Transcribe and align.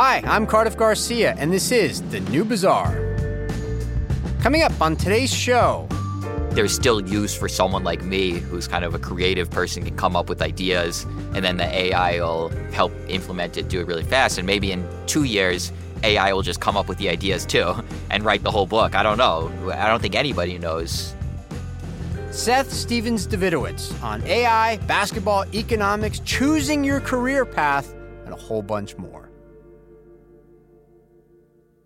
Hi, 0.00 0.22
I'm 0.26 0.46
Cardiff 0.46 0.76
Garcia, 0.76 1.34
and 1.38 1.52
this 1.52 1.72
is 1.72 2.02
The 2.02 2.20
New 2.20 2.44
Bazaar. 2.44 3.16
Coming 4.40 4.62
up 4.62 4.80
on 4.80 4.94
today's 4.94 5.34
show, 5.34 5.88
there's 6.50 6.72
still 6.72 7.00
use 7.00 7.34
for 7.34 7.48
someone 7.48 7.82
like 7.82 8.04
me 8.04 8.34
who's 8.34 8.68
kind 8.68 8.84
of 8.84 8.94
a 8.94 9.00
creative 9.00 9.50
person 9.50 9.82
can 9.82 9.96
come 9.96 10.14
up 10.14 10.28
with 10.28 10.40
ideas 10.40 11.04
and 11.34 11.44
then 11.44 11.56
the 11.56 11.64
AI 11.64 12.20
will 12.20 12.50
help 12.70 12.92
implement 13.08 13.56
it, 13.56 13.68
do 13.68 13.80
it 13.80 13.88
really 13.88 14.04
fast. 14.04 14.38
And 14.38 14.46
maybe 14.46 14.70
in 14.70 14.88
two 15.08 15.24
years, 15.24 15.72
AI 16.04 16.32
will 16.32 16.42
just 16.42 16.60
come 16.60 16.76
up 16.76 16.86
with 16.86 16.98
the 16.98 17.08
ideas 17.08 17.44
too 17.44 17.74
and 18.12 18.24
write 18.24 18.44
the 18.44 18.52
whole 18.52 18.66
book. 18.66 18.94
I 18.94 19.02
don't 19.02 19.18
know. 19.18 19.50
I 19.72 19.88
don't 19.88 20.00
think 20.00 20.14
anybody 20.14 20.58
knows. 20.58 21.12
Seth 22.30 22.72
Stephens-Davidowitz 22.72 24.00
on 24.00 24.22
AI, 24.28 24.76
basketball, 24.86 25.44
economics, 25.52 26.20
choosing 26.20 26.84
your 26.84 27.00
career 27.00 27.44
path, 27.44 27.92
and 28.26 28.32
a 28.32 28.36
whole 28.36 28.62
bunch 28.62 28.96
more. 28.96 29.27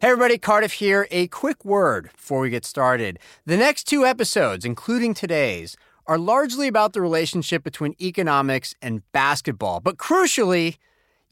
Hey 0.03 0.09
everybody, 0.09 0.37
Cardiff 0.37 0.73
here. 0.73 1.07
A 1.13 1.29
quick 1.29 1.65
word 1.65 2.11
before 2.13 2.41
we 2.41 2.51
get 2.51 2.65
started. 2.65 3.21
The 3.47 3.57
next 3.57 3.85
two 3.85 4.05
episodes, 4.05 4.65
including 4.65 5.15
today's, 5.15 5.77
are 6.09 6.19
largely 6.19 6.67
about 6.67 6.93
the 6.93 7.01
relationship 7.01 7.63
between 7.63 7.95
economics 8.01 8.75
and 8.83 9.03
basketball. 9.13 9.79
But 9.79 9.99
crucially, 9.99 10.79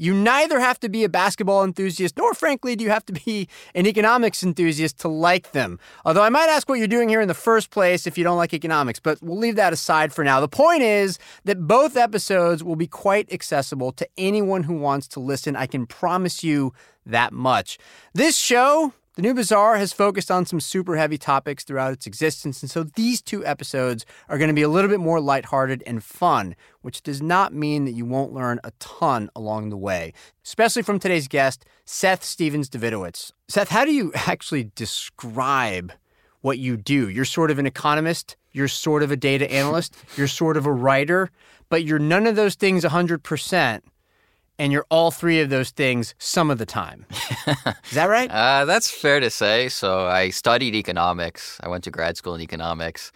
you 0.00 0.14
neither 0.14 0.58
have 0.58 0.80
to 0.80 0.88
be 0.88 1.04
a 1.04 1.10
basketball 1.10 1.62
enthusiast, 1.62 2.16
nor, 2.16 2.32
frankly, 2.32 2.74
do 2.74 2.82
you 2.82 2.88
have 2.88 3.04
to 3.04 3.12
be 3.12 3.46
an 3.74 3.86
economics 3.86 4.42
enthusiast 4.42 4.98
to 5.00 5.08
like 5.08 5.52
them. 5.52 5.78
Although 6.06 6.22
I 6.22 6.30
might 6.30 6.48
ask 6.48 6.70
what 6.70 6.78
you're 6.78 6.88
doing 6.88 7.10
here 7.10 7.20
in 7.20 7.28
the 7.28 7.34
first 7.34 7.70
place 7.70 8.06
if 8.06 8.16
you 8.16 8.24
don't 8.24 8.38
like 8.38 8.54
economics, 8.54 8.98
but 8.98 9.18
we'll 9.20 9.36
leave 9.36 9.56
that 9.56 9.74
aside 9.74 10.14
for 10.14 10.24
now. 10.24 10.40
The 10.40 10.48
point 10.48 10.82
is 10.82 11.18
that 11.44 11.66
both 11.66 11.98
episodes 11.98 12.64
will 12.64 12.76
be 12.76 12.86
quite 12.86 13.30
accessible 13.30 13.92
to 13.92 14.08
anyone 14.16 14.62
who 14.62 14.74
wants 14.74 15.06
to 15.08 15.20
listen. 15.20 15.54
I 15.54 15.66
can 15.66 15.84
promise 15.84 16.42
you 16.42 16.72
that 17.04 17.34
much. 17.34 17.76
This 18.14 18.38
show 18.38 18.94
the 19.16 19.22
New 19.22 19.34
Bazaar 19.34 19.76
has 19.76 19.92
focused 19.92 20.30
on 20.30 20.46
some 20.46 20.60
super 20.60 20.96
heavy 20.96 21.18
topics 21.18 21.64
throughout 21.64 21.92
its 21.92 22.06
existence, 22.06 22.62
and 22.62 22.70
so 22.70 22.84
these 22.84 23.20
two 23.20 23.44
episodes 23.44 24.06
are 24.28 24.38
going 24.38 24.48
to 24.48 24.54
be 24.54 24.62
a 24.62 24.68
little 24.68 24.88
bit 24.88 25.00
more 25.00 25.20
lighthearted 25.20 25.82
and 25.84 26.04
fun, 26.04 26.54
which 26.82 27.02
does 27.02 27.20
not 27.20 27.52
mean 27.52 27.86
that 27.86 27.92
you 27.92 28.04
won't 28.04 28.32
learn 28.32 28.60
a 28.62 28.70
ton 28.78 29.28
along 29.34 29.70
the 29.70 29.76
way, 29.76 30.12
especially 30.44 30.82
from 30.82 31.00
today's 31.00 31.26
guest, 31.26 31.64
Seth 31.84 32.22
Stephens-Davidowitz. 32.22 33.32
Seth, 33.48 33.70
how 33.70 33.84
do 33.84 33.92
you 33.92 34.12
actually 34.14 34.70
describe 34.76 35.92
what 36.42 36.58
you 36.58 36.76
do? 36.76 37.08
You're 37.08 37.24
sort 37.24 37.50
of 37.50 37.58
an 37.58 37.66
economist, 37.66 38.36
you're 38.52 38.68
sort 38.68 39.02
of 39.02 39.10
a 39.10 39.16
data 39.16 39.50
analyst, 39.50 39.96
you're 40.16 40.28
sort 40.28 40.56
of 40.56 40.66
a 40.66 40.72
writer, 40.72 41.30
but 41.68 41.84
you're 41.84 41.98
none 41.98 42.28
of 42.28 42.36
those 42.36 42.54
things 42.54 42.84
100% 42.84 43.80
and 44.60 44.72
you're 44.72 44.84
all 44.90 45.10
three 45.10 45.40
of 45.40 45.48
those 45.48 45.70
things 45.70 46.14
some 46.18 46.50
of 46.50 46.58
the 46.58 46.66
time. 46.66 47.06
Is 47.46 47.92
that 47.94 48.08
right? 48.08 48.30
Uh, 48.40 48.64
that's 48.64 48.90
fair 48.90 49.18
to 49.20 49.30
say. 49.30 49.68
So 49.68 50.06
I 50.06 50.30
studied 50.30 50.74
economics. 50.74 51.58
I 51.62 51.68
went 51.68 51.84
to 51.84 51.90
grad 51.90 52.16
school 52.16 52.34
in 52.34 52.40
economics. 52.40 53.10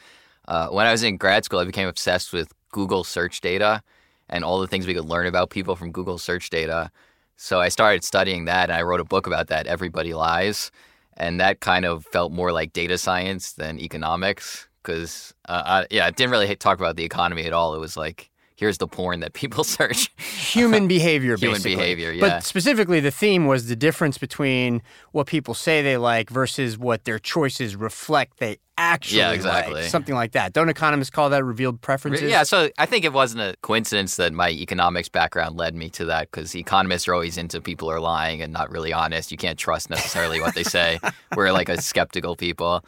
Uh, 0.48 0.68
when 0.68 0.86
I 0.86 0.92
was 0.92 1.02
in 1.02 1.18
grad 1.18 1.44
school, 1.44 1.60
I 1.60 1.64
became 1.64 1.86
obsessed 1.86 2.32
with 2.32 2.52
Google 2.72 3.04
search 3.04 3.40
data 3.40 3.82
and 4.28 4.42
all 4.42 4.58
the 4.58 4.66
things 4.66 4.86
we 4.86 4.94
could 4.94 5.04
learn 5.04 5.26
about 5.26 5.50
people 5.50 5.76
from 5.76 5.92
Google 5.92 6.18
search 6.18 6.50
data. 6.50 6.90
So 7.36 7.60
I 7.60 7.68
started 7.68 8.04
studying 8.04 8.46
that, 8.46 8.70
and 8.70 8.72
I 8.72 8.82
wrote 8.82 9.00
a 9.00 9.04
book 9.04 9.26
about 9.26 9.48
that, 9.48 9.66
Everybody 9.66 10.14
Lies. 10.14 10.70
And 11.16 11.40
that 11.40 11.60
kind 11.60 11.84
of 11.84 12.06
felt 12.06 12.32
more 12.32 12.52
like 12.52 12.72
data 12.72 12.96
science 12.96 13.52
than 13.52 13.78
economics 13.78 14.66
because, 14.82 15.34
uh, 15.48 15.84
yeah, 15.90 16.06
it 16.06 16.16
didn't 16.16 16.32
really 16.32 16.54
talk 16.56 16.78
about 16.78 16.96
the 16.96 17.04
economy 17.04 17.44
at 17.44 17.52
all. 17.52 17.74
It 17.74 17.80
was 17.80 17.96
like 17.96 18.30
here's 18.56 18.78
the 18.78 18.86
porn 18.86 19.20
that 19.20 19.32
people 19.32 19.64
search. 19.64 20.10
Human 20.52 20.88
behavior, 20.88 21.36
Human 21.36 21.56
basically. 21.56 21.76
behavior, 21.76 22.12
yeah. 22.12 22.20
But 22.20 22.44
specifically, 22.44 23.00
the 23.00 23.10
theme 23.10 23.46
was 23.46 23.68
the 23.68 23.76
difference 23.76 24.18
between 24.18 24.82
what 25.12 25.26
people 25.26 25.54
say 25.54 25.82
they 25.82 25.96
like 25.96 26.30
versus 26.30 26.78
what 26.78 27.04
their 27.04 27.18
choices 27.18 27.76
reflect 27.76 28.38
they 28.38 28.58
actually 28.76 29.18
yeah, 29.18 29.32
exactly. 29.32 29.82
like. 29.82 29.84
Something 29.84 30.14
like 30.14 30.32
that. 30.32 30.52
Don't 30.52 30.68
economists 30.68 31.10
call 31.10 31.30
that 31.30 31.44
revealed 31.44 31.80
preferences? 31.80 32.28
Yeah, 32.30 32.42
so 32.42 32.70
I 32.78 32.86
think 32.86 33.04
it 33.04 33.12
wasn't 33.12 33.42
a 33.42 33.56
coincidence 33.62 34.16
that 34.16 34.32
my 34.32 34.50
economics 34.50 35.08
background 35.08 35.56
led 35.56 35.74
me 35.74 35.90
to 35.90 36.04
that 36.06 36.30
because 36.30 36.54
economists 36.54 37.06
are 37.08 37.14
always 37.14 37.38
into 37.38 37.60
people 37.60 37.90
are 37.90 38.00
lying 38.00 38.42
and 38.42 38.52
not 38.52 38.70
really 38.70 38.92
honest. 38.92 39.30
You 39.30 39.38
can't 39.38 39.58
trust 39.58 39.90
necessarily 39.90 40.40
what 40.40 40.54
they 40.54 40.64
say. 40.64 40.98
We're 41.36 41.52
like 41.52 41.68
a 41.68 41.80
skeptical 41.80 42.36
people. 42.36 42.84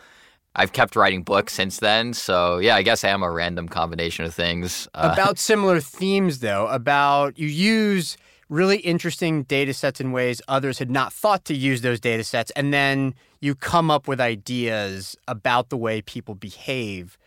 I've 0.56 0.72
kept 0.72 0.96
writing 0.96 1.22
books 1.22 1.52
since 1.52 1.78
then. 1.78 2.14
So 2.14 2.58
yeah, 2.58 2.76
I 2.76 2.82
guess 2.82 3.04
I 3.04 3.08
am 3.10 3.22
a 3.22 3.30
random 3.30 3.68
combination 3.68 4.24
of 4.24 4.34
things. 4.34 4.88
Uh, 4.94 5.10
about 5.12 5.38
similar 5.38 5.80
themes, 5.80 6.40
though, 6.40 6.66
about 6.68 7.38
you 7.38 7.46
use 7.46 8.16
really 8.48 8.78
interesting 8.78 9.42
data 9.42 9.74
sets 9.74 10.00
in 10.00 10.12
ways 10.12 10.40
others 10.48 10.78
had 10.78 10.90
not 10.90 11.12
thought 11.12 11.44
to 11.44 11.54
use 11.54 11.82
those 11.82 12.00
data 12.00 12.24
sets, 12.24 12.50
and 12.52 12.72
then 12.72 13.14
you 13.40 13.54
come 13.54 13.90
up 13.90 14.08
with 14.08 14.20
ideas 14.20 15.16
about 15.28 15.68
the 15.68 15.76
way 15.76 16.00
people 16.00 16.34
behave 16.34 17.18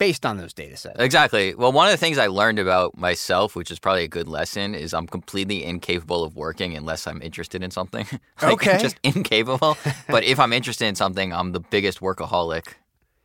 based 0.00 0.24
on 0.24 0.38
those 0.38 0.54
data 0.54 0.78
sets. 0.78 0.98
Exactly. 0.98 1.54
Well, 1.54 1.72
one 1.72 1.86
of 1.86 1.92
the 1.92 1.98
things 1.98 2.16
I 2.16 2.26
learned 2.28 2.58
about 2.58 2.96
myself, 2.96 3.54
which 3.54 3.70
is 3.70 3.78
probably 3.78 4.04
a 4.04 4.08
good 4.08 4.28
lesson, 4.28 4.74
is 4.74 4.94
I'm 4.94 5.06
completely 5.06 5.62
incapable 5.62 6.24
of 6.24 6.36
working 6.36 6.74
unless 6.74 7.06
I'm 7.06 7.20
interested 7.20 7.62
in 7.62 7.70
something. 7.70 8.06
like, 8.42 8.52
okay. 8.54 8.78
Just 8.80 8.96
incapable. 9.04 9.76
but 10.08 10.24
if 10.24 10.40
I'm 10.40 10.54
interested 10.54 10.86
in 10.86 10.94
something, 10.94 11.34
I'm 11.34 11.52
the 11.52 11.60
biggest 11.60 12.00
workaholic 12.00 12.76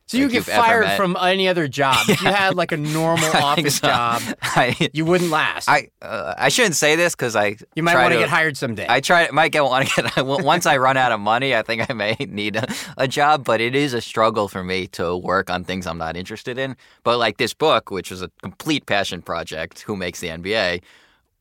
so 0.07 0.17
you 0.17 0.29
get 0.29 0.43
fired 0.43 0.95
from 0.97 1.17
any 1.19 1.47
other 1.47 1.67
job. 1.67 1.97
If 2.07 2.21
you 2.21 2.27
had 2.31 2.55
like 2.55 2.71
a 2.71 2.77
normal 2.77 3.29
office 3.35 3.77
so. 3.77 3.87
job, 3.87 4.21
I, 4.41 4.89
you 4.93 5.03
wouldn't 5.03 5.31
last. 5.31 5.67
I 5.67 5.89
uh, 6.01 6.35
I 6.37 6.49
shouldn't 6.49 6.75
say 6.75 6.95
this 6.95 7.15
because 7.15 7.35
I 7.35 7.57
you 7.75 7.81
might 7.81 7.95
want 7.95 8.13
to 8.13 8.19
get 8.19 8.29
hired 8.29 8.55
someday. 8.55 8.85
I 8.87 8.99
try 8.99 9.29
might 9.31 9.51
get 9.51 9.63
want 9.63 9.87
to 9.87 10.01
get 10.03 10.25
once 10.25 10.65
I 10.65 10.77
run 10.77 10.95
out 10.97 11.11
of 11.11 11.19
money. 11.19 11.55
I 11.55 11.63
think 11.63 11.89
I 11.89 11.93
may 11.93 12.15
need 12.19 12.55
a, 12.55 12.67
a, 12.97 13.07
job, 13.07 13.43
but 13.43 13.61
it 13.61 13.75
is 13.75 13.93
a 13.93 14.01
struggle 14.01 14.47
for 14.47 14.63
me 14.63 14.87
to 14.87 15.17
work 15.17 15.49
on 15.49 15.63
things 15.63 15.87
I'm 15.87 15.97
not 15.97 16.15
interested 16.15 16.57
in. 16.59 16.75
But 17.03 17.17
like 17.17 17.37
this 17.37 17.53
book, 17.53 17.89
which 17.89 18.11
was 18.11 18.21
a 18.21 18.29
complete 18.43 18.85
passion 18.85 19.21
project, 19.21 19.81
Who 19.81 19.95
Makes 19.95 20.19
the 20.19 20.27
NBA, 20.27 20.83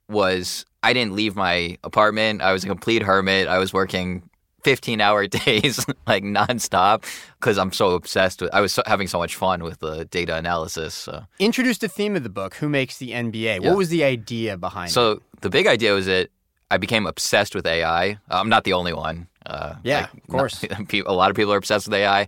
was 0.09 0.65
I 0.83 0.93
didn't 0.93 1.15
leave 1.15 1.37
my 1.37 1.77
apartment. 1.85 2.41
I 2.41 2.53
was 2.53 2.65
a 2.65 2.67
complete 2.67 3.03
hermit. 3.03 3.49
I 3.49 3.59
was 3.59 3.73
working 3.73 4.23
15 4.65 5.01
hour 5.01 5.27
days 5.45 5.87
like 6.07 6.25
nonstop 6.25 7.05
because 7.39 7.59
I'm 7.59 7.73
so 7.73 7.91
obsessed 7.91 8.41
with 8.41 8.53
I 8.53 8.61
was 8.61 8.73
so, 8.73 8.83
having 8.87 9.07
so 9.07 9.19
much 9.19 9.37
fun 9.37 9.63
with 9.63 9.79
the 9.81 10.07
data 10.07 10.35
analysis. 10.35 10.95
So. 10.95 11.25
Introduce 11.39 11.79
the 11.79 11.89
theme 11.89 12.17
of 12.17 12.23
the 12.23 12.31
book, 12.31 12.55
Who 12.57 12.69
Makes 12.69 12.99
the 12.99 13.11
NBA? 13.11 13.63
Yeah. 13.63 13.69
What 13.69 13.77
was 13.77 13.91
the 13.91 14.03
idea 14.03 14.57
behind 14.57 14.91
so, 14.91 15.13
it? 15.13 15.15
So 15.17 15.23
the 15.43 15.51
big 15.51 15.67
idea 15.67 15.93
was 15.93 16.07
that 16.07 16.31
I 16.71 16.79
became 16.79 17.07
obsessed 17.07 17.55
with 17.55 17.67
AI. 17.67 18.19
I'm 18.29 18.49
not 18.49 18.65
the 18.65 18.73
only 18.73 18.95
one. 18.95 19.29
Uh, 19.47 19.75
yeah, 19.85 20.01
like, 20.01 20.15
of 20.15 20.27
course. 20.29 20.63
Not, 20.71 20.93
a 21.07 21.13
lot 21.13 21.31
of 21.31 21.37
people 21.37 21.53
are 21.53 21.59
obsessed 21.59 21.87
with 21.87 21.95
AI. 21.95 22.27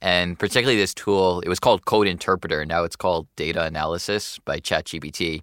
And 0.00 0.38
particularly 0.38 0.78
this 0.78 0.94
tool, 0.94 1.40
it 1.40 1.48
was 1.48 1.60
called 1.60 1.84
Code 1.84 2.06
Interpreter. 2.06 2.64
Now 2.64 2.84
it's 2.84 2.96
called 2.96 3.26
Data 3.36 3.62
Analysis 3.64 4.38
by 4.44 4.58
ChatGPT. 4.58 5.42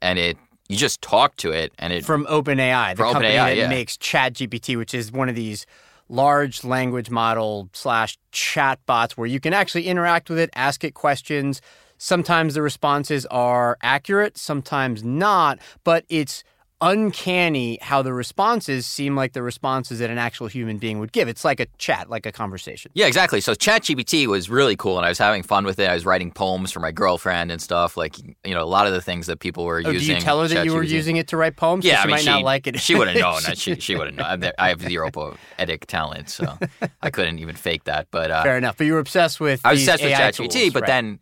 And 0.00 0.18
it 0.18 0.38
you 0.68 0.76
just 0.76 1.00
talk 1.02 1.36
to 1.36 1.52
it 1.52 1.72
and 1.78 1.92
it 1.92 2.04
from 2.04 2.26
OpenAI, 2.26 2.90
the 2.90 2.96
from 2.96 3.12
company 3.12 3.34
OpenAI, 3.34 3.46
that 3.46 3.56
yeah. 3.56 3.68
makes 3.68 3.96
ChatGPT, 3.96 4.76
which 4.76 4.94
is 4.94 5.12
one 5.12 5.28
of 5.28 5.34
these 5.34 5.66
large 6.08 6.64
language 6.64 7.10
model 7.10 7.68
slash 7.72 8.16
chat 8.32 8.78
bots 8.86 9.16
where 9.16 9.26
you 9.26 9.40
can 9.40 9.52
actually 9.52 9.86
interact 9.86 10.30
with 10.30 10.38
it, 10.38 10.50
ask 10.54 10.84
it 10.84 10.94
questions. 10.94 11.60
Sometimes 11.98 12.54
the 12.54 12.62
responses 12.62 13.26
are 13.26 13.78
accurate, 13.82 14.36
sometimes 14.36 15.02
not, 15.02 15.58
but 15.82 16.04
it's 16.08 16.44
uncanny 16.80 17.78
how 17.80 18.02
the 18.02 18.12
responses 18.12 18.86
seem 18.86 19.16
like 19.16 19.32
the 19.32 19.42
responses 19.42 19.98
that 20.00 20.10
an 20.10 20.18
actual 20.18 20.46
human 20.46 20.76
being 20.78 20.98
would 20.98 21.12
give. 21.12 21.26
It's 21.26 21.44
like 21.44 21.58
a 21.58 21.66
chat, 21.78 22.10
like 22.10 22.26
a 22.26 22.32
conversation. 22.32 22.90
Yeah, 22.94 23.06
exactly. 23.06 23.40
So 23.40 23.54
ChatGPT 23.54 24.26
was 24.26 24.50
really 24.50 24.76
cool, 24.76 24.98
and 24.98 25.06
I 25.06 25.08
was 25.08 25.18
having 25.18 25.42
fun 25.42 25.64
with 25.64 25.78
it. 25.78 25.88
I 25.88 25.94
was 25.94 26.04
writing 26.04 26.30
poems 26.30 26.72
for 26.72 26.80
my 26.80 26.92
girlfriend 26.92 27.50
and 27.50 27.62
stuff. 27.62 27.96
Like 27.96 28.18
you 28.18 28.54
know, 28.54 28.62
a 28.62 28.64
lot 28.64 28.86
of 28.86 28.92
the 28.92 29.00
things 29.00 29.26
that 29.26 29.40
people 29.40 29.64
were 29.64 29.82
oh, 29.84 29.90
using. 29.90 30.08
Do 30.08 30.14
you 30.14 30.20
tell 30.20 30.42
her 30.42 30.48
that 30.48 30.64
you 30.64 30.74
were 30.74 30.82
using 30.82 31.16
it 31.16 31.28
to 31.28 31.36
write 31.36 31.56
poems? 31.56 31.84
Yeah, 31.84 32.02
I 32.02 32.04
mean, 32.04 32.10
might 32.12 32.20
she 32.20 32.26
not 32.26 32.42
like 32.42 32.66
it. 32.66 32.78
she 32.78 32.94
wouldn't 32.94 33.18
know. 33.18 33.38
she 33.54 33.76
she 33.76 33.96
wouldn't 33.96 34.18
know. 34.18 34.52
I 34.58 34.68
have 34.68 34.82
zero 34.82 35.10
poetic 35.10 35.86
talent, 35.86 36.28
so 36.28 36.58
I 37.02 37.10
couldn't 37.10 37.38
even 37.38 37.56
fake 37.56 37.84
that. 37.84 38.08
But 38.10 38.30
uh, 38.30 38.42
fair 38.42 38.58
enough. 38.58 38.76
But 38.76 38.84
you 38.84 38.92
were 38.92 38.98
obsessed 38.98 39.40
with. 39.40 39.60
I 39.64 39.72
was 39.72 39.80
obsessed 39.82 40.02
AI 40.02 40.26
with 40.26 40.36
ChatGPT, 40.36 40.72
but 40.72 40.82
right. 40.82 40.88
then 40.88 41.20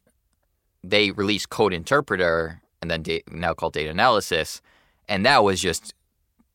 they 0.82 1.12
released 1.12 1.49
Code 1.49 1.73
Interpreter, 1.73 2.61
and 2.82 2.90
then 2.90 3.02
da- 3.02 3.23
now 3.31 3.55
called 3.55 3.73
Data 3.75 3.90
Analysis 3.90 4.61
and 5.09 5.25
that 5.27 5.45
was 5.45 5.61
just 5.61 5.95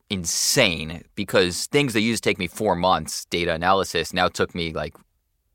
insane 0.08 1.04
because 1.14 1.66
things 1.66 1.92
that 1.92 2.00
used 2.00 2.22
to 2.22 2.28
take 2.28 2.38
me 2.38 2.48
four 2.48 2.74
months, 2.74 3.24
data 3.26 3.54
analysis, 3.54 4.12
now 4.12 4.28
took 4.28 4.54
me 4.54 4.72
like 4.72 4.94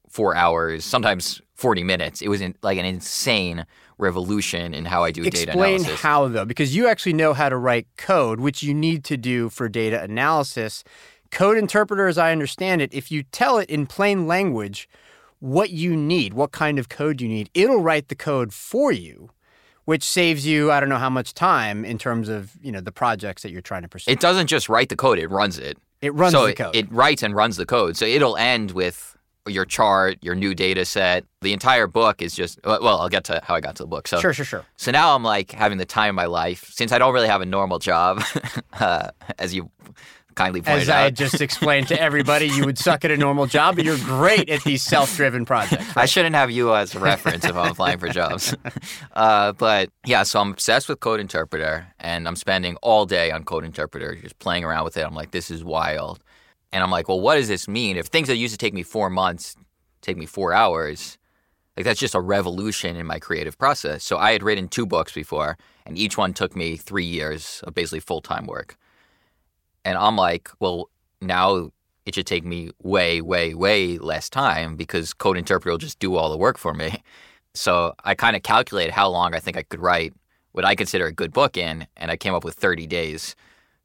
four 0.10 0.36
hours, 0.36 0.86
sometimes 0.86 1.42
40 1.56 1.84
minutes. 1.84 2.22
It 2.22 2.30
was 2.30 2.42
in, 2.42 2.56
like 2.64 2.78
an 2.78 2.86
insane 2.86 3.66
revolution 3.98 4.74
in 4.74 4.86
how 4.86 5.04
I 5.04 5.12
do 5.12 5.24
Explain 5.24 5.46
data 5.48 5.58
analysis. 5.58 5.92
Explain 5.92 6.12
how, 6.12 6.28
though, 6.30 6.46
because 6.46 6.76
you 6.76 6.88
actually 6.88 7.14
know 7.14 7.34
how 7.34 7.50
to 7.50 7.58
write 7.58 7.88
code, 7.98 8.40
which 8.40 8.64
you 8.64 8.74
need 8.74 9.04
to 9.06 9.18
do 9.18 9.50
for 9.50 9.68
data 9.68 10.02
analysis. 10.02 10.84
Code 11.32 11.58
interpreter, 11.58 12.08
as 12.08 12.18
I 12.18 12.32
understand 12.32 12.82
it, 12.82 12.94
if 12.94 13.12
you 13.12 13.24
tell 13.24 13.58
it 13.58 13.70
in 13.70 13.88
plain 13.88 14.26
language 14.26 14.88
what 15.40 15.70
you 15.70 15.96
need, 15.98 16.34
what 16.34 16.52
kind 16.52 16.80
of 16.80 16.88
code 16.88 17.20
you 17.20 17.28
need, 17.28 17.50
it'll 17.54 17.82
write 17.82 18.08
the 18.08 18.16
code 18.16 18.54
for 18.54 18.92
you 18.92 19.30
which 19.86 20.04
saves 20.04 20.46
you 20.46 20.72
I 20.72 20.80
don't 20.80 20.90
know 20.90 20.98
how 20.98 21.10
much 21.10 21.34
time 21.34 21.86
in 21.86 21.98
terms 21.98 22.30
of 22.30 22.54
you 22.62 22.72
know 22.72 22.82
the 22.82 22.92
projects 22.92 23.44
that 23.44 23.52
you're 23.52 23.62
trying 23.62 23.84
to 23.84 23.88
pursue. 23.88 24.12
It 24.12 24.20
doesn't 24.20 24.48
just 24.48 24.70
write 24.70 24.90
the 24.90 24.96
code; 24.96 25.18
it 25.18 25.28
runs 25.30 25.58
it. 25.58 25.78
It 26.02 26.14
runs 26.14 26.34
so 26.34 26.44
the 26.44 26.52
it- 26.52 26.58
code. 26.58 26.76
It, 26.76 26.92
writes 26.92 27.24
and 27.24 27.36
runs 27.36 27.58
the 27.58 27.66
code. 27.66 27.98
So 27.98 28.06
it'll 28.06 28.38
end 28.38 28.72
with 28.72 29.18
your 29.48 29.66
chart, 29.66 30.18
your 30.22 30.36
new 30.36 30.56
data 30.56 30.86
set. 30.86 31.24
The 31.42 31.54
entire 31.54 31.88
book 31.88 32.22
is 32.22 32.36
just 32.36 32.60
well. 32.64 33.00
I'll 33.00 33.10
get 33.10 33.24
to 33.26 33.42
how 33.44 33.56
I 33.56 33.62
got 33.62 33.76
to 33.78 33.84
the 33.84 33.88
book. 33.88 34.08
So 34.08 34.20
sure, 34.20 34.34
sure, 34.34 34.46
sure. 34.46 34.66
So 34.78 34.92
now 34.92 35.16
I'm 35.16 35.24
like 35.24 35.52
having 35.52 35.78
the 35.78 35.86
time 35.86 36.10
of 36.10 36.16
my 36.16 36.26
life 36.26 36.70
since 36.72 36.92
I 36.92 36.98
don't 36.98 37.14
really 37.14 37.28
have 37.28 37.42
a 37.42 37.46
normal 37.46 37.80
job, 37.80 38.24
uh, 38.80 39.10
as 39.38 39.54
you 39.54 39.70
kindly 40.36 40.62
pointed 40.62 40.84
As 40.84 40.90
out. 40.90 40.98
I 40.98 41.04
had 41.06 41.16
just 41.16 41.42
explained 41.42 41.88
to 41.88 42.00
everybody, 42.00 42.48
you 42.48 42.66
would 42.66 42.78
suck 42.78 43.06
at 43.06 43.12
a 43.12 43.18
normal 43.18 43.46
job, 43.46 43.76
but 43.76 43.86
you're 43.86 43.98
great 43.98 44.50
at 44.50 44.64
these 44.64 44.84
self-driven 44.84 45.46
projects. 45.46 45.96
I 45.96 46.06
shouldn't 46.06 46.36
have 46.36 46.52
you 46.52 46.76
as 46.76 46.94
a 46.94 47.00
reference 47.00 47.46
if 47.46 47.56
I'm 47.56 47.72
applying 47.72 48.00
for 48.00 48.10
jobs. 48.10 48.56
Uh, 49.14 49.54
but 49.54 49.90
yeah, 50.06 50.24
so 50.24 50.42
I'm 50.42 50.52
obsessed 50.52 50.90
with 50.90 51.00
Code 51.00 51.22
Interpreter, 51.22 51.88
and 52.00 52.28
I'm 52.28 52.36
spending 52.36 52.76
all 52.82 53.06
day 53.06 53.32
on 53.32 53.46
Code 53.46 53.64
Interpreter, 53.64 54.14
just 54.16 54.38
playing 54.40 54.66
around 54.66 54.84
with 54.84 54.98
it. 54.98 55.06
I'm 55.06 55.16
like, 55.16 55.32
this 55.32 55.50
is 55.50 55.64
wild. 55.64 56.20
And 56.74 56.84
I'm 56.84 56.92
like, 56.92 57.08
well, 57.08 57.20
what 57.20 57.36
does 57.36 57.48
this 57.48 57.68
mean? 57.68 57.96
If 57.96 58.08
things 58.08 58.28
that 58.28 58.36
used 58.36 58.54
to 58.54 58.58
take 58.58 58.74
me 58.74 58.84
four 58.84 59.10
months 59.10 59.56
take 60.06 60.18
me 60.18 60.26
four 60.26 60.54
hours, 60.54 61.18
like 61.76 61.86
that's 61.86 62.00
just 62.00 62.16
a 62.16 62.22
revolution 62.22 62.96
in 62.96 63.06
my 63.06 63.20
creative 63.20 63.58
process. 63.58 64.04
So 64.04 64.18
I 64.18 64.32
had 64.32 64.44
written 64.44 64.68
two 64.68 64.86
books 64.86 65.12
before, 65.12 65.58
and 65.86 65.98
each 65.98 66.18
one 66.18 66.34
took 66.34 66.56
me 66.56 66.78
three 66.78 67.06
years 67.06 67.62
of 67.66 67.74
basically 67.74 68.00
full 68.00 68.22
time 68.22 68.46
work. 68.46 68.78
And 69.86 69.98
I'm 69.98 70.18
like, 70.18 70.50
well, 70.60 70.90
now 71.22 71.72
it 72.06 72.16
should 72.16 72.28
take 72.28 72.44
me 72.44 72.72
way, 72.84 73.22
way, 73.22 73.54
way 73.54 73.98
less 73.98 74.30
time 74.30 74.76
because 74.76 75.14
Code 75.14 75.38
Interpreter 75.38 75.72
will 75.72 75.78
just 75.78 76.00
do 76.00 76.16
all 76.16 76.30
the 76.30 76.38
work 76.38 76.58
for 76.58 76.74
me. 76.74 77.02
So 77.58 77.94
I 78.04 78.16
kind 78.16 78.36
of 78.36 78.44
calculated 78.44 78.92
how 78.92 79.08
long 79.08 79.34
I 79.34 79.40
think 79.40 79.56
I 79.56 79.64
could 79.64 79.80
write 79.80 80.14
what 80.52 80.66
I 80.66 80.76
consider 80.76 81.06
a 81.06 81.14
good 81.14 81.32
book 81.32 81.56
in, 81.56 81.88
and 81.96 82.12
I 82.12 82.18
came 82.18 82.34
up 82.34 82.44
with 82.44 82.56
30 82.56 82.86
days. 82.86 83.34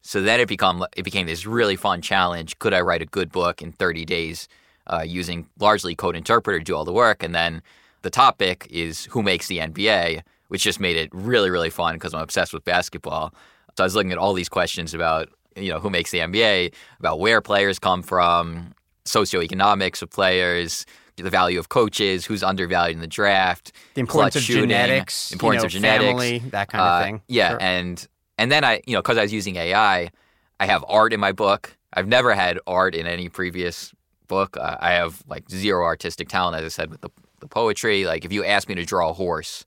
So 0.02 0.20
then 0.20 0.40
it 0.40 0.48
become 0.48 0.84
it 0.96 1.04
became 1.04 1.26
this 1.26 1.46
really 1.46 1.76
fun 1.76 2.02
challenge. 2.02 2.58
Could 2.58 2.74
I 2.74 2.80
write 2.80 3.00
a 3.00 3.06
good 3.06 3.30
book 3.30 3.62
in 3.62 3.70
30 3.70 4.04
days 4.04 4.48
uh, 4.88 5.04
using 5.06 5.46
largely 5.60 5.94
Code 5.94 6.16
Interpreter 6.16 6.58
to 6.58 6.64
do 6.64 6.74
all 6.74 6.84
the 6.84 6.92
work? 6.92 7.22
And 7.22 7.32
then 7.32 7.62
the 8.02 8.10
topic 8.10 8.66
is 8.70 9.04
who 9.06 9.22
makes 9.22 9.46
the 9.46 9.58
NBA, 9.58 10.22
which 10.48 10.64
just 10.64 10.80
made 10.80 10.96
it 10.96 11.10
really, 11.12 11.48
really 11.48 11.70
fun 11.70 11.94
because 11.94 12.12
I'm 12.12 12.22
obsessed 12.22 12.52
with 12.52 12.64
basketball. 12.64 13.32
So 13.76 13.84
I 13.84 13.86
was 13.86 13.94
looking 13.94 14.10
at 14.10 14.18
all 14.18 14.32
these 14.32 14.48
questions 14.48 14.94
about 14.94 15.28
you 15.60 15.70
know 15.70 15.78
who 15.80 15.90
makes 15.90 16.10
the 16.10 16.18
NBA, 16.18 16.72
about 16.98 17.20
where 17.20 17.40
players 17.40 17.78
come 17.78 18.02
from, 18.02 18.74
socioeconomics 19.04 20.02
of 20.02 20.10
players, 20.10 20.86
the 21.16 21.30
value 21.30 21.58
of 21.58 21.68
coaches, 21.68 22.24
who's 22.24 22.42
undervalued 22.42 22.96
in 22.96 23.00
the 23.00 23.06
draft, 23.06 23.72
the 23.94 24.00
importance 24.00 24.36
of 24.36 24.42
shooting, 24.42 24.70
genetics, 24.70 25.32
importance 25.32 25.60
you 25.60 25.62
know, 25.62 25.66
of 25.66 25.72
genetics, 25.72 26.08
family, 26.08 26.38
that 26.50 26.68
kind 26.68 26.82
of 26.82 26.88
uh, 26.88 27.04
thing. 27.04 27.22
Yeah, 27.28 27.50
Sure. 27.50 27.58
and 27.62 28.08
and 28.38 28.50
then 28.50 28.64
I, 28.64 28.80
you 28.86 28.94
know, 28.94 29.02
because 29.02 29.18
I 29.18 29.22
was 29.22 29.32
using 29.32 29.56
AI, 29.56 30.10
I 30.58 30.66
have 30.66 30.84
art 30.88 31.12
in 31.12 31.20
my 31.20 31.32
book. 31.32 31.76
I've 31.92 32.08
never 32.08 32.34
had 32.34 32.58
art 32.66 32.94
in 32.94 33.06
any 33.06 33.28
previous 33.28 33.92
book. 34.28 34.56
Uh, 34.56 34.76
I 34.80 34.92
have 34.92 35.22
like 35.28 35.50
zero 35.50 35.84
artistic 35.84 36.28
talent, 36.28 36.56
as 36.56 36.64
I 36.64 36.68
said 36.68 36.90
with 36.90 37.00
the 37.02 37.10
the 37.40 37.48
poetry. 37.48 38.04
Like 38.06 38.24
if 38.24 38.32
you 38.32 38.44
asked 38.44 38.68
me 38.68 38.74
to 38.76 38.84
draw 38.84 39.10
a 39.10 39.12
horse, 39.12 39.64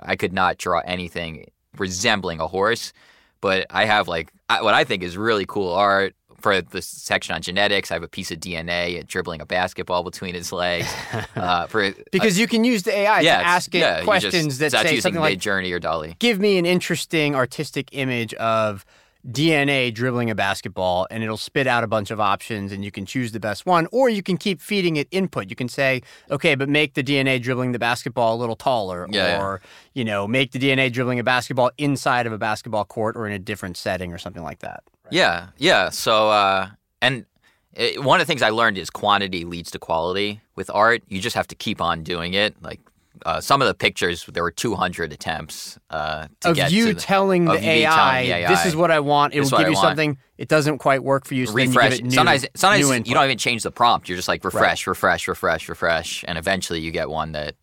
I 0.00 0.16
could 0.16 0.32
not 0.32 0.56
draw 0.58 0.80
anything 0.84 1.46
resembling 1.76 2.40
a 2.40 2.46
horse. 2.48 2.92
But 3.40 3.66
I 3.70 3.84
have 3.84 4.08
like 4.08 4.32
I, 4.48 4.62
what 4.62 4.74
I 4.74 4.84
think 4.84 5.02
is 5.02 5.16
really 5.16 5.46
cool 5.46 5.72
art. 5.72 6.14
For 6.40 6.62
the 6.62 6.80
section 6.80 7.34
on 7.34 7.42
genetics, 7.42 7.90
I 7.90 7.94
have 7.94 8.04
a 8.04 8.08
piece 8.08 8.30
of 8.30 8.38
DNA 8.38 9.04
dribbling 9.08 9.40
a 9.40 9.46
basketball 9.46 10.04
between 10.04 10.36
its 10.36 10.52
legs. 10.52 10.88
Uh, 11.34 11.66
for 11.66 11.92
because 12.10 12.38
you 12.38 12.46
can 12.46 12.64
use 12.64 12.82
the 12.82 12.92
AI 12.92 13.20
yeah, 13.20 13.38
to 13.38 13.46
ask 13.46 13.74
it 13.74 13.78
yeah, 13.78 14.02
questions 14.02 14.32
just, 14.32 14.58
that 14.58 14.72
that's 14.72 14.88
say 14.88 14.96
using 14.96 15.02
something 15.02 15.20
like, 15.20 15.38
Journey 15.38 15.70
or 15.72 15.78
DALL-E. 15.78 16.16
give 16.18 16.40
me 16.40 16.58
an 16.58 16.66
interesting 16.66 17.34
artistic 17.34 17.88
image 17.92 18.34
of 18.34 18.84
DNA 19.30 19.92
dribbling 19.92 20.30
a 20.30 20.34
basketball, 20.34 21.06
and 21.10 21.22
it'll 21.22 21.36
spit 21.36 21.66
out 21.66 21.84
a 21.84 21.86
bunch 21.86 22.10
of 22.10 22.18
options, 22.20 22.72
and 22.72 22.84
you 22.84 22.90
can 22.90 23.04
choose 23.04 23.32
the 23.32 23.40
best 23.40 23.66
one, 23.66 23.86
or 23.92 24.08
you 24.08 24.22
can 24.22 24.36
keep 24.36 24.60
feeding 24.60 24.96
it 24.96 25.06
input. 25.10 25.50
You 25.50 25.56
can 25.56 25.68
say, 25.68 26.02
okay, 26.30 26.54
but 26.54 26.68
make 26.68 26.94
the 26.94 27.02
DNA 27.04 27.40
dribbling 27.42 27.72
the 27.72 27.78
basketball 27.78 28.36
a 28.36 28.38
little 28.38 28.56
taller, 28.56 29.06
Yeah, 29.10 29.26
yeah. 29.36 29.42
or 29.42 29.60
you 29.92 30.04
know, 30.04 30.26
make 30.26 30.52
the 30.52 30.58
DNA 30.58 30.90
dribbling 30.92 31.18
a 31.18 31.24
basketball 31.24 31.70
inside 31.76 32.26
of 32.26 32.32
a 32.32 32.38
basketball 32.38 32.84
court 32.84 33.16
or 33.16 33.26
in 33.26 33.32
a 33.32 33.38
different 33.38 33.76
setting 33.76 34.12
or 34.12 34.18
something 34.18 34.42
like 34.42 34.60
that. 34.60 34.82
Yeah, 35.10 35.48
yeah. 35.58 35.90
So, 35.90 36.30
uh, 36.30 36.68
and 37.02 37.26
it, 37.74 38.02
one 38.02 38.20
of 38.20 38.26
the 38.26 38.30
things 38.30 38.42
I 38.42 38.50
learned 38.50 38.78
is 38.78 38.90
quantity 38.90 39.44
leads 39.44 39.70
to 39.72 39.78
quality 39.78 40.40
with 40.56 40.70
art. 40.72 41.02
You 41.08 41.20
just 41.20 41.36
have 41.36 41.46
to 41.48 41.54
keep 41.54 41.80
on 41.80 42.02
doing 42.02 42.34
it. 42.34 42.60
Like 42.62 42.80
uh, 43.28 43.40
some 43.42 43.60
of 43.60 43.68
the 43.68 43.74
pictures, 43.74 44.24
there 44.24 44.42
were 44.42 44.50
200 44.50 45.12
attempts 45.12 45.78
uh, 45.90 46.28
to 46.40 46.48
of 46.48 46.56
get 46.56 46.72
you 46.72 46.86
to 46.86 46.94
the, 46.94 47.00
telling 47.00 47.44
the 47.44 47.52
of 47.52 47.62
AI, 47.62 47.90
telling 47.90 48.26
the 48.26 48.34
AI, 48.36 48.48
this 48.48 48.64
is 48.64 48.74
what 48.74 48.90
I 48.90 49.00
want. 49.00 49.34
It 49.34 49.40
this 49.40 49.52
will 49.52 49.58
give 49.58 49.68
you 49.68 49.74
want. 49.74 49.84
something. 49.84 50.18
It 50.38 50.48
doesn't 50.48 50.78
quite 50.78 51.04
work 51.04 51.26
for 51.26 51.34
you. 51.34 51.44
So 51.44 51.52
then 51.52 51.64
you 51.64 51.68
refresh. 51.68 51.98
it 51.98 52.04
new, 52.04 52.10
sometimes, 52.12 52.46
sometimes 52.54 52.88
you 53.06 53.12
don't 53.12 53.24
even 53.24 53.36
change 53.36 53.64
the 53.64 53.70
prompt. 53.70 54.08
You're 54.08 54.16
just 54.16 54.28
like 54.28 54.42
refresh, 54.42 54.86
refresh, 54.86 55.28
refresh, 55.28 55.68
refresh, 55.68 56.24
and 56.26 56.38
eventually 56.38 56.80
you 56.80 56.90
get 56.90 57.10
one 57.10 57.32
that 57.32 57.54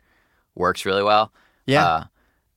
works 0.53 0.85
really 0.85 1.01
well. 1.01 1.33
Yeah. 1.65 1.83
Uh, 1.83 2.03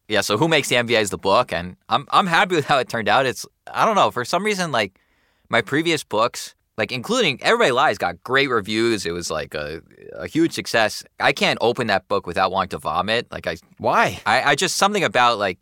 yeah. 0.07 0.21
So 0.21 0.37
who 0.37 0.47
makes 0.47 0.69
the 0.69 0.75
NBA 0.75 1.01
is 1.01 1.09
the 1.09 1.17
book, 1.17 1.51
and 1.51 1.77
I'm 1.89 2.07
I'm 2.11 2.27
happy 2.27 2.57
with 2.57 2.67
how 2.67 2.77
it 2.77 2.91
turned 2.91 3.09
out. 3.09 3.25
It's 3.25 3.47
I 3.73 3.87
don't 3.87 3.95
know 3.95 4.11
for 4.11 4.27
some 4.27 4.45
reason 4.45 4.71
like 4.71 5.01
my 5.49 5.63
previous 5.63 6.05
books, 6.05 6.55
like 6.79 6.93
including 6.93 7.43
Everybody 7.43 7.73
Lies, 7.73 7.99
got 7.99 8.23
great 8.23 8.49
reviews. 8.49 9.05
It 9.05 9.11
was 9.13 9.31
like 9.31 9.55
a 9.55 9.83
a 10.15 10.27
huge 10.27 10.53
success. 10.53 11.05
I 11.21 11.33
can't 11.33 11.59
open 11.61 11.89
that 11.89 12.09
book 12.09 12.27
without 12.27 12.51
wanting 12.51 12.71
to 12.71 12.79
vomit. 12.79 13.31
Like 13.31 13.47
I 13.47 13.57
Why? 13.77 14.21
I, 14.25 14.43
I 14.43 14.55
just 14.55 14.77
something 14.77 15.05
about 15.05 15.39
like 15.39 15.59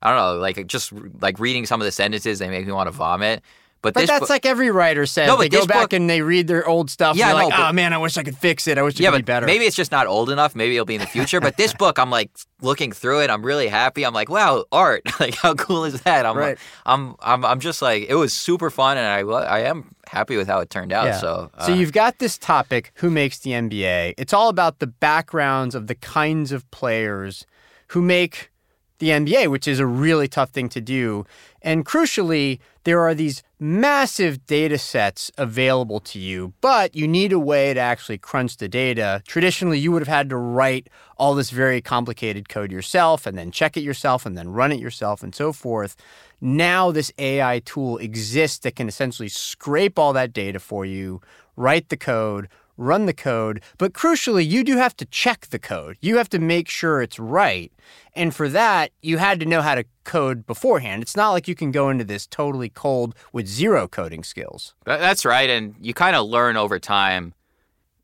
I 0.00 0.10
don't 0.10 0.18
know, 0.18 0.40
like 0.40 0.66
just 0.66 0.92
like 1.20 1.38
reading 1.40 1.66
some 1.66 1.80
of 1.80 1.84
the 1.84 1.92
sentences 1.92 2.38
they 2.38 2.48
make 2.48 2.66
me 2.66 2.72
want 2.72 2.86
to 2.86 2.92
vomit. 2.92 3.42
But, 3.84 3.94
But 3.94 4.06
that's 4.08 4.20
book, 4.20 4.30
like 4.30 4.46
every 4.46 4.70
writer 4.70 5.06
says. 5.06 5.28
No, 5.28 5.36
they 5.36 5.48
go 5.48 5.66
back 5.66 5.80
book- 5.82 5.92
and 5.92 6.08
they 6.10 6.22
read 6.22 6.48
their 6.48 6.66
old 6.66 6.90
stuff. 6.90 7.16
Yeah, 7.16 7.28
and 7.28 7.36
they're 7.36 7.42
I 7.42 7.44
like, 7.50 7.58
know, 7.58 7.66
oh 7.68 7.72
man, 7.72 7.92
I 7.92 7.98
wish 7.98 8.16
I 8.16 8.22
could 8.24 8.36
fix 8.36 8.66
it. 8.66 8.78
I 8.78 8.82
wish 8.82 8.94
it 8.94 9.00
yeah, 9.02 9.10
could 9.10 9.18
be 9.18 9.22
better. 9.22 9.46
maybe 9.46 9.66
it's 9.66 9.76
just 9.76 9.92
not 9.92 10.06
old 10.06 10.30
enough. 10.30 10.56
Maybe 10.56 10.74
it'll 10.74 10.86
be 10.86 10.94
in 10.96 11.00
the 11.02 11.06
future. 11.06 11.38
But 11.40 11.56
this 11.56 11.72
book, 11.78 11.98
I'm 11.98 12.10
like 12.10 12.30
looking 12.62 12.90
through 12.90 13.20
it. 13.22 13.30
I'm 13.30 13.44
really 13.44 13.68
happy. 13.68 14.04
I'm 14.04 14.14
like, 14.14 14.28
wow, 14.30 14.64
art! 14.72 15.02
like, 15.20 15.34
how 15.36 15.54
cool 15.54 15.84
is 15.84 16.00
that? 16.02 16.24
I'm, 16.26 16.36
Right. 16.36 16.48
like, 16.50 16.58
I'm, 16.86 17.14
I'm, 17.20 17.44
I'm 17.44 17.60
just 17.60 17.82
like, 17.82 18.06
it 18.08 18.14
was 18.14 18.32
super 18.32 18.70
fun, 18.70 18.96
and 18.96 19.06
I, 19.06 19.20
I 19.20 19.60
am 19.60 19.94
happy 20.08 20.36
with 20.36 20.48
how 20.48 20.60
it 20.60 20.70
turned 20.70 20.92
out. 20.92 21.04
Yeah. 21.06 21.18
So, 21.18 21.50
uh, 21.54 21.66
So 21.66 21.74
you've 21.74 21.92
got 21.92 22.18
this 22.18 22.38
topic, 22.38 22.90
who 22.96 23.10
makes 23.10 23.38
the 23.40 23.50
NBA? 23.50 24.14
It's 24.16 24.32
all 24.32 24.48
about 24.48 24.78
the 24.78 24.86
backgrounds 24.86 25.74
of 25.74 25.86
the 25.88 25.94
kinds 25.94 26.52
of 26.52 26.68
players 26.70 27.44
who 27.88 28.00
make 28.00 28.50
the 28.98 29.08
NBA, 29.10 29.48
which 29.50 29.66
is 29.68 29.80
a 29.80 29.86
really 29.86 30.28
tough 30.28 30.50
thing 30.50 30.68
to 30.70 30.80
do. 30.80 31.26
And 31.62 31.84
crucially, 31.84 32.60
there 32.84 33.00
are 33.00 33.14
these 33.14 33.42
massive 33.58 34.46
data 34.46 34.78
sets 34.78 35.30
available 35.38 36.00
to 36.00 36.18
you, 36.18 36.52
but 36.60 36.94
you 36.94 37.08
need 37.08 37.32
a 37.32 37.38
way 37.38 37.72
to 37.72 37.80
actually 37.80 38.18
crunch 38.18 38.58
the 38.58 38.68
data. 38.68 39.22
Traditionally, 39.26 39.78
you 39.78 39.90
would 39.90 40.02
have 40.02 40.16
had 40.16 40.28
to 40.30 40.36
write 40.36 40.88
all 41.16 41.34
this 41.34 41.50
very 41.50 41.80
complicated 41.80 42.48
code 42.48 42.70
yourself 42.70 43.26
and 43.26 43.36
then 43.38 43.50
check 43.50 43.76
it 43.76 43.80
yourself 43.82 44.26
and 44.26 44.36
then 44.36 44.50
run 44.50 44.70
it 44.70 44.80
yourself 44.80 45.22
and 45.22 45.34
so 45.34 45.52
forth. 45.52 45.96
Now, 46.40 46.90
this 46.90 47.10
AI 47.18 47.60
tool 47.60 47.96
exists 47.98 48.58
that 48.58 48.76
can 48.76 48.86
essentially 48.86 49.30
scrape 49.30 49.98
all 49.98 50.12
that 50.12 50.34
data 50.34 50.60
for 50.60 50.84
you, 50.84 51.22
write 51.56 51.88
the 51.88 51.96
code, 51.96 52.48
run 52.76 53.06
the 53.06 53.12
code, 53.12 53.62
but 53.78 53.92
crucially, 53.92 54.48
you 54.48 54.64
do 54.64 54.76
have 54.76 54.96
to 54.96 55.04
check 55.04 55.46
the 55.46 55.58
code. 55.58 55.96
You 56.00 56.16
have 56.16 56.28
to 56.30 56.38
make 56.38 56.68
sure 56.68 57.02
it's 57.02 57.18
right. 57.18 57.72
And 58.14 58.34
for 58.34 58.48
that, 58.48 58.90
you 59.02 59.18
had 59.18 59.40
to 59.40 59.46
know 59.46 59.62
how 59.62 59.74
to 59.74 59.84
code 60.04 60.46
beforehand. 60.46 61.02
It's 61.02 61.16
not 61.16 61.30
like 61.30 61.48
you 61.48 61.54
can 61.54 61.70
go 61.70 61.90
into 61.90 62.04
this 62.04 62.26
totally 62.26 62.68
cold 62.68 63.14
with 63.32 63.46
zero 63.46 63.88
coding 63.88 64.24
skills. 64.24 64.74
That's 64.84 65.24
right. 65.24 65.48
And 65.48 65.74
you 65.80 65.94
kind 65.94 66.16
of 66.16 66.26
learn 66.26 66.56
over 66.56 66.78
time 66.78 67.34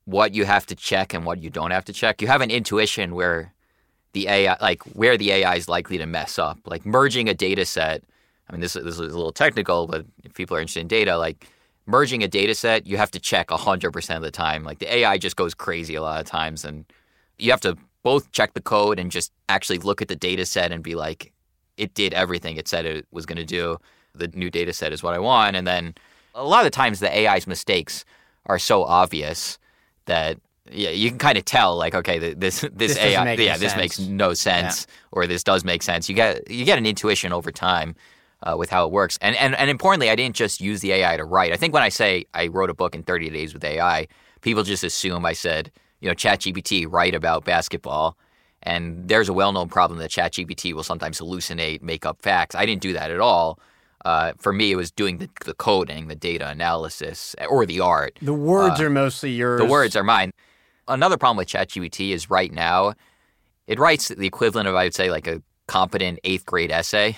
what 0.04 0.34
you 0.34 0.44
have 0.44 0.66
to 0.66 0.74
check 0.74 1.14
and 1.14 1.24
what 1.24 1.40
you 1.42 1.50
don't 1.50 1.70
have 1.70 1.84
to 1.86 1.92
check. 1.92 2.20
You 2.20 2.28
have 2.28 2.40
an 2.40 2.50
intuition 2.50 3.14
where 3.14 3.52
the 4.12 4.28
AI, 4.28 4.56
like 4.60 4.82
where 4.82 5.16
the 5.16 5.30
AI 5.30 5.54
is 5.54 5.68
likely 5.68 5.98
to 5.98 6.06
mess 6.06 6.38
up. 6.38 6.58
Like 6.66 6.84
merging 6.84 7.28
a 7.28 7.34
data 7.34 7.64
set. 7.64 8.02
I 8.48 8.52
mean, 8.52 8.60
this, 8.60 8.72
this 8.72 8.84
is 8.84 8.98
a 8.98 9.02
little 9.02 9.32
technical, 9.32 9.86
but 9.86 10.04
if 10.24 10.34
people 10.34 10.56
are 10.56 10.60
interested 10.60 10.80
in 10.80 10.88
data, 10.88 11.16
like 11.16 11.46
merging 11.86 12.22
a 12.22 12.28
data 12.28 12.54
set, 12.54 12.86
you 12.86 12.96
have 12.96 13.10
to 13.12 13.20
check 13.20 13.48
100% 13.48 14.16
of 14.16 14.22
the 14.22 14.30
time. 14.30 14.64
Like 14.64 14.78
the 14.78 14.94
AI 14.94 15.18
just 15.18 15.36
goes 15.36 15.54
crazy 15.54 15.94
a 15.94 16.02
lot 16.02 16.20
of 16.20 16.26
times. 16.26 16.64
And 16.64 16.84
you 17.38 17.50
have 17.50 17.60
to 17.62 17.76
both 18.02 18.30
check 18.32 18.54
the 18.54 18.60
code 18.60 18.98
and 18.98 19.10
just 19.10 19.32
actually 19.48 19.78
look 19.78 20.00
at 20.00 20.08
the 20.08 20.16
data 20.16 20.46
set 20.46 20.72
and 20.72 20.82
be 20.82 20.94
like, 20.94 21.32
it 21.76 21.94
did 21.94 22.14
everything 22.14 22.56
it 22.56 22.68
said 22.68 22.84
it 22.84 23.06
was 23.10 23.26
going 23.26 23.38
to 23.38 23.44
do. 23.44 23.78
The 24.14 24.28
new 24.28 24.50
data 24.50 24.72
set 24.72 24.92
is 24.92 25.02
what 25.02 25.14
I 25.14 25.18
want. 25.18 25.56
And 25.56 25.66
then 25.66 25.94
a 26.34 26.44
lot 26.44 26.60
of 26.60 26.64
the 26.64 26.70
times 26.70 27.00
the 27.00 27.10
AI's 27.10 27.46
mistakes 27.46 28.04
are 28.46 28.58
so 28.58 28.84
obvious 28.84 29.58
that 30.06 30.38
yeah, 30.70 30.90
you 30.90 31.08
can 31.08 31.18
kind 31.18 31.36
of 31.36 31.44
tell 31.44 31.76
like 31.76 31.94
okay, 31.94 32.18
this 32.18 32.60
this, 32.60 32.70
This 32.72 32.96
AI 32.96 33.32
yeah, 33.34 33.56
this 33.56 33.72
sense. 33.72 33.76
makes 33.76 33.98
no 33.98 34.34
sense 34.34 34.86
or 35.10 35.26
this 35.26 35.42
does 35.42 35.64
make 35.64 35.82
sense. 35.82 36.08
You 36.08 36.14
get 36.14 36.48
you 36.50 36.64
get 36.64 36.78
an 36.78 36.86
intuition 36.86 37.32
over 37.32 37.50
time. 37.50 37.96
Uh, 38.42 38.56
with 38.56 38.70
how 38.70 38.86
it 38.86 38.90
works, 38.90 39.18
and, 39.20 39.36
and 39.36 39.54
and 39.54 39.68
importantly, 39.68 40.08
I 40.08 40.16
didn't 40.16 40.34
just 40.34 40.62
use 40.62 40.80
the 40.80 40.92
AI 40.92 41.18
to 41.18 41.24
write. 41.24 41.52
I 41.52 41.56
think 41.56 41.74
when 41.74 41.82
I 41.82 41.90
say 41.90 42.24
I 42.32 42.46
wrote 42.46 42.70
a 42.70 42.74
book 42.74 42.94
in 42.94 43.02
30 43.02 43.28
days 43.28 43.52
with 43.52 43.62
AI, 43.62 44.08
people 44.40 44.62
just 44.62 44.82
assume 44.82 45.26
I 45.26 45.34
said, 45.34 45.70
you 46.00 46.08
know, 46.08 46.14
ChatGPT 46.14 46.86
write 46.88 47.14
about 47.14 47.44
basketball, 47.44 48.16
And 48.62 49.08
there's 49.08 49.28
a 49.28 49.32
well 49.32 49.52
known 49.52 49.68
problem 49.68 49.98
that 50.00 50.10
ChatGPT 50.10 50.72
will 50.72 50.82
sometimes 50.82 51.20
hallucinate, 51.20 51.82
make 51.82 52.06
up 52.06 52.22
facts. 52.22 52.54
I 52.54 52.66
didn't 52.66 52.82
do 52.82 52.92
that 52.94 53.10
at 53.10 53.20
all. 53.20 53.58
Uh, 54.04 54.32
for 54.38 54.52
me, 54.52 54.72
it 54.72 54.76
was 54.76 54.90
doing 54.90 55.18
the, 55.18 55.28
the 55.44 55.54
coding, 55.54 56.08
the 56.08 56.14
data 56.14 56.48
analysis, 56.48 57.36
or 57.48 57.66
the 57.66 57.80
art. 57.80 58.18
The 58.22 58.32
words 58.32 58.80
uh, 58.80 58.84
are 58.84 58.90
mostly 58.90 59.32
yours. 59.32 59.60
The 59.60 59.66
words 59.66 59.94
are 59.94 60.02
mine. 60.02 60.32
Another 60.88 61.18
problem 61.18 61.36
with 61.36 61.48
ChatGPT 61.48 62.12
is 62.12 62.30
right 62.30 62.50
now, 62.50 62.94
it 63.66 63.78
writes 63.78 64.08
the 64.08 64.26
equivalent 64.26 64.68
of, 64.68 64.74
I 64.74 64.84
would 64.84 64.94
say, 64.94 65.10
like 65.10 65.26
a 65.26 65.42
competent 65.66 66.18
eighth 66.24 66.46
grade 66.46 66.72
essay. 66.72 67.16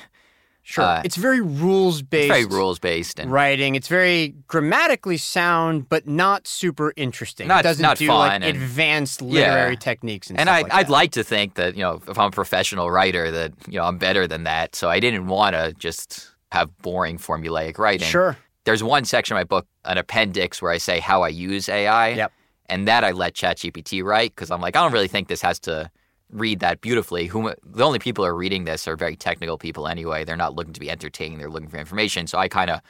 Sure. 0.65 0.85
Uh, 0.85 1.03
it's 1.05 1.17
very 1.17 1.41
rules 1.41 2.03
based. 2.03 2.29
Very 2.29 2.45
rules 2.45 2.79
based 2.79 3.19
and 3.19 3.33
writing. 3.33 3.75
It's 3.75 3.89
very 3.89 4.37
grammatically 4.47 5.17
sound, 5.17 5.89
but 5.89 6.07
not 6.07 6.47
super 6.47 6.93
interesting. 6.97 7.49
Not, 7.49 7.61
it 7.61 7.63
doesn't 7.65 7.83
not 7.83 7.99
do 7.99 8.07
like 8.07 8.33
and, 8.33 8.45
advanced 8.45 9.21
literary 9.21 9.73
yeah. 9.73 9.79
techniques 9.79 10.31
and, 10.31 10.39
and 10.39 10.47
stuff 10.47 10.57
I'd, 10.57 10.63
like 10.63 10.73
I'd 10.75 10.89
like 10.89 11.13
to 11.13 11.25
think 11.25 11.55
that 11.55 11.75
you 11.75 11.83
know 11.83 12.01
if 12.07 12.17
I'm 12.17 12.29
a 12.29 12.31
professional 12.31 12.93
writer 12.93 13.33
that 13.33 13.53
you 13.67 13.79
know 13.79 13.85
I'm 13.85 13.99
better 13.99 14.29
than 14.29 14.45
that. 14.45 14.77
So 14.77 14.89
I 14.89 15.01
didn't 15.01 15.27
want 15.27 15.57
to 15.57 15.75
just 15.79 16.31
have 16.53 16.77
boring 16.79 17.19
formulaic 17.19 17.79
writing. 17.79 18.07
Sure. 18.07 18.37
There's 18.65 18.85
one 18.85 19.05
section 19.05 19.37
of 19.37 19.41
my 19.41 19.45
book, 19.45 19.67
an 19.85 19.99
appendix, 19.99 20.63
where 20.63 20.71
I 20.71 20.79
say 20.79 21.01
how 21.01 21.23
I 21.23 21.29
use 21.29 21.69
AI. 21.69 22.11
Yep. 22.11 22.33
And 22.67 22.87
that 22.87 23.03
I 23.03 23.11
let 23.11 23.35
ChatGPT 23.35 24.05
write 24.05 24.31
because 24.31 24.53
I'm 24.53 24.61
like 24.61 24.77
I 24.77 24.83
don't 24.83 24.93
really 24.93 25.09
think 25.09 25.27
this 25.27 25.43
has 25.43 25.59
to 25.61 25.91
read 26.33 26.61
that 26.61 26.81
beautifully. 26.81 27.27
Who 27.27 27.53
the 27.65 27.85
only 27.85 27.99
people 27.99 28.25
who 28.25 28.31
are 28.31 28.35
reading 28.35 28.65
this 28.65 28.89
are 28.89 28.97
very 28.97 29.17
technical 29.17 29.59
people 29.59 29.87
anyway. 29.87 30.25
They're 30.25 30.37
not 30.37 30.55
looking 30.55 30.73
to 30.73 30.81
be 30.81 30.91
entertaining. 30.91 31.39
They're 31.39 31.51
looking 31.51 31.69
for 31.69 31.77
information. 31.79 32.27
So 32.27 32.39
I 32.39 32.49
kind 32.49 32.71
of 32.71 32.81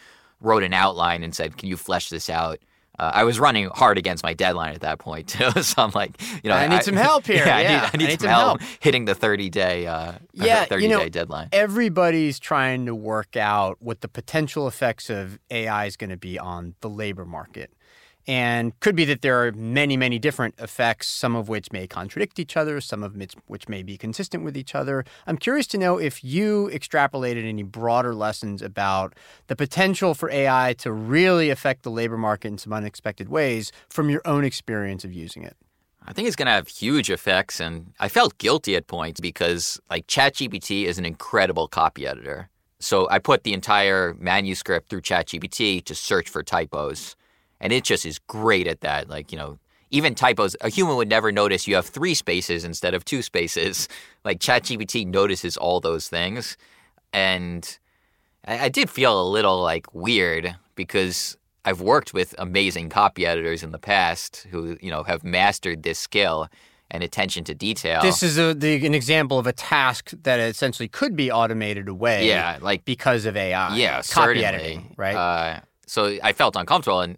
wrote 0.41 0.63
an 0.63 0.73
outline 0.73 1.23
and 1.23 1.35
said, 1.35 1.57
"Can 1.59 1.69
you 1.69 1.77
flesh 1.77 2.09
this 2.09 2.31
out?" 2.31 2.59
Uh, 2.99 3.11
I 3.15 3.25
was 3.25 3.41
running 3.41 3.71
hard 3.75 3.97
against 3.97 4.23
my 4.23 4.35
deadline 4.35 4.75
at 4.75 4.83
that 4.83 4.99
point 4.99 5.27
too, 5.35 5.51
so 5.63 5.83
I'm 5.83 5.93
like, 5.95 6.21
you 6.45 6.51
know, 6.51 6.57
I 6.57 6.69
need 6.69 6.83
some 6.83 6.95
help 6.95 7.27
here. 7.35 7.37
Yeah, 7.47 7.47
Yeah, 7.47 7.57
I 7.57 7.63
need, 7.63 7.69
I 7.69 7.97
need, 7.97 8.05
I 8.05 8.09
need 8.09 8.21
some, 8.21 8.27
some 8.27 8.31
help, 8.31 8.61
help. 8.61 8.71
hitting 8.81 9.07
the 9.07 9.15
30 9.15 9.49
day, 9.49 9.87
uh, 9.87 10.13
Yeah, 10.35 10.67
30 10.67 10.83
you 10.83 10.91
know, 10.91 10.99
day 11.01 11.09
deadline. 11.09 11.49
Everybody's 11.53 12.39
trying 12.39 12.85
to 12.85 12.95
work 12.95 13.35
out 13.35 13.79
what 13.81 14.03
the 14.03 14.09
potential 14.09 14.69
effects 14.69 15.09
of 15.09 15.39
AI 15.51 15.87
is 15.87 15.97
going 15.97 16.11
to 16.11 16.19
be 16.19 16.39
on 16.39 16.75
the 16.83 16.91
labor 16.91 17.25
market. 17.25 17.73
And 18.29 18.79
could 18.79 18.95
be 18.95 19.05
that 19.07 19.23
there 19.23 19.45
are 19.45 19.51
many, 19.53 19.97
many 19.97 20.19
different 20.19 20.55
effects, 20.59 21.09
some 21.09 21.35
of 21.35 21.49
which 21.49 21.73
may 21.73 21.89
contradict 21.89 22.39
each 22.39 22.57
other, 22.57 22.81
some 22.81 23.03
of 23.03 23.17
which, 23.47 23.69
may 23.69 23.83
be 23.83 23.97
consistent 23.97 24.45
with 24.45 24.57
each 24.57 24.75
other. 24.75 25.05
I'm 25.27 25.37
curious 25.37 25.67
to 25.69 25.79
know 25.79 25.99
if 25.99 26.23
you 26.23 26.71
extrapolated 26.73 27.45
any 27.45 27.65
broader 27.65 28.15
lessons 28.15 28.63
about 28.63 29.15
the 29.49 29.57
potential 29.57 30.15
for 30.15 30.31
AI 30.31 30.75
to 30.79 30.93
really 30.93 31.51
affect 31.51 31.83
the 31.83 31.91
labor 31.91 32.17
market 32.17 32.49
in 32.49 32.59
some 32.59 32.73
unexpected 32.73 33.29
ways 33.29 33.73
from 33.89 34.09
your 34.09 34.23
own 34.25 34.45
experience 34.45 35.05
of 35.05 35.13
using 35.13 35.43
it. 35.43 35.57
I 36.07 36.13
think 36.13 36.27
it's 36.27 36.37
going 36.37 36.47
to 36.47 36.53
have 36.53 36.69
huge 36.69 37.11
effects, 37.11 37.61
and 37.61 37.93
I 38.01 38.09
felt 38.09 38.39
guilty 38.39 38.77
at 38.77 38.87
points 38.87 39.21
because 39.21 39.81
like 39.91 40.07
ChatGPT 40.07 40.85
is 40.85 40.99
an 40.99 41.05
incredible 41.05 41.69
copy 41.69 42.07
editor. 42.07 42.49
So 42.81 43.09
I 43.09 43.21
put 43.21 43.45
the 43.45 43.53
entire 43.53 44.15
manuscript 44.19 44.91
through 44.91 45.03
ChatGPT 45.03 45.85
to 45.85 45.95
search 45.95 46.29
for 46.29 46.43
typos, 46.43 47.15
and 47.63 47.73
it 47.73 47.85
just 47.85 48.05
is 48.05 48.19
great 48.19 48.67
at 48.67 48.83
that. 48.83 49.09
Like 49.09 49.33
you 49.33 49.39
know, 49.39 49.59
even 49.91 50.15
typos, 50.15 50.55
a 50.61 50.69
human 50.69 50.97
would 50.97 51.09
never 51.09 51.33
notice 51.33 51.67
you 51.67 51.77
have 51.77 51.87
three 51.87 52.15
spaces 52.15 52.65
instead 52.65 52.93
of 52.93 53.05
two 53.05 53.23
spaces. 53.23 53.89
Like 54.25 54.39
ChatGPT 54.39 55.05
notices 55.05 55.57
all 55.57 55.81
those 55.81 56.07
things, 56.07 56.57
and 57.13 57.77
I, 58.47 58.67
I 58.67 58.69
did 58.69 58.89
feel 58.89 59.21
a 59.21 59.27
little 59.29 59.61
like 59.61 59.93
weird 59.93 60.55
because 60.77 61.37
I've 61.65 61.81
worked 61.81 62.13
with 62.15 62.35
amazing 62.39 62.89
copy 62.89 63.27
editors 63.27 63.63
in 63.63 63.73
the 63.73 63.79
past 63.79 64.47
who, 64.51 64.77
you 64.81 64.91
know, 64.91 65.03
have 65.03 65.23
mastered 65.25 65.83
this 65.83 65.99
skill 65.99 66.49
and 66.91 67.03
attention 67.03 67.45
to 67.45 67.55
detail. 67.55 68.03
This 68.03 68.23
is 68.23 68.39
a, 68.39 68.53
the, 68.55 68.85
an 68.85 68.95
example 68.95 69.39
of 69.39 69.47
a 69.47 69.53
task 69.53 70.13
that 70.25 70.39
essentially 70.41 70.89
could 70.89 71.17
be 71.17 71.31
automated 71.31 71.89
away 71.89 72.29
yeah, 72.29 72.59
like 72.61 72.85
because 72.85 73.25
of 73.25 73.37
AI. 73.37 73.77
yeah, 73.77 73.97
Copy 73.97 74.07
certainly. 74.07 74.45
editing, 74.45 74.95
right? 74.97 75.17
Uh, 75.17 75.61
so 75.87 76.19
I 76.23 76.33
felt 76.33 76.57
uncomfortable, 76.57 77.01
and 77.01 77.17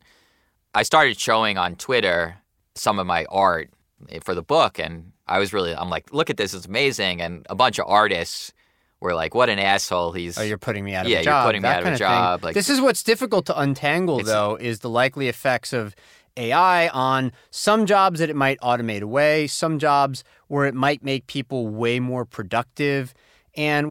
I 0.74 0.82
started 0.82 1.18
showing 1.18 1.56
on 1.58 1.76
Twitter 1.76 2.36
some 2.74 2.98
of 2.98 3.06
my 3.06 3.24
art 3.26 3.70
eh, 4.08 4.18
for 4.22 4.34
the 4.34 4.42
book, 4.42 4.78
and 4.78 5.12
I 5.26 5.38
was 5.38 5.52
really, 5.52 5.74
I'm 5.74 5.88
like, 5.88 6.12
look 6.12 6.30
at 6.30 6.36
this, 6.36 6.52
it's 6.54 6.66
amazing, 6.66 7.20
and 7.20 7.46
a 7.48 7.54
bunch 7.54 7.78
of 7.78 7.86
artists 7.88 8.52
were 9.00 9.14
like, 9.14 9.34
what 9.34 9.48
an 9.48 9.58
asshole, 9.58 10.12
he's. 10.12 10.38
Oh, 10.38 10.42
you're 10.42 10.58
putting 10.58 10.84
me 10.84 10.94
out 10.94 11.06
of 11.06 11.12
Yeah, 11.12 11.20
a 11.20 11.22
you're 11.22 11.44
putting 11.44 11.62
me 11.62 11.68
out 11.68 11.86
of 11.86 11.92
a 11.92 11.96
job, 11.96 12.42
like- 12.44 12.54
this 12.54 12.68
is 12.68 12.80
what's 12.80 13.02
difficult 13.02 13.46
to 13.46 13.58
untangle, 13.58 14.22
though, 14.22 14.56
is 14.56 14.80
the 14.80 14.90
likely 14.90 15.28
effects 15.28 15.72
of 15.72 15.94
AI 16.36 16.88
on 16.88 17.30
some 17.50 17.86
jobs 17.86 18.18
that 18.18 18.28
it 18.28 18.34
might 18.36 18.58
automate 18.60 19.02
away, 19.02 19.46
some 19.46 19.78
jobs 19.78 20.24
where 20.48 20.66
it 20.66 20.74
might 20.74 21.04
make 21.04 21.28
people 21.28 21.68
way 21.68 22.00
more 22.00 22.24
productive. 22.24 23.14
And 23.56 23.90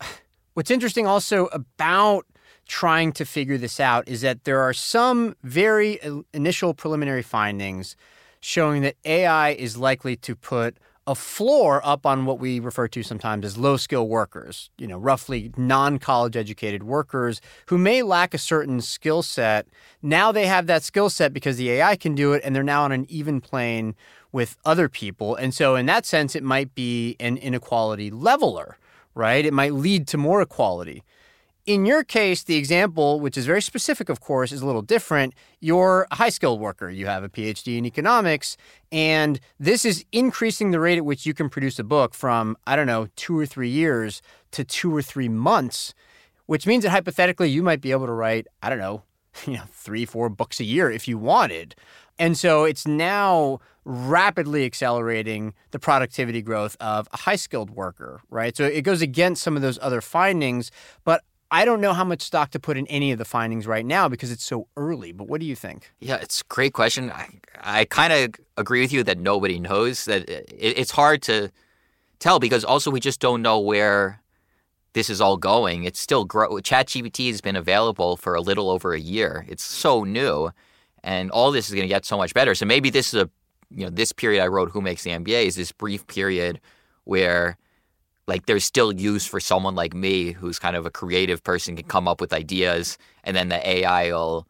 what's 0.54 0.70
interesting 0.70 1.06
also 1.08 1.46
about 1.46 2.24
trying 2.66 3.12
to 3.12 3.24
figure 3.24 3.58
this 3.58 3.80
out 3.80 4.08
is 4.08 4.20
that 4.20 4.44
there 4.44 4.60
are 4.60 4.72
some 4.72 5.34
very 5.42 6.00
initial 6.34 6.74
preliminary 6.74 7.22
findings 7.22 7.96
showing 8.40 8.82
that 8.82 8.96
AI 9.04 9.50
is 9.50 9.76
likely 9.76 10.16
to 10.16 10.34
put 10.36 10.76
a 11.06 11.14
floor 11.14 11.80
up 11.84 12.04
on 12.04 12.26
what 12.26 12.40
we 12.40 12.58
refer 12.58 12.88
to 12.88 13.02
sometimes 13.02 13.44
as 13.44 13.56
low 13.56 13.76
skill 13.76 14.08
workers, 14.08 14.70
you 14.76 14.88
know, 14.88 14.98
roughly 14.98 15.52
non 15.56 15.98
college 15.98 16.36
educated 16.36 16.82
workers 16.82 17.40
who 17.66 17.78
may 17.78 18.02
lack 18.02 18.34
a 18.34 18.38
certain 18.38 18.80
skill 18.80 19.22
set. 19.22 19.68
Now 20.02 20.32
they 20.32 20.46
have 20.46 20.66
that 20.66 20.82
skill 20.82 21.08
set 21.08 21.32
because 21.32 21.58
the 21.58 21.70
AI 21.70 21.94
can 21.94 22.16
do 22.16 22.32
it 22.32 22.42
and 22.44 22.56
they're 22.56 22.64
now 22.64 22.82
on 22.82 22.90
an 22.90 23.06
even 23.08 23.40
plane 23.40 23.94
with 24.32 24.56
other 24.64 24.88
people. 24.88 25.36
And 25.36 25.54
so, 25.54 25.76
in 25.76 25.86
that 25.86 26.04
sense, 26.04 26.34
it 26.34 26.42
might 26.42 26.74
be 26.74 27.14
an 27.20 27.36
inequality 27.36 28.10
leveler, 28.10 28.76
right? 29.14 29.46
It 29.46 29.52
might 29.52 29.74
lead 29.74 30.08
to 30.08 30.18
more 30.18 30.42
equality. 30.42 31.04
In 31.66 31.84
your 31.84 32.04
case, 32.04 32.44
the 32.44 32.54
example, 32.54 33.18
which 33.18 33.36
is 33.36 33.44
very 33.44 33.60
specific, 33.60 34.08
of 34.08 34.20
course, 34.20 34.52
is 34.52 34.62
a 34.62 34.66
little 34.66 34.82
different. 34.82 35.34
You're 35.58 36.06
a 36.12 36.14
high 36.14 36.28
skilled 36.28 36.60
worker. 36.60 36.88
You 36.88 37.06
have 37.06 37.24
a 37.24 37.28
PhD 37.28 37.76
in 37.76 37.84
economics, 37.84 38.56
and 38.92 39.40
this 39.58 39.84
is 39.84 40.04
increasing 40.12 40.70
the 40.70 40.78
rate 40.78 40.96
at 40.96 41.04
which 41.04 41.26
you 41.26 41.34
can 41.34 41.48
produce 41.48 41.80
a 41.80 41.84
book 41.84 42.14
from, 42.14 42.56
I 42.68 42.76
don't 42.76 42.86
know, 42.86 43.08
two 43.16 43.36
or 43.36 43.46
three 43.46 43.68
years 43.68 44.22
to 44.52 44.62
two 44.62 44.94
or 44.94 45.02
three 45.02 45.28
months, 45.28 45.92
which 46.46 46.68
means 46.68 46.84
that 46.84 46.90
hypothetically 46.90 47.50
you 47.50 47.64
might 47.64 47.80
be 47.80 47.90
able 47.90 48.06
to 48.06 48.12
write, 48.12 48.46
I 48.62 48.68
don't 48.68 48.78
know, 48.78 49.02
you 49.44 49.54
know, 49.54 49.64
three, 49.72 50.04
four 50.04 50.28
books 50.28 50.60
a 50.60 50.64
year 50.64 50.88
if 50.88 51.08
you 51.08 51.18
wanted. 51.18 51.74
And 52.16 52.38
so 52.38 52.62
it's 52.62 52.86
now 52.86 53.58
rapidly 53.84 54.64
accelerating 54.64 55.52
the 55.72 55.80
productivity 55.80 56.42
growth 56.42 56.76
of 56.78 57.08
a 57.12 57.16
high 57.16 57.36
skilled 57.36 57.70
worker, 57.70 58.20
right? 58.30 58.56
So 58.56 58.64
it 58.64 58.82
goes 58.82 59.02
against 59.02 59.42
some 59.42 59.56
of 59.56 59.62
those 59.62 59.80
other 59.82 60.00
findings, 60.00 60.70
but 61.02 61.24
I 61.50 61.64
don't 61.64 61.80
know 61.80 61.92
how 61.92 62.04
much 62.04 62.22
stock 62.22 62.50
to 62.50 62.60
put 62.60 62.76
in 62.76 62.86
any 62.88 63.12
of 63.12 63.18
the 63.18 63.24
findings 63.24 63.66
right 63.66 63.86
now 63.86 64.08
because 64.08 64.30
it's 64.30 64.44
so 64.44 64.66
early. 64.76 65.12
But 65.12 65.28
what 65.28 65.40
do 65.40 65.46
you 65.46 65.54
think? 65.54 65.92
Yeah, 66.00 66.16
it's 66.16 66.40
a 66.40 66.44
great 66.48 66.72
question. 66.72 67.10
I, 67.10 67.28
I 67.60 67.84
kind 67.84 68.12
of 68.12 68.34
agree 68.56 68.80
with 68.80 68.92
you 68.92 69.04
that 69.04 69.18
nobody 69.18 69.60
knows 69.60 70.06
that 70.06 70.28
it, 70.28 70.52
it's 70.52 70.90
hard 70.90 71.22
to 71.22 71.50
tell 72.18 72.40
because 72.40 72.64
also 72.64 72.90
we 72.90 73.00
just 73.00 73.20
don't 73.20 73.42
know 73.42 73.60
where 73.60 74.20
this 74.94 75.10
is 75.10 75.20
all 75.20 75.36
going. 75.36 75.84
It's 75.84 76.00
still 76.00 76.24
grow. 76.24 76.48
ChatGPT 76.54 77.28
has 77.28 77.40
been 77.40 77.56
available 77.56 78.16
for 78.16 78.34
a 78.34 78.40
little 78.40 78.70
over 78.70 78.94
a 78.94 79.00
year. 79.00 79.44
It's 79.46 79.62
so 79.62 80.04
new, 80.04 80.50
and 81.04 81.30
all 81.30 81.52
this 81.52 81.68
is 81.68 81.74
going 81.74 81.84
to 81.84 81.94
get 81.94 82.06
so 82.06 82.16
much 82.16 82.32
better. 82.32 82.54
So 82.54 82.64
maybe 82.64 82.90
this 82.90 83.12
is 83.12 83.22
a 83.22 83.30
you 83.70 83.84
know 83.84 83.90
this 83.90 84.12
period 84.12 84.42
I 84.42 84.46
wrote 84.46 84.70
Who 84.70 84.80
Makes 84.80 85.04
the 85.04 85.10
NBA 85.10 85.44
is 85.46 85.54
this 85.54 85.70
brief 85.70 86.06
period 86.06 86.60
where 87.04 87.58
like 88.26 88.46
there's 88.46 88.64
still 88.64 88.92
use 88.92 89.24
for 89.26 89.38
someone 89.40 89.74
like 89.74 89.94
me 89.94 90.32
who's 90.32 90.58
kind 90.58 90.76
of 90.76 90.84
a 90.86 90.90
creative 90.90 91.42
person 91.44 91.76
can 91.76 91.86
come 91.86 92.08
up 92.08 92.20
with 92.20 92.32
ideas 92.32 92.98
and 93.24 93.36
then 93.36 93.48
the 93.48 93.68
AI 93.68 94.10
will 94.12 94.46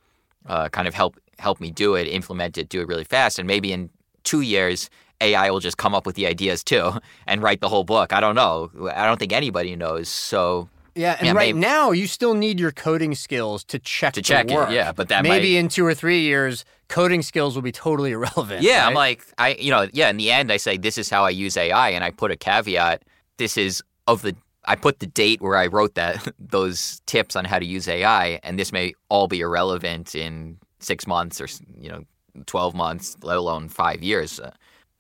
uh, 0.47 0.69
kind 0.71 0.89
of 0.89 0.95
help 0.95 1.17
help 1.39 1.61
me 1.61 1.71
do 1.71 1.95
it, 1.95 2.05
implement 2.05 2.57
it, 2.57 2.69
do 2.71 2.81
it 2.81 2.89
really 2.89 3.05
fast, 3.05 3.39
and 3.39 3.47
maybe 3.47 3.71
in 3.73 3.91
two 4.25 4.41
years 4.41 4.89
AI 5.21 5.51
will 5.51 5.61
just 5.61 5.77
come 5.77 5.95
up 5.95 6.07
with 6.07 6.17
the 6.17 6.27
ideas 6.27 6.65
too 6.65 6.93
and 7.27 7.43
write 7.43 7.61
the 7.61 7.69
whole 7.69 7.85
book. 7.85 8.13
I 8.13 8.21
don't 8.21 8.35
know. 8.35 8.71
I 8.95 9.05
don't 9.07 9.19
think 9.19 9.33
anybody 9.33 9.77
knows. 9.77 10.09
So 10.09 10.69
Yeah, 10.95 11.17
and 11.19 11.27
Yeah, 11.27 11.33
right 11.33 11.55
maybe- 11.55 11.59
now 11.59 11.91
you 11.91 12.07
still 12.07 12.33
need 12.35 12.59
your 12.59 12.73
coding 12.73 13.15
skills 13.15 13.63
to 13.65 13.79
check 13.79 14.15
to 14.15 14.23
check 14.23 14.49
work. 14.49 14.71
it, 14.71 14.75
yeah, 14.75 14.93
but 14.93 15.09
that 15.09 15.23
maybe 15.23 15.53
might, 15.55 15.59
in 15.61 15.69
two 15.69 15.85
or 15.85 15.93
three 15.95 16.21
years, 16.21 16.65
coding 16.89 17.21
skills 17.23 17.55
will 17.55 17.63
be 17.63 17.73
totally 17.73 18.13
irrelevant. 18.17 18.63
Yeah, 18.63 18.87
I'm 18.87 18.95
like, 18.95 19.23
I, 19.37 19.55
you 19.61 19.71
know, 19.71 19.89
yeah. 19.93 20.09
In 20.09 20.17
the 20.17 20.31
end, 20.33 20.51
I 20.51 20.57
say 20.57 20.79
this 20.79 20.97
is 20.97 21.11
how 21.11 21.25
I 21.25 21.31
use 21.31 21.57
AI, 21.59 21.91
and 21.91 22.03
I 22.03 22.11
put 22.13 22.31
a 22.31 22.37
caveat. 22.37 23.03
This 23.39 23.57
is 23.57 23.83
of 24.07 24.23
the. 24.23 24.35
I 24.69 24.75
put 24.75 24.99
the 24.99 25.07
date 25.07 25.41
where 25.41 25.57
I 25.57 25.69
wrote 25.69 25.95
that 25.95 26.27
those 26.41 27.01
tips 27.07 27.37
on 27.37 27.45
how 27.45 27.59
to 27.59 27.67
use 27.67 27.87
AI, 27.89 28.41
and 28.43 28.59
this 28.59 28.73
may 28.73 28.95
all 29.09 29.29
be 29.29 29.41
irrelevant 29.41 30.15
in 30.15 30.59
six 30.81 31.07
months 31.07 31.41
or 31.41 31.47
you 31.81 31.89
know, 31.89 32.05
twelve 32.47 32.75
months, 32.75 33.17
let 33.23 33.37
alone 33.37 33.69
five 33.69 34.03
years. 34.03 34.41
Uh, 34.41 34.51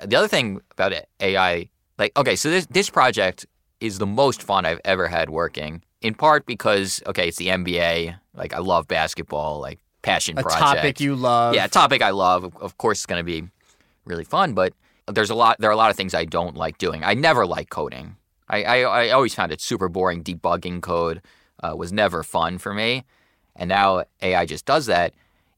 the 0.05 0.17
other 0.17 0.29
thing 0.29 0.61
about 0.73 0.93
it, 0.93 1.09
AI, 1.21 1.69
like, 1.99 2.17
okay, 2.17 2.37
so 2.37 2.51
this 2.51 2.67
this 2.67 2.91
project 2.91 3.47
is 3.81 3.99
the 3.99 4.07
most 4.07 4.43
fun 4.43 4.65
I've 4.67 4.81
ever 4.85 5.09
had 5.09 5.31
working. 5.31 5.83
In 6.03 6.15
part 6.15 6.47
because, 6.47 7.03
okay, 7.07 7.29
it's 7.29 7.39
the 7.39 7.49
NBA. 7.49 8.17
Like, 8.35 8.53
I 8.53 8.59
love 8.59 8.87
basketball. 8.87 9.61
Like, 9.61 9.81
passion 10.03 10.39
a 10.39 10.43
project. 10.43 10.61
topic 10.61 11.01
you 11.01 11.17
love. 11.17 11.55
Yeah, 11.55 11.65
a 11.65 11.69
topic 11.69 12.01
I 12.03 12.11
love. 12.11 12.45
Of- 12.45 12.57
Of 12.59 12.79
course, 12.79 12.99
it's 12.99 13.07
going 13.07 13.19
to 13.21 13.25
be 13.25 13.49
really 14.05 14.25
fun. 14.25 14.53
But 14.55 14.73
there's 15.11 15.31
a 15.31 15.35
lot 15.35 15.57
there 15.59 15.69
are 15.71 15.73
a 15.73 15.77
lot 15.77 15.91
of 15.91 15.97
things 15.97 16.15
I 16.15 16.25
don't 16.25 16.55
like 16.57 16.79
doing. 16.79 17.03
I 17.03 17.15
never 17.15 17.45
like 17.47 17.71
coding. 17.71 18.17
I, 18.49 18.63
I, 18.65 18.79
I 19.07 19.09
always 19.11 19.35
found 19.35 19.53
it 19.53 19.61
super 19.61 19.89
boring. 19.89 20.23
Debugging 20.23 20.81
code 20.83 21.23
uh, 21.63 21.75
was 21.77 21.93
never 21.93 22.23
fun 22.23 22.59
for 22.59 22.73
me. 22.75 23.05
And 23.57 23.69
now 23.69 24.05
AI 24.23 24.47
just 24.47 24.65
does 24.67 24.87
that. 24.87 25.15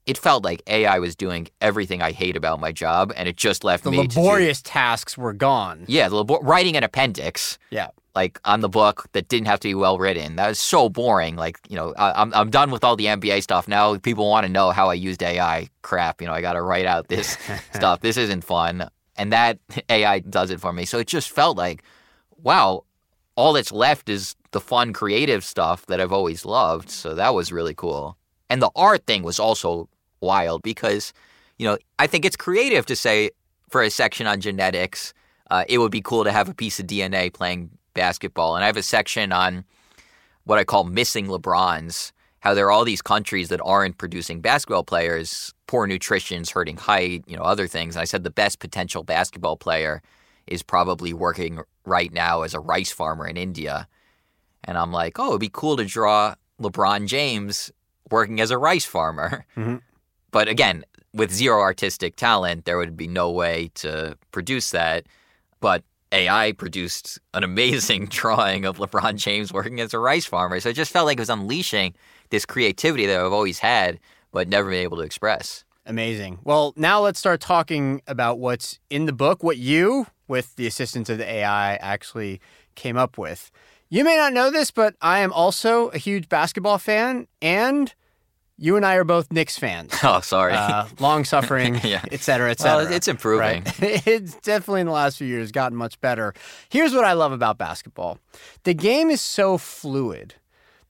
It 0.06 0.16
felt 0.16 0.42
like 0.42 0.62
AI 0.66 0.98
was 1.00 1.14
doing 1.14 1.48
everything 1.60 2.00
I 2.00 2.12
hate 2.12 2.34
about 2.36 2.60
my 2.60 2.72
job, 2.72 3.12
and 3.14 3.28
it 3.28 3.36
just 3.36 3.62
left 3.62 3.84
The 3.84 3.90
me 3.90 3.96
The 3.98 4.02
laborious 4.20 4.62
do, 4.62 4.70
tasks 4.70 5.18
were 5.18 5.34
gone. 5.34 5.84
yeah, 5.86 6.08
the 6.08 6.16
labor- 6.16 6.38
writing 6.40 6.78
an 6.78 6.82
appendix 6.84 7.58
Yeah. 7.70 7.88
like 8.14 8.40
on 8.46 8.60
the 8.60 8.70
book 8.70 9.06
that 9.12 9.28
didn't 9.28 9.48
have 9.48 9.60
to 9.60 9.68
be 9.68 9.74
well 9.74 9.98
written. 9.98 10.36
That 10.36 10.48
was 10.48 10.58
so 10.58 10.88
boring. 10.88 11.36
Like 11.36 11.58
you 11.68 11.76
know, 11.76 11.92
I, 11.98 12.22
I'm 12.22 12.32
I'm 12.32 12.48
done 12.48 12.70
with 12.70 12.84
all 12.84 12.96
the 12.96 13.04
NBA 13.04 13.42
stuff 13.42 13.68
now. 13.68 13.98
People 13.98 14.30
want 14.30 14.46
to 14.46 14.52
know 14.52 14.70
how 14.70 14.88
I 14.88 14.94
used 14.94 15.22
AI. 15.22 15.68
Crap, 15.82 16.22
you 16.22 16.26
know, 16.26 16.32
I 16.32 16.40
got 16.40 16.54
to 16.54 16.62
write 16.62 16.86
out 16.86 17.08
this 17.08 17.36
stuff. 17.74 18.00
This 18.00 18.16
isn't 18.16 18.44
fun, 18.44 18.88
and 19.18 19.30
that 19.34 19.58
AI 19.90 20.20
does 20.20 20.50
it 20.50 20.58
for 20.58 20.72
me. 20.72 20.86
So 20.86 20.96
it 20.98 21.06
just 21.06 21.28
felt 21.30 21.58
like, 21.58 21.82
wow, 22.42 22.84
all 23.36 23.52
that's 23.52 23.72
left 23.72 24.08
is 24.08 24.34
the 24.50 24.60
fun, 24.60 24.92
creative 24.92 25.44
stuff 25.44 25.86
that 25.86 26.00
I've 26.00 26.12
always 26.12 26.44
loved. 26.44 26.90
So 26.90 27.14
that 27.14 27.34
was 27.34 27.52
really 27.52 27.74
cool. 27.74 28.16
And 28.50 28.62
the 28.62 28.70
art 28.74 29.06
thing 29.06 29.22
was 29.22 29.38
also 29.38 29.88
wild 30.20 30.62
because, 30.62 31.12
you 31.58 31.66
know, 31.66 31.78
I 31.98 32.06
think 32.06 32.24
it's 32.24 32.36
creative 32.36 32.86
to 32.86 32.96
say 32.96 33.30
for 33.68 33.82
a 33.82 33.90
section 33.90 34.26
on 34.26 34.40
genetics, 34.40 35.12
uh, 35.50 35.64
it 35.68 35.78
would 35.78 35.92
be 35.92 36.00
cool 36.00 36.24
to 36.24 36.32
have 36.32 36.48
a 36.48 36.54
piece 36.54 36.80
of 36.80 36.86
DNA 36.86 37.32
playing 37.32 37.70
basketball. 37.94 38.54
And 38.56 38.64
I 38.64 38.66
have 38.66 38.76
a 38.76 38.82
section 38.82 39.32
on 39.32 39.64
what 40.44 40.58
I 40.58 40.64
call 40.64 40.84
missing 40.84 41.26
LeBrons, 41.26 42.12
how 42.40 42.54
there 42.54 42.66
are 42.66 42.70
all 42.70 42.84
these 42.84 43.02
countries 43.02 43.48
that 43.48 43.60
aren't 43.64 43.98
producing 43.98 44.40
basketball 44.40 44.84
players, 44.84 45.52
poor 45.66 45.86
nutrition's 45.86 46.50
hurting 46.50 46.76
height, 46.76 47.24
you 47.26 47.36
know, 47.36 47.42
other 47.42 47.66
things. 47.66 47.96
And 47.96 48.02
I 48.02 48.04
said 48.04 48.24
the 48.24 48.30
best 48.30 48.58
potential 48.58 49.02
basketball 49.02 49.56
player 49.56 50.02
is 50.46 50.62
probably 50.62 51.12
working 51.12 51.60
right 51.88 52.12
now 52.12 52.42
as 52.42 52.54
a 52.54 52.60
rice 52.60 52.90
farmer 52.92 53.26
in 53.26 53.36
India. 53.36 53.88
And 54.64 54.76
I'm 54.78 54.92
like, 54.92 55.18
oh, 55.18 55.28
it'd 55.30 55.40
be 55.40 55.50
cool 55.52 55.76
to 55.76 55.84
draw 55.84 56.34
LeBron 56.60 57.06
James 57.06 57.72
working 58.10 58.40
as 58.40 58.50
a 58.50 58.58
rice 58.58 58.84
farmer. 58.84 59.44
Mhm. 59.56 59.80
But 60.30 60.46
again, 60.46 60.84
with 61.14 61.32
zero 61.32 61.60
artistic 61.60 62.14
talent, 62.16 62.66
there 62.66 62.76
would 62.76 62.96
be 62.98 63.08
no 63.08 63.30
way 63.30 63.70
to 63.76 64.18
produce 64.30 64.70
that. 64.72 65.06
But 65.60 65.82
AI 66.12 66.52
produced 66.52 67.18
an 67.32 67.44
amazing 67.44 68.06
drawing 68.10 68.66
of 68.66 68.76
LeBron 68.76 69.16
James 69.16 69.50
working 69.52 69.80
as 69.80 69.94
a 69.94 69.98
rice 69.98 70.26
farmer. 70.26 70.60
So 70.60 70.68
it 70.68 70.74
just 70.76 70.92
felt 70.92 71.06
like 71.06 71.16
it 71.16 71.20
was 71.20 71.30
unleashing 71.30 71.94
this 72.30 72.44
creativity 72.44 73.06
that 73.06 73.18
I've 73.18 73.32
always 73.32 73.58
had, 73.60 73.98
but 74.30 74.48
never 74.48 74.68
been 74.68 74.80
able 74.82 74.98
to 74.98 75.02
express. 75.02 75.64
Amazing. 75.88 76.38
Well, 76.44 76.74
now 76.76 77.00
let's 77.00 77.18
start 77.18 77.40
talking 77.40 78.02
about 78.06 78.38
what's 78.38 78.78
in 78.90 79.06
the 79.06 79.12
book, 79.12 79.42
what 79.42 79.56
you, 79.56 80.06
with 80.28 80.54
the 80.56 80.66
assistance 80.66 81.08
of 81.08 81.16
the 81.18 81.28
AI, 81.28 81.76
actually 81.76 82.40
came 82.74 82.96
up 82.98 83.16
with. 83.18 83.50
You 83.88 84.04
may 84.04 84.16
not 84.16 84.34
know 84.34 84.50
this, 84.50 84.70
but 84.70 84.94
I 85.00 85.20
am 85.20 85.32
also 85.32 85.88
a 85.88 85.98
huge 85.98 86.28
basketball 86.28 86.76
fan, 86.76 87.26
and 87.40 87.94
you 88.58 88.76
and 88.76 88.84
I 88.84 88.96
are 88.96 89.04
both 89.04 89.32
Knicks 89.32 89.56
fans. 89.58 89.92
Oh, 90.04 90.20
sorry. 90.20 90.52
Uh, 90.52 90.84
long 91.00 91.24
suffering, 91.24 91.80
Yeah. 91.82 92.02
et 92.12 92.20
cetera, 92.20 92.50
et 92.50 92.58
well, 92.62 92.80
cetera. 92.80 92.94
it's 92.94 93.08
improving. 93.08 93.64
Right? 93.64 93.82
it's 94.06 94.34
definitely 94.40 94.82
in 94.82 94.88
the 94.88 94.92
last 94.92 95.16
few 95.16 95.26
years 95.26 95.50
gotten 95.52 95.78
much 95.78 95.98
better. 96.02 96.34
Here's 96.68 96.92
what 96.92 97.04
I 97.04 97.14
love 97.14 97.32
about 97.32 97.56
basketball 97.56 98.18
the 98.64 98.74
game 98.74 99.08
is 99.08 99.22
so 99.22 99.56
fluid 99.56 100.34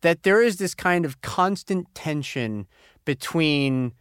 that 0.01 0.25
there 0.25 0.43
is 0.43 0.57
this 0.57 0.75
kind 0.75 1.05
of 1.05 1.21
constant 1.21 1.95
tension 1.95 2.67
between 3.05 3.93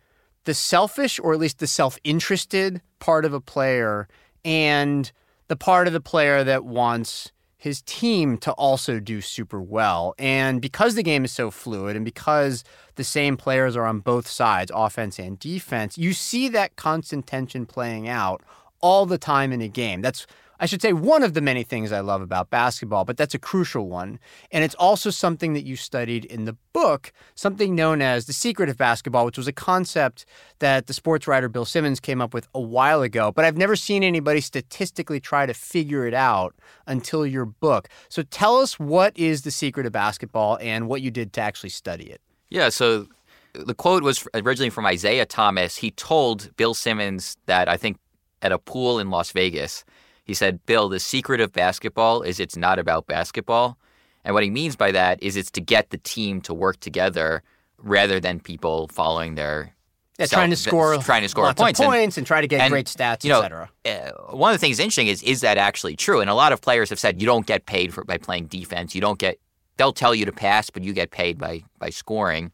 the 0.48 0.54
selfish, 0.54 1.20
or 1.20 1.34
at 1.34 1.40
least 1.40 1.60
the 1.60 1.68
self 1.68 2.00
interested 2.06 2.82
part 3.00 3.26
of 3.26 3.34
a 3.34 3.42
player, 3.42 4.08
and 4.46 5.12
the 5.50 5.58
part 5.58 5.88
of 5.88 5.94
the 5.94 6.02
player 6.02 6.42
that 6.46 6.64
wants 6.64 7.34
his 7.58 7.82
team 7.82 8.38
to 8.38 8.52
also 8.54 9.00
do 9.00 9.20
super 9.20 9.62
well. 9.62 10.16
And 10.18 10.62
because 10.62 10.96
the 10.96 11.04
game 11.04 11.26
is 11.26 11.34
so 11.34 11.52
fluid 11.52 11.98
and 11.98 12.06
because 12.06 12.64
the 12.96 13.04
same 13.04 13.36
players 13.36 13.76
are 13.76 13.86
on 13.86 14.00
both 14.00 14.26
sides, 14.26 14.72
offense 14.74 15.20
and 15.20 15.38
defense, 15.38 15.98
you 15.98 16.14
see 16.14 16.48
that 16.50 16.78
constant 16.78 17.28
tension 17.28 17.66
playing 17.66 18.08
out 18.08 18.42
all 18.80 19.06
the 19.06 19.18
time 19.18 19.52
in 19.52 19.60
a 19.60 19.68
game. 19.68 20.02
That's 20.02 20.26
I 20.60 20.66
should 20.66 20.82
say 20.82 20.94
one 20.94 21.24
of 21.24 21.34
the 21.34 21.42
many 21.42 21.64
things 21.64 21.92
I 21.92 22.00
love 22.00 22.22
about 22.22 22.50
basketball, 22.50 23.06
but 23.06 23.18
that's 23.18 23.36
a 23.36 23.40
crucial 23.40 23.88
one. 23.88 24.20
And 24.52 24.64
it's 24.64 24.76
also 24.76 25.10
something 25.10 25.54
that 25.54 25.66
you 25.66 25.76
studied 25.76 26.26
in 26.26 26.46
the 26.46 26.58
book, 26.74 27.12
something 27.36 27.76
known 27.76 28.02
as 28.02 28.26
the 28.26 28.34
secret 28.34 28.70
of 28.70 28.78
basketball, 28.78 29.26
which 29.26 29.38
was 29.38 29.48
a 29.48 29.54
concept 29.54 30.26
that 30.60 30.88
the 30.88 30.94
sports 30.94 31.28
writer 31.28 31.50
Bill 31.50 31.66
Simmons 31.66 32.00
came 32.00 32.22
up 32.22 32.34
with 32.34 32.48
a 32.54 32.62
while 32.62 33.02
ago, 33.02 33.32
but 33.32 33.46
I've 33.46 33.58
never 33.58 33.76
seen 33.76 34.04
anybody 34.04 34.42
statistically 34.42 35.20
try 35.20 35.46
to 35.46 35.54
figure 35.54 36.08
it 36.08 36.14
out 36.14 36.56
until 36.88 37.26
your 37.26 37.46
book. 37.46 37.88
So 38.10 38.24
tell 38.24 38.58
us 38.58 38.80
what 38.80 39.18
is 39.18 39.44
the 39.44 39.52
secret 39.52 39.86
of 39.86 39.92
basketball 39.92 40.58
and 40.62 40.88
what 40.88 41.02
you 41.02 41.12
did 41.12 41.34
to 41.34 41.42
actually 41.42 41.70
study 41.70 42.06
it. 42.06 42.22
Yeah, 42.50 42.70
so 42.70 43.08
the 43.54 43.74
quote 43.74 44.04
was 44.04 44.28
originally 44.34 44.70
from 44.70 44.86
Isiah 44.86 45.26
Thomas. 45.26 45.78
He 45.78 45.92
told 45.92 46.56
Bill 46.58 46.74
Simmons 46.74 47.38
that 47.46 47.68
I 47.68 47.78
think 47.78 47.98
at 48.42 48.52
a 48.52 48.60
pool 48.60 49.00
in 49.00 49.10
Las 49.10 49.32
Vegas, 49.32 49.84
he 50.28 50.34
said, 50.34 50.64
Bill, 50.66 50.90
the 50.90 51.00
secret 51.00 51.40
of 51.42 51.52
basketball 51.54 52.22
is 52.22 52.40
it's 52.40 52.56
not 52.58 52.78
about 52.78 53.08
basketball. 53.08 53.78
And 54.26 54.34
what 54.34 54.44
he 54.44 54.50
means 54.50 54.76
by 54.76 54.92
that 54.92 55.24
is 55.24 55.36
it's 55.38 55.50
to 55.52 55.62
get 55.62 55.90
the 55.90 55.98
team 55.98 56.42
to 56.42 56.54
work 56.54 56.80
together 56.82 57.42
rather 57.78 58.20
than 58.20 58.40
people 58.42 58.90
following 58.90 59.36
their 59.36 59.74
Yeah, 60.20 60.26
self- 60.26 60.40
trying 60.42 60.50
to 60.50 60.56
score 60.58 60.98
trying 60.98 61.22
to 61.22 61.30
score 61.30 61.46
lots 61.46 61.62
points. 61.62 61.80
of 61.80 61.86
And- 61.86 61.92
points 61.94 62.18
and, 62.18 62.28
try 62.28 62.42
to 62.42 62.48
get 62.48 62.60
and, 62.60 62.72
great 62.72 62.88
stats, 62.88 63.24
you 63.24 63.30
know, 63.30 63.40
etc. 63.42 63.70
uh, 63.86 64.36
one 64.36 64.52
of 64.52 64.60
the 64.60 64.66
things 64.66 64.80
interesting 64.80 65.08
is 65.08 65.24
is 65.24 65.40
that 65.42 65.58
actually 65.58 65.96
true? 65.96 66.20
And 66.20 66.30
a 66.30 66.34
lot 66.36 66.52
of 66.52 66.60
players 66.62 66.90
have 66.90 67.00
said 67.00 67.22
you 67.22 67.26
don't 67.26 67.46
get 67.46 67.66
paid 67.66 67.94
for 67.94 68.04
by 68.04 68.18
playing 68.18 68.48
defense. 68.48 68.94
You 68.94 69.02
don't 69.02 69.18
get. 69.20 69.40
They'll 69.78 69.94
tell 69.94 70.14
you 70.16 70.26
to 70.26 70.32
pass, 70.34 70.70
but 70.72 70.84
you 70.84 70.92
get 70.92 71.12
paid 71.12 71.38
by 71.38 71.64
by 71.80 71.90
scoring. 71.92 72.52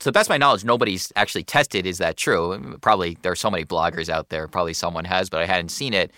So 0.00 0.10
that's 0.10 0.28
my 0.28 0.38
knowledge. 0.38 0.64
Nobody's 0.64 1.12
actually 1.14 1.44
tested. 1.44 1.86
Is 1.86 1.98
that 1.98 2.16
true? 2.16 2.76
Probably 2.80 3.16
there 3.22 3.30
are 3.32 3.36
so 3.36 3.50
many 3.50 3.64
bloggers 3.64 4.08
out 4.08 4.30
there. 4.30 4.48
Probably 4.48 4.74
someone 4.74 5.04
has, 5.04 5.30
but 5.30 5.40
I 5.40 5.46
hadn't 5.46 5.68
seen 5.68 5.94
it. 5.94 6.10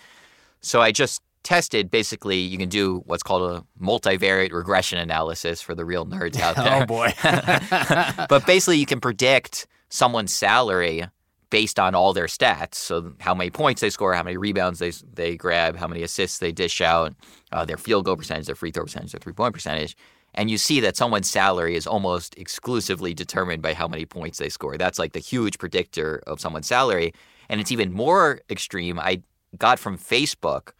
So 0.61 0.81
I 0.81 0.91
just 0.91 1.21
tested. 1.43 1.89
Basically, 1.89 2.37
you 2.37 2.57
can 2.57 2.69
do 2.69 3.03
what's 3.05 3.23
called 3.23 3.49
a 3.49 3.63
multivariate 3.81 4.51
regression 4.51 4.99
analysis 4.99 5.61
for 5.61 5.73
the 5.73 5.85
real 5.85 6.05
nerds 6.05 6.39
out 6.39 6.55
there. 6.63 6.83
Oh 6.83 6.85
boy. 6.85 7.13
but 8.29 8.45
basically, 8.45 8.77
you 8.77 8.85
can 8.85 8.99
predict 8.99 9.67
someone's 9.89 10.33
salary 10.33 11.05
based 11.49 11.79
on 11.79 11.95
all 11.95 12.11
their 12.13 12.25
stats. 12.25 12.75
So 12.75 13.13
how 13.19 13.33
many 13.33 13.49
points 13.49 13.79
they 13.81 13.89
score, 13.89 14.13
how 14.13 14.23
many 14.23 14.37
rebounds 14.37 14.79
they 14.79 14.91
they 15.13 15.37
grab, 15.37 15.77
how 15.77 15.87
many 15.87 16.03
assists 16.03 16.39
they 16.39 16.51
dish 16.51 16.81
out, 16.81 17.13
uh, 17.51 17.65
their 17.65 17.77
field 17.77 18.05
goal 18.05 18.17
percentage, 18.17 18.47
their 18.47 18.55
free 18.55 18.71
throw 18.71 18.83
percentage, 18.83 19.11
their 19.13 19.19
three 19.19 19.33
point 19.33 19.53
percentage. 19.53 19.95
And 20.33 20.51
you 20.51 20.57
see 20.57 20.79
that 20.81 20.95
someone's 20.95 21.29
salary 21.29 21.75
is 21.75 21.87
almost 21.87 22.37
exclusively 22.37 23.13
determined 23.13 23.63
by 23.63 23.73
how 23.73 23.87
many 23.87 24.05
points 24.05 24.37
they 24.37 24.49
score. 24.49 24.77
That's 24.77 24.99
like 24.99 25.13
the 25.13 25.19
huge 25.19 25.57
predictor 25.57 26.21
of 26.27 26.39
someone's 26.39 26.67
salary. 26.67 27.13
And 27.49 27.59
it's 27.59 27.71
even 27.71 27.91
more 27.91 28.41
extreme. 28.49 28.99
I 28.99 29.21
got 29.57 29.79
from 29.79 29.97
Facebook 29.97 30.71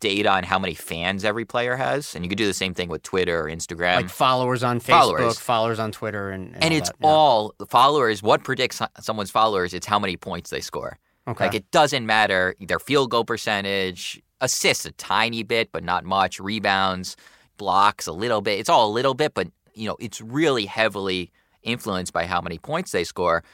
data 0.00 0.30
on 0.30 0.42
how 0.42 0.58
many 0.58 0.74
fans 0.74 1.24
every 1.24 1.44
player 1.44 1.76
has. 1.76 2.14
And 2.14 2.24
you 2.24 2.28
could 2.28 2.38
do 2.38 2.46
the 2.46 2.54
same 2.54 2.74
thing 2.74 2.88
with 2.88 3.02
Twitter 3.02 3.40
or 3.40 3.44
Instagram. 3.50 3.96
like 3.96 4.08
followers 4.08 4.62
on 4.62 4.80
Facebook, 4.80 4.86
Followers. 4.86 5.38
followers, 5.38 5.78
on 5.78 5.92
Twitter, 5.92 6.30
and, 6.30 6.54
and, 6.54 6.64
and 6.64 6.72
all 6.72 6.78
it's 6.78 6.90
yeah. 7.00 7.06
all 7.06 7.54
followers. 7.68 8.22
What 8.22 8.42
predicts 8.42 8.80
someone's 9.00 9.30
followers? 9.30 9.74
It's 9.74 9.86
how 9.86 9.98
many 9.98 10.16
points 10.16 10.50
they 10.50 10.60
score. 10.60 10.98
okay. 11.28 11.44
Like 11.44 11.54
it 11.54 11.70
doesn't 11.70 12.06
matter 12.06 12.56
their 12.60 12.78
field 12.78 13.10
goal 13.10 13.24
percentage, 13.24 14.20
assists 14.40 14.86
a 14.86 14.92
tiny 14.92 15.42
bit, 15.42 15.70
but 15.70 15.84
not 15.84 16.04
much. 16.04 16.40
Rebounds, 16.40 17.16
blocks 17.58 18.06
a 18.06 18.12
little 18.12 18.40
bit. 18.40 18.58
It's 18.58 18.70
all 18.70 18.88
a 18.88 18.92
little 18.92 19.14
bit, 19.14 19.34
but 19.34 19.48
you 19.74 19.86
know 19.86 19.96
it's 20.00 20.20
really 20.20 20.66
heavily 20.66 21.30
influenced 21.62 22.12
by 22.12 22.24
how 22.24 22.40
many 22.40 22.58
points 22.58 22.90
they 22.92 23.04
score. 23.04 23.44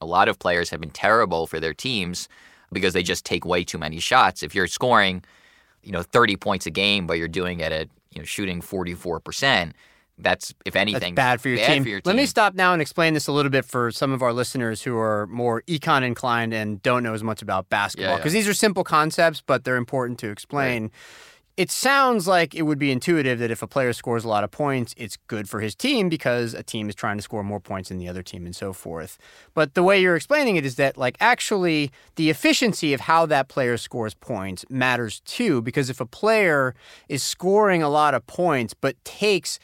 A 0.00 0.06
lot 0.06 0.28
of 0.28 0.38
players 0.38 0.70
have 0.70 0.80
been 0.80 0.90
terrible 0.90 1.46
for 1.46 1.58
their 1.58 1.74
teams 1.74 2.28
because 2.72 2.94
they 2.94 3.02
just 3.02 3.24
take 3.24 3.44
way 3.44 3.64
too 3.64 3.78
many 3.78 3.98
shots. 3.98 4.42
If 4.42 4.54
you're 4.54 4.66
scoring, 4.66 5.24
you 5.82 5.92
know, 5.92 6.02
30 6.02 6.36
points 6.36 6.66
a 6.66 6.70
game, 6.70 7.06
but 7.06 7.14
you're 7.14 7.28
doing 7.28 7.60
it 7.60 7.72
at 7.72 7.88
you 8.12 8.20
know 8.20 8.24
shooting 8.24 8.60
44 8.60 9.20
percent, 9.20 9.74
that's 10.18 10.54
if 10.64 10.76
anything 10.76 11.14
That's 11.14 11.32
bad 11.32 11.40
for 11.40 11.48
your 11.48 11.58
bad 11.58 11.74
team. 11.74 11.82
for 11.82 11.88
your 11.88 12.00
Let 12.04 12.16
me 12.16 12.26
stop 12.26 12.54
now 12.54 12.72
and 12.72 12.82
explain 12.82 13.14
this 13.14 13.28
a 13.28 13.32
little 13.32 13.50
bit 13.50 13.64
for 13.64 13.90
some 13.90 14.12
of 14.12 14.22
our 14.22 14.32
listeners 14.32 14.82
who 14.82 14.96
are 14.98 15.26
more 15.28 15.62
econ 15.62 16.02
inclined 16.02 16.52
and 16.52 16.82
don't 16.82 17.02
know 17.02 17.14
as 17.14 17.22
much 17.22 17.42
about 17.42 17.68
basketball 17.68 18.16
because 18.16 18.34
yeah. 18.34 18.40
these 18.40 18.48
are 18.48 18.54
simple 18.54 18.84
concepts, 18.84 19.40
but 19.40 19.64
they're 19.64 19.76
important 19.76 20.18
to 20.20 20.30
explain. 20.30 20.90
It 21.58 21.72
sounds 21.72 22.28
like 22.28 22.54
it 22.54 22.62
would 22.62 22.78
be 22.78 22.92
intuitive 22.92 23.40
that 23.40 23.50
if 23.50 23.62
a 23.62 23.66
player 23.66 23.92
scores 23.92 24.24
a 24.24 24.28
lot 24.28 24.44
of 24.44 24.52
points, 24.52 24.94
it's 24.96 25.16
good 25.26 25.48
for 25.48 25.58
his 25.58 25.74
team 25.74 26.08
because 26.08 26.54
a 26.54 26.62
team 26.62 26.88
is 26.88 26.94
trying 26.94 27.16
to 27.16 27.22
score 27.22 27.42
more 27.42 27.58
points 27.58 27.88
than 27.88 27.98
the 27.98 28.06
other 28.06 28.22
team 28.22 28.46
and 28.46 28.54
so 28.54 28.72
forth. 28.72 29.18
But 29.54 29.74
the 29.74 29.82
way 29.82 30.00
you're 30.00 30.14
explaining 30.14 30.54
it 30.54 30.64
is 30.64 30.76
that, 30.76 30.96
like, 30.96 31.16
actually, 31.18 31.90
the 32.14 32.30
efficiency 32.30 32.94
of 32.94 33.00
how 33.00 33.26
that 33.26 33.48
player 33.48 33.76
scores 33.76 34.14
points 34.14 34.64
matters 34.70 35.18
too 35.24 35.60
because 35.60 35.90
if 35.90 36.00
a 36.00 36.06
player 36.06 36.76
is 37.08 37.24
scoring 37.24 37.82
a 37.82 37.88
lot 37.88 38.14
of 38.14 38.24
points 38.28 38.72
but 38.72 38.94
takes 39.04 39.58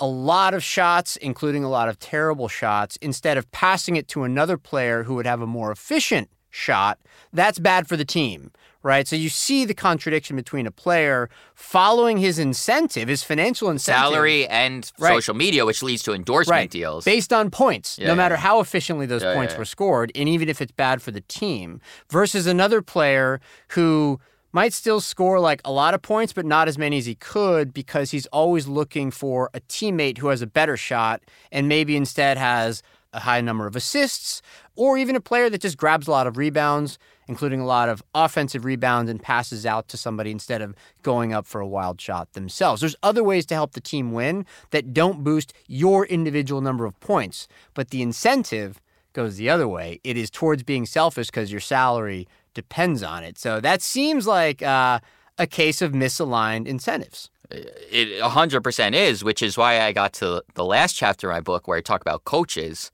a 0.00 0.06
lot 0.06 0.54
of 0.54 0.64
shots, 0.64 1.16
including 1.16 1.62
a 1.62 1.68
lot 1.68 1.90
of 1.90 1.98
terrible 1.98 2.48
shots, 2.48 2.96
instead 3.02 3.36
of 3.36 3.52
passing 3.52 3.96
it 3.96 4.08
to 4.08 4.22
another 4.22 4.56
player 4.56 5.02
who 5.02 5.14
would 5.14 5.26
have 5.26 5.42
a 5.42 5.46
more 5.46 5.70
efficient 5.70 6.30
shot, 6.48 6.98
that's 7.34 7.58
bad 7.58 7.86
for 7.86 7.98
the 7.98 8.04
team, 8.04 8.50
right? 8.84 9.08
So 9.08 9.16
you 9.16 9.28
see 9.30 9.64
the 9.64 9.74
contradiction 9.74 10.36
between 10.36 10.66
a 10.66 10.70
player 10.70 11.28
following 11.56 12.18
his 12.18 12.38
incentive, 12.38 13.08
his 13.08 13.24
financial 13.24 13.70
incentive. 13.70 14.00
Salary 14.04 14.46
and 14.46 14.88
Right. 14.98 15.14
social 15.14 15.34
media, 15.34 15.66
which 15.66 15.82
leads 15.82 16.02
to 16.04 16.12
endorsement 16.12 16.56
Right. 16.56 16.70
deals. 16.70 17.04
Based 17.04 17.32
on 17.32 17.50
points, 17.50 17.98
Yeah, 17.98 18.08
no 18.08 18.14
matter 18.14 18.34
yeah. 18.36 18.40
how 18.42 18.60
efficiently 18.60 19.06
those 19.06 19.24
points 19.24 19.56
were 19.56 19.64
scored, 19.64 20.12
and 20.14 20.28
even 20.28 20.48
if 20.48 20.60
it's 20.60 20.70
bad 20.72 21.02
for 21.02 21.10
the 21.10 21.22
team, 21.22 21.80
versus 22.10 22.46
another 22.46 22.82
player 22.82 23.40
who 23.68 24.20
might 24.52 24.72
still 24.72 25.00
score 25.00 25.40
like 25.40 25.60
a 25.64 25.72
lot 25.72 25.94
of 25.94 26.02
points, 26.02 26.32
but 26.32 26.46
not 26.46 26.68
as 26.68 26.78
many 26.78 26.98
as 26.98 27.06
he 27.06 27.16
could 27.16 27.74
because 27.74 28.12
he's 28.12 28.26
always 28.26 28.68
looking 28.68 29.10
for 29.10 29.50
a 29.52 29.60
teammate 29.62 30.18
who 30.18 30.28
has 30.28 30.42
a 30.42 30.46
better 30.46 30.76
shot 30.76 31.22
and 31.50 31.66
maybe 31.66 31.96
instead 31.96 32.36
has 32.36 32.80
a 33.12 33.20
high 33.20 33.40
number 33.40 33.66
of 33.66 33.74
assists, 33.74 34.42
or 34.76 34.98
even 34.98 35.14
a 35.16 35.20
player 35.20 35.48
that 35.48 35.60
just 35.60 35.76
grabs 35.76 36.06
a 36.08 36.10
lot 36.10 36.26
of 36.26 36.36
rebounds, 36.36 36.98
including 37.28 37.60
a 37.60 37.66
lot 37.66 37.88
of 37.88 38.02
offensive 38.14 38.64
rebounds 38.64 39.10
and 39.10 39.22
passes 39.22 39.64
out 39.64 39.88
to 39.88 39.96
somebody 39.96 40.30
instead 40.30 40.62
of 40.62 40.74
going 41.02 41.32
up 41.32 41.46
for 41.46 41.60
a 41.60 41.66
wild 41.66 42.00
shot 42.00 42.32
themselves. 42.32 42.80
There's 42.80 42.96
other 43.02 43.24
ways 43.24 43.46
to 43.46 43.54
help 43.54 43.72
the 43.72 43.80
team 43.80 44.12
win 44.12 44.46
that 44.70 44.92
don't 44.92 45.24
boost 45.24 45.52
your 45.66 46.06
individual 46.06 46.60
number 46.60 46.84
of 46.84 46.98
points, 47.00 47.48
but 47.74 47.90
the 47.90 48.02
incentive 48.02 48.80
goes 49.12 49.36
the 49.36 49.48
other 49.48 49.68
way. 49.68 50.00
It 50.04 50.16
is 50.16 50.30
towards 50.30 50.62
being 50.62 50.86
selfish 50.86 51.28
because 51.28 51.50
your 51.50 51.60
salary 51.60 52.28
depends 52.52 53.02
on 53.02 53.24
it. 53.24 53.38
So 53.38 53.60
that 53.60 53.80
seems 53.80 54.26
like 54.26 54.62
uh, 54.62 55.00
a 55.38 55.46
case 55.46 55.82
of 55.82 55.92
misaligned 55.92 56.66
incentives. 56.66 57.30
It 57.50 58.20
100% 58.20 58.94
is, 58.94 59.22
which 59.22 59.42
is 59.42 59.56
why 59.56 59.80
I 59.80 59.92
got 59.92 60.12
to 60.14 60.42
the 60.54 60.64
last 60.64 60.94
chapter 60.94 61.30
of 61.30 61.36
my 61.36 61.40
book 61.40 61.68
where 61.68 61.78
I 61.78 61.80
talk 61.80 62.00
about 62.00 62.24
coaches. 62.24 62.90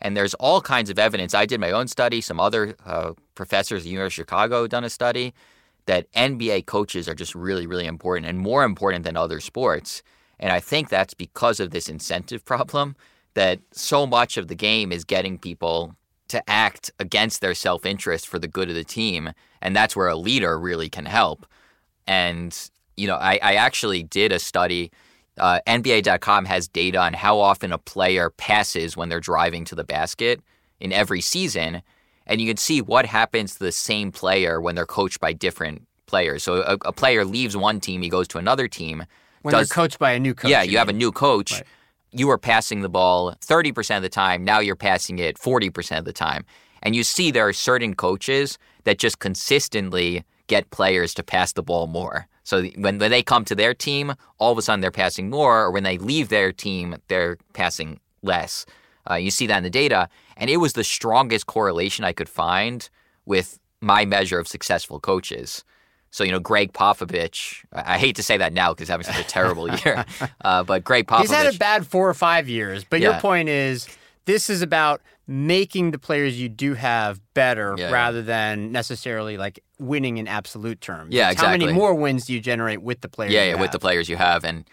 And 0.00 0.16
there's 0.16 0.34
all 0.34 0.60
kinds 0.60 0.90
of 0.90 0.98
evidence. 0.98 1.34
I 1.34 1.46
did 1.46 1.60
my 1.60 1.70
own 1.70 1.88
study. 1.88 2.20
Some 2.20 2.40
other 2.40 2.74
uh, 2.84 3.12
professors 3.34 3.82
at 3.82 3.84
the 3.84 3.90
University 3.90 4.22
of 4.22 4.26
Chicago 4.26 4.66
done 4.66 4.84
a 4.84 4.90
study 4.90 5.32
that 5.86 6.10
NBA 6.12 6.66
coaches 6.66 7.08
are 7.08 7.14
just 7.14 7.34
really, 7.34 7.66
really 7.66 7.86
important 7.86 8.26
and 8.26 8.38
more 8.38 8.64
important 8.64 9.04
than 9.04 9.16
other 9.16 9.40
sports. 9.40 10.02
And 10.38 10.52
I 10.52 10.60
think 10.60 10.88
that's 10.88 11.14
because 11.14 11.60
of 11.60 11.70
this 11.70 11.88
incentive 11.88 12.44
problem 12.44 12.96
that 13.34 13.60
so 13.72 14.06
much 14.06 14.36
of 14.36 14.48
the 14.48 14.54
game 14.54 14.92
is 14.92 15.04
getting 15.04 15.38
people 15.38 15.94
to 16.28 16.42
act 16.48 16.90
against 16.98 17.40
their 17.40 17.54
self 17.54 17.84
interest 17.84 18.26
for 18.26 18.38
the 18.38 18.48
good 18.48 18.68
of 18.68 18.74
the 18.74 18.84
team. 18.84 19.30
And 19.60 19.74
that's 19.76 19.94
where 19.96 20.08
a 20.08 20.16
leader 20.16 20.58
really 20.58 20.88
can 20.88 21.06
help. 21.06 21.46
And, 22.06 22.56
you 22.96 23.06
know, 23.06 23.16
I, 23.16 23.38
I 23.42 23.54
actually 23.54 24.02
did 24.02 24.32
a 24.32 24.38
study. 24.38 24.90
Uh, 25.38 25.60
NBA.com 25.66 26.44
has 26.44 26.68
data 26.68 26.98
on 26.98 27.12
how 27.12 27.38
often 27.38 27.72
a 27.72 27.78
player 27.78 28.30
passes 28.30 28.96
when 28.96 29.08
they're 29.08 29.20
driving 29.20 29.64
to 29.66 29.74
the 29.74 29.84
basket 29.84 30.40
in 30.80 30.92
every 30.92 31.20
season. 31.20 31.82
And 32.26 32.40
you 32.40 32.46
can 32.46 32.56
see 32.56 32.80
what 32.80 33.06
happens 33.06 33.54
to 33.54 33.58
the 33.60 33.72
same 33.72 34.12
player 34.12 34.60
when 34.60 34.74
they're 34.74 34.86
coached 34.86 35.20
by 35.20 35.32
different 35.32 35.86
players. 36.06 36.42
So 36.42 36.62
a, 36.62 36.78
a 36.86 36.92
player 36.92 37.24
leaves 37.24 37.56
one 37.56 37.80
team, 37.80 38.02
he 38.02 38.08
goes 38.08 38.28
to 38.28 38.38
another 38.38 38.68
team. 38.68 39.04
When 39.42 39.52
does- 39.52 39.68
they're 39.68 39.74
coached 39.74 39.98
by 39.98 40.12
a 40.12 40.20
new 40.20 40.34
coach. 40.34 40.50
yeah, 40.50 40.62
you 40.62 40.78
have 40.78 40.88
a 40.88 40.92
new 40.92 41.12
coach. 41.12 41.52
Right. 41.52 41.64
You 42.12 42.28
were 42.28 42.38
passing 42.38 42.82
the 42.82 42.88
ball 42.88 43.34
30% 43.40 43.96
of 43.96 44.02
the 44.02 44.08
time. 44.08 44.44
Now 44.44 44.60
you're 44.60 44.76
passing 44.76 45.18
it 45.18 45.36
40% 45.36 45.98
of 45.98 46.04
the 46.04 46.12
time. 46.12 46.44
And 46.82 46.94
you 46.94 47.02
see 47.02 47.30
there 47.30 47.48
are 47.48 47.52
certain 47.52 47.94
coaches 47.94 48.56
that 48.84 48.98
just 48.98 49.18
consistently 49.18 50.24
get 50.46 50.70
players 50.70 51.14
to 51.14 51.22
pass 51.22 51.52
the 51.52 51.62
ball 51.62 51.86
more. 51.86 52.28
So 52.42 52.62
when, 52.76 52.98
when 52.98 53.10
they 53.10 53.22
come 53.22 53.44
to 53.46 53.54
their 53.54 53.74
team, 53.74 54.14
all 54.38 54.52
of 54.52 54.58
a 54.58 54.62
sudden 54.62 54.80
they're 54.80 54.90
passing 54.90 55.30
more, 55.30 55.62
or 55.62 55.70
when 55.70 55.82
they 55.82 55.98
leave 55.98 56.28
their 56.28 56.52
team, 56.52 56.96
they're 57.08 57.38
passing 57.54 58.00
less. 58.22 58.66
Uh, 59.10 59.14
you 59.14 59.30
see 59.30 59.46
that 59.46 59.58
in 59.58 59.62
the 59.62 59.70
data. 59.70 60.08
And 60.36 60.50
it 60.50 60.58
was 60.58 60.74
the 60.74 60.84
strongest 60.84 61.46
correlation 61.46 62.04
I 62.04 62.12
could 62.12 62.28
find 62.28 62.88
with 63.24 63.58
my 63.80 64.04
measure 64.04 64.38
of 64.38 64.48
successful 64.48 65.00
coaches. 65.00 65.64
So, 66.10 66.22
you 66.22 66.30
know, 66.30 66.38
Gregg 66.38 66.72
Popovich, 66.72 67.64
I 67.72 67.98
hate 67.98 68.16
to 68.16 68.22
say 68.22 68.36
that 68.36 68.52
now 68.52 68.72
because 68.72 68.88
having 68.88 69.04
such 69.04 69.18
a 69.18 69.24
terrible 69.24 69.68
year, 69.84 70.04
uh, 70.42 70.62
but 70.62 70.84
Gregg 70.84 71.06
Popovich. 71.06 71.22
He's 71.22 71.30
had 71.30 71.54
a 71.54 71.58
bad 71.58 71.86
four 71.86 72.08
or 72.08 72.14
five 72.14 72.48
years, 72.48 72.84
but 72.84 73.00
your 73.00 73.14
point 73.14 73.48
is 73.48 73.88
this 74.26 74.48
is 74.50 74.62
about 74.62 75.02
making 75.26 75.90
the 75.90 75.98
players 75.98 76.38
you 76.40 76.48
do 76.48 76.74
have 76.74 77.20
better 77.34 77.74
Yeah, 77.76 77.86
yeah. 77.88 77.92
rather 77.92 78.22
than 78.22 78.72
necessarily 78.72 79.36
like 79.36 79.60
winning 79.78 80.18
in 80.18 80.28
absolute 80.28 80.80
terms. 80.80 81.14
Yeah, 81.14 81.30
It's 81.30 81.40
How 81.40 81.50
many 81.50 81.72
more 81.72 81.94
wins 81.94 82.26
do 82.26 82.32
you 82.34 82.40
generate 82.40 82.82
with 82.82 83.00
the 83.00 83.08
players? 83.08 83.32
yeah, 83.32 83.44
yeah, 83.44 83.54
with 83.60 83.72
the 83.72 83.78
players 83.78 84.08
you 84.08 84.16
have. 84.16 84.44
And 84.44 84.64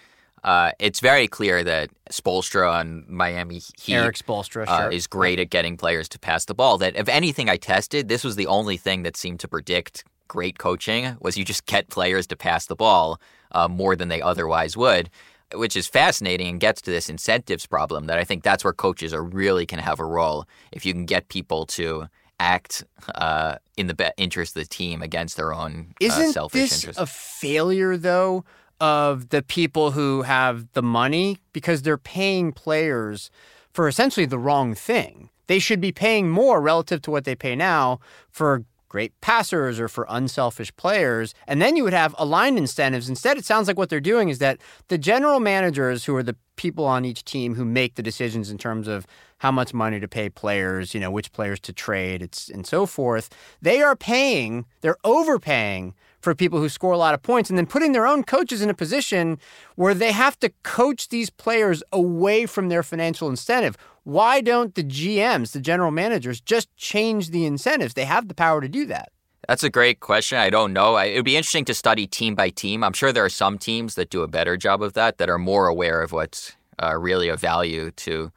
uh, 0.43 0.71
it's 0.79 0.99
very 0.99 1.27
clear 1.27 1.63
that 1.63 1.89
Spoelstra 2.11 2.71
on 2.71 3.05
Miami 3.07 3.61
Heat 3.79 3.93
Erik 3.93 4.17
Spoelstra, 4.17 4.67
uh, 4.67 4.77
sure. 4.83 4.91
is 4.91 5.07
great 5.07 5.39
at 5.39 5.49
getting 5.49 5.77
players 5.77 6.09
to 6.09 6.19
pass 6.19 6.45
the 6.45 6.53
ball. 6.53 6.77
That 6.77 6.95
if 6.95 7.07
anything 7.07 7.49
I 7.49 7.57
tested, 7.57 8.07
this 8.07 8.23
was 8.23 8.35
the 8.35 8.47
only 8.47 8.77
thing 8.77 9.03
that 9.03 9.15
seemed 9.15 9.39
to 9.41 9.47
predict 9.47 10.03
great 10.27 10.57
coaching 10.57 11.15
was 11.19 11.37
you 11.37 11.45
just 11.45 11.65
get 11.65 11.89
players 11.89 12.25
to 12.27 12.35
pass 12.35 12.65
the 12.65 12.75
ball 12.75 13.19
uh, 13.51 13.67
more 13.67 13.95
than 13.95 14.07
they 14.07 14.21
otherwise 14.21 14.75
would, 14.77 15.09
which 15.55 15.75
is 15.75 15.87
fascinating 15.87 16.47
and 16.47 16.59
gets 16.59 16.81
to 16.81 16.91
this 16.91 17.09
incentives 17.09 17.65
problem 17.65 18.07
that 18.07 18.17
I 18.17 18.23
think 18.23 18.43
that's 18.43 18.63
where 18.63 18.73
coaches 18.73 19.13
are 19.13 19.23
really 19.23 19.65
can 19.65 19.79
have 19.79 19.99
a 19.99 20.05
role 20.05 20.45
if 20.71 20.85
you 20.85 20.93
can 20.93 21.05
get 21.05 21.29
people 21.29 21.65
to 21.67 22.07
act 22.39 22.83
uh, 23.15 23.55
in 23.77 23.87
the 23.87 23.93
be- 23.93 24.09
interest 24.17 24.55
of 24.55 24.63
the 24.63 24.67
team 24.67 25.01
against 25.01 25.37
their 25.37 25.53
own 25.53 25.89
uh, 26.01 26.05
Isn't 26.05 26.33
selfish 26.33 26.61
this 26.69 26.73
interest. 26.83 26.99
a 26.99 27.05
failure 27.05 27.97
though 27.97 28.43
of 28.79 29.29
the 29.29 29.43
people 29.43 29.91
who 29.91 30.23
have 30.23 30.71
the 30.73 30.81
money 30.81 31.37
because 31.53 31.83
they're 31.83 31.97
paying 31.99 32.51
players 32.51 33.29
for 33.73 33.87
essentially 33.87 34.25
the 34.25 34.39
wrong 34.39 34.73
thing? 34.73 35.29
They 35.47 35.59
should 35.59 35.81
be 35.81 35.91
paying 35.91 36.29
more 36.29 36.61
relative 36.61 37.01
to 37.03 37.11
what 37.11 37.25
they 37.25 37.35
pay 37.35 37.55
now 37.55 37.99
for 38.31 38.63
great 38.91 39.13
passers 39.21 39.79
or 39.79 39.87
for 39.87 40.05
unselfish 40.09 40.75
players. 40.75 41.33
And 41.47 41.61
then 41.61 41.77
you 41.77 41.85
would 41.85 41.93
have 41.93 42.13
aligned 42.17 42.57
incentives. 42.57 43.07
Instead, 43.07 43.37
it 43.37 43.45
sounds 43.45 43.69
like 43.69 43.77
what 43.77 43.87
they're 43.87 44.01
doing 44.01 44.27
is 44.27 44.39
that 44.39 44.59
the 44.89 44.97
general 44.97 45.39
managers, 45.39 46.03
who 46.03 46.13
are 46.17 46.23
the 46.23 46.35
people 46.57 46.83
on 46.83 47.05
each 47.05 47.23
team 47.23 47.55
who 47.55 47.63
make 47.63 47.95
the 47.95 48.03
decisions 48.03 48.51
in 48.51 48.57
terms 48.57 48.89
of 48.89 49.07
how 49.37 49.49
much 49.49 49.73
money 49.73 49.97
to 50.01 50.09
pay 50.09 50.27
players, 50.27 50.93
you 50.93 50.99
know, 50.99 51.09
which 51.09 51.31
players 51.31 51.61
to 51.61 51.71
trade, 51.71 52.21
it's, 52.21 52.49
and 52.49 52.67
so 52.67 52.85
forth, 52.85 53.29
they 53.61 53.81
are 53.81 53.95
paying, 53.95 54.65
they're 54.81 54.97
overpaying 55.05 55.95
for 56.19 56.35
people 56.35 56.59
who 56.59 56.67
score 56.67 56.91
a 56.91 56.97
lot 56.97 57.13
of 57.13 57.21
points 57.23 57.49
and 57.49 57.57
then 57.57 57.65
putting 57.65 57.93
their 57.93 58.05
own 58.05 58.23
coaches 58.23 58.61
in 58.61 58.69
a 58.69 58.73
position 58.73 59.39
where 59.75 59.93
they 59.93 60.11
have 60.11 60.37
to 60.39 60.51
coach 60.63 61.07
these 61.07 61.29
players 61.29 61.81
away 61.93 62.45
from 62.45 62.67
their 62.67 62.83
financial 62.83 63.29
incentive. 63.29 63.77
Why 64.03 64.41
don't 64.41 64.73
the 64.75 64.83
GMs, 64.83 65.51
the 65.51 65.61
general 65.61 65.91
managers, 65.91 66.41
just 66.41 66.75
change 66.75 67.29
the 67.29 67.45
incentives? 67.45 67.93
They 67.93 68.05
have 68.05 68.27
the 68.27 68.33
power 68.33 68.61
to 68.61 68.67
do 68.67 68.85
that. 68.87 69.11
That's 69.47 69.63
a 69.63 69.69
great 69.69 69.99
question. 69.99 70.37
I 70.37 70.49
don't 70.49 70.73
know. 70.73 70.95
I, 70.95 71.05
it 71.05 71.15
would 71.17 71.25
be 71.25 71.35
interesting 71.35 71.65
to 71.65 71.73
study 71.73 72.07
team 72.07 72.35
by 72.35 72.49
team. 72.49 72.83
I'm 72.83 72.93
sure 72.93 73.11
there 73.11 73.25
are 73.25 73.29
some 73.29 73.57
teams 73.57 73.95
that 73.95 74.09
do 74.09 74.21
a 74.21 74.27
better 74.27 74.55
job 74.57 74.81
of 74.81 74.93
that, 74.93 75.17
that 75.17 75.29
are 75.29 75.37
more 75.37 75.67
aware 75.67 76.01
of 76.01 76.11
what's 76.11 76.53
uh, 76.81 76.95
really 76.97 77.29
of 77.29 77.39
value 77.39 77.91
to 77.91 78.31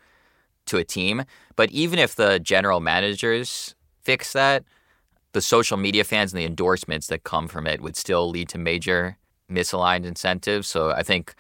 to 0.67 0.79
a 0.79 0.85
team. 0.85 1.25
But 1.57 1.71
even 1.73 1.99
if 1.99 2.15
the 2.15 2.39
general 2.39 2.81
managers 2.81 3.75
fix 4.03 4.33
that, 4.33 4.65
the 5.33 5.43
social 5.43 5.77
media 5.77 6.05
fans 6.05 6.33
and 6.33 6.41
the 6.41 6.47
endorsements 6.47 7.09
that 7.09 7.25
come 7.25 7.49
from 7.49 7.67
it 7.67 7.83
would 7.83 7.97
still 7.97 8.31
lead 8.31 8.49
to 8.51 8.59
major 8.59 9.19
misaligned 9.51 10.07
incentives. 10.07 10.67
So 10.67 10.91
I 10.91 11.03
think 11.03 11.35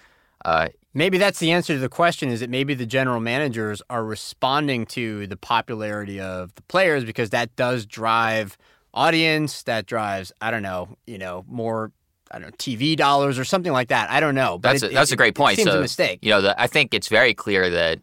uh, 0.44 0.68
Maybe 0.94 1.18
that's 1.18 1.40
the 1.40 1.50
answer 1.50 1.74
to 1.74 1.78
the 1.80 1.88
question 1.88 2.28
is 2.28 2.40
that 2.40 2.48
maybe 2.50 2.74
the 2.74 2.86
general 2.86 3.20
managers 3.20 3.82
are 3.90 4.04
responding 4.04 4.86
to 4.86 5.26
the 5.26 5.36
popularity 5.36 6.20
of 6.20 6.54
the 6.54 6.62
players 6.62 7.04
because 7.04 7.30
that 7.30 7.54
does 7.56 7.84
drive 7.84 8.56
audience, 8.94 9.62
that 9.64 9.86
drives, 9.86 10.30
I 10.40 10.52
don't 10.52 10.62
know, 10.62 10.96
you 11.06 11.18
know, 11.18 11.44
more 11.48 11.90
I 12.30 12.38
don't 12.38 12.48
know, 12.50 12.56
TV 12.56 12.96
dollars 12.96 13.38
or 13.38 13.44
something 13.44 13.72
like 13.72 13.88
that. 13.88 14.10
I 14.10 14.18
don't 14.20 14.34
know. 14.34 14.58
But 14.58 14.70
That's 14.72 14.82
it- 14.84 14.90
a, 14.92 14.94
that's 14.94 15.10
it- 15.10 15.14
a 15.14 15.16
great 15.16 15.28
it 15.28 15.34
point. 15.36 15.56
seems 15.56 15.70
so, 15.70 15.78
a 15.78 15.80
mistake. 15.82 16.18
You 16.22 16.30
know, 16.30 16.40
the, 16.40 16.60
I 16.60 16.66
think 16.68 16.94
it's 16.94 17.08
very 17.08 17.34
clear 17.34 17.68
that 17.70 18.00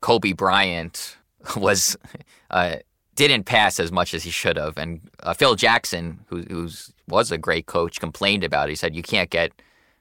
Kobe 0.00 0.32
Bryant 0.32 1.16
was 1.56 1.96
uh, 2.50 2.76
didn't 3.16 3.44
pass 3.44 3.78
as 3.80 3.92
much 3.92 4.12
as 4.14 4.22
he 4.22 4.30
should 4.30 4.56
have, 4.56 4.76
and 4.78 5.00
uh, 5.22 5.34
Phil 5.34 5.54
Jackson, 5.56 6.20
who 6.28 6.42
who's 6.50 6.92
was 7.08 7.30
a 7.30 7.38
great 7.38 7.66
coach, 7.66 8.00
complained 8.00 8.44
about 8.44 8.68
it. 8.68 8.72
He 8.72 8.76
said 8.76 8.94
you 8.96 9.02
can't 9.02 9.28
get 9.30 9.52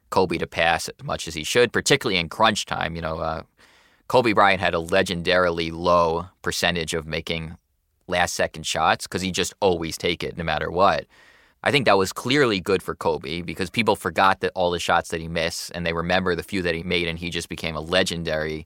Kobe 0.10 0.38
to 0.38 0.48
pass 0.48 0.90
as 0.90 1.04
much 1.04 1.28
as 1.28 1.34
he 1.34 1.44
should, 1.44 1.72
particularly 1.72 2.20
in 2.20 2.30
crunch 2.30 2.66
time. 2.66 2.96
You 2.96 3.02
know, 3.02 3.20
uh, 3.20 3.44
Kobe 4.08 4.34
Bryant 4.34 4.62
had 4.62 4.74
a 4.74 4.78
legendarily 4.78 5.72
low 5.72 6.28
percentage 6.42 6.94
of 6.94 7.06
making 7.06 7.58
last 8.08 8.34
second 8.34 8.66
shots 8.66 9.06
because 9.06 9.22
he 9.22 9.32
just 9.32 9.54
always 9.60 9.98
take 9.98 10.24
it 10.24 10.38
no 10.38 10.44
matter 10.44 10.72
what. 10.72 11.06
I 11.62 11.72
think 11.72 11.86
that 11.86 11.98
was 11.98 12.14
clearly 12.14 12.60
good 12.60 12.82
for 12.82 12.96
Kobe 12.96 13.42
because 13.42 13.70
people 13.70 13.96
forgot 13.96 14.40
that 14.40 14.54
all 14.56 14.72
the 14.72 14.80
shots 14.80 15.10
that 15.10 15.20
he 15.20 15.28
missed 15.28 15.72
and 15.76 15.86
they 15.86 15.94
remember 15.94 16.34
the 16.34 16.44
few 16.44 16.62
that 16.62 16.74
he 16.74 16.84
made 16.84 17.08
and 17.08 17.20
he 17.20 17.30
just 17.30 17.50
became 17.50 17.76
a 17.76 17.82
legendary 17.82 18.66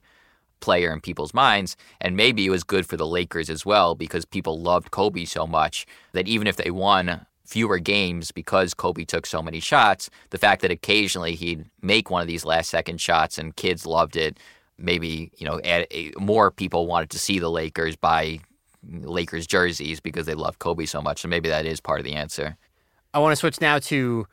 player 0.60 0.92
in 0.92 1.00
people's 1.00 1.34
minds. 1.34 1.76
And 2.00 2.16
maybe 2.16 2.46
it 2.46 2.50
was 2.50 2.64
good 2.64 2.86
for 2.86 2.96
the 2.96 3.06
Lakers 3.06 3.50
as 3.50 3.66
well 3.66 3.94
because 3.94 4.24
people 4.24 4.60
loved 4.60 4.92
Kobe 4.92 5.24
so 5.24 5.46
much 5.46 5.86
that 6.12 6.28
even 6.28 6.46
if 6.46 6.56
they 6.56 6.70
won 6.70 7.26
fewer 7.44 7.78
games 7.78 8.30
because 8.30 8.74
Kobe 8.74 9.04
took 9.04 9.26
so 9.26 9.42
many 9.42 9.60
shots, 9.60 10.10
the 10.30 10.38
fact 10.38 10.62
that 10.62 10.70
occasionally 10.70 11.34
he'd 11.34 11.64
make 11.82 12.10
one 12.10 12.22
of 12.22 12.28
these 12.28 12.44
last 12.44 12.70
second 12.70 13.00
shots 13.00 13.38
and 13.38 13.54
kids 13.56 13.86
loved 13.86 14.16
it, 14.16 14.38
maybe, 14.78 15.30
you 15.36 15.46
know, 15.46 15.60
add, 15.64 15.86
eh, 15.90 16.10
more 16.18 16.50
people 16.50 16.86
wanted 16.86 17.10
to 17.10 17.18
see 17.18 17.38
the 17.38 17.50
Lakers 17.50 17.96
buy 17.96 18.40
Lakers 18.90 19.46
jerseys 19.46 20.00
because 20.00 20.26
they 20.26 20.34
love 20.34 20.58
Kobe 20.58 20.86
so 20.86 21.00
much. 21.00 21.20
So 21.20 21.28
maybe 21.28 21.48
that 21.48 21.66
is 21.66 21.80
part 21.80 22.00
of 22.00 22.04
the 22.04 22.14
answer. 22.14 22.56
I 23.12 23.18
want 23.18 23.32
to 23.32 23.36
switch 23.36 23.60
now 23.60 23.78
to 23.80 24.26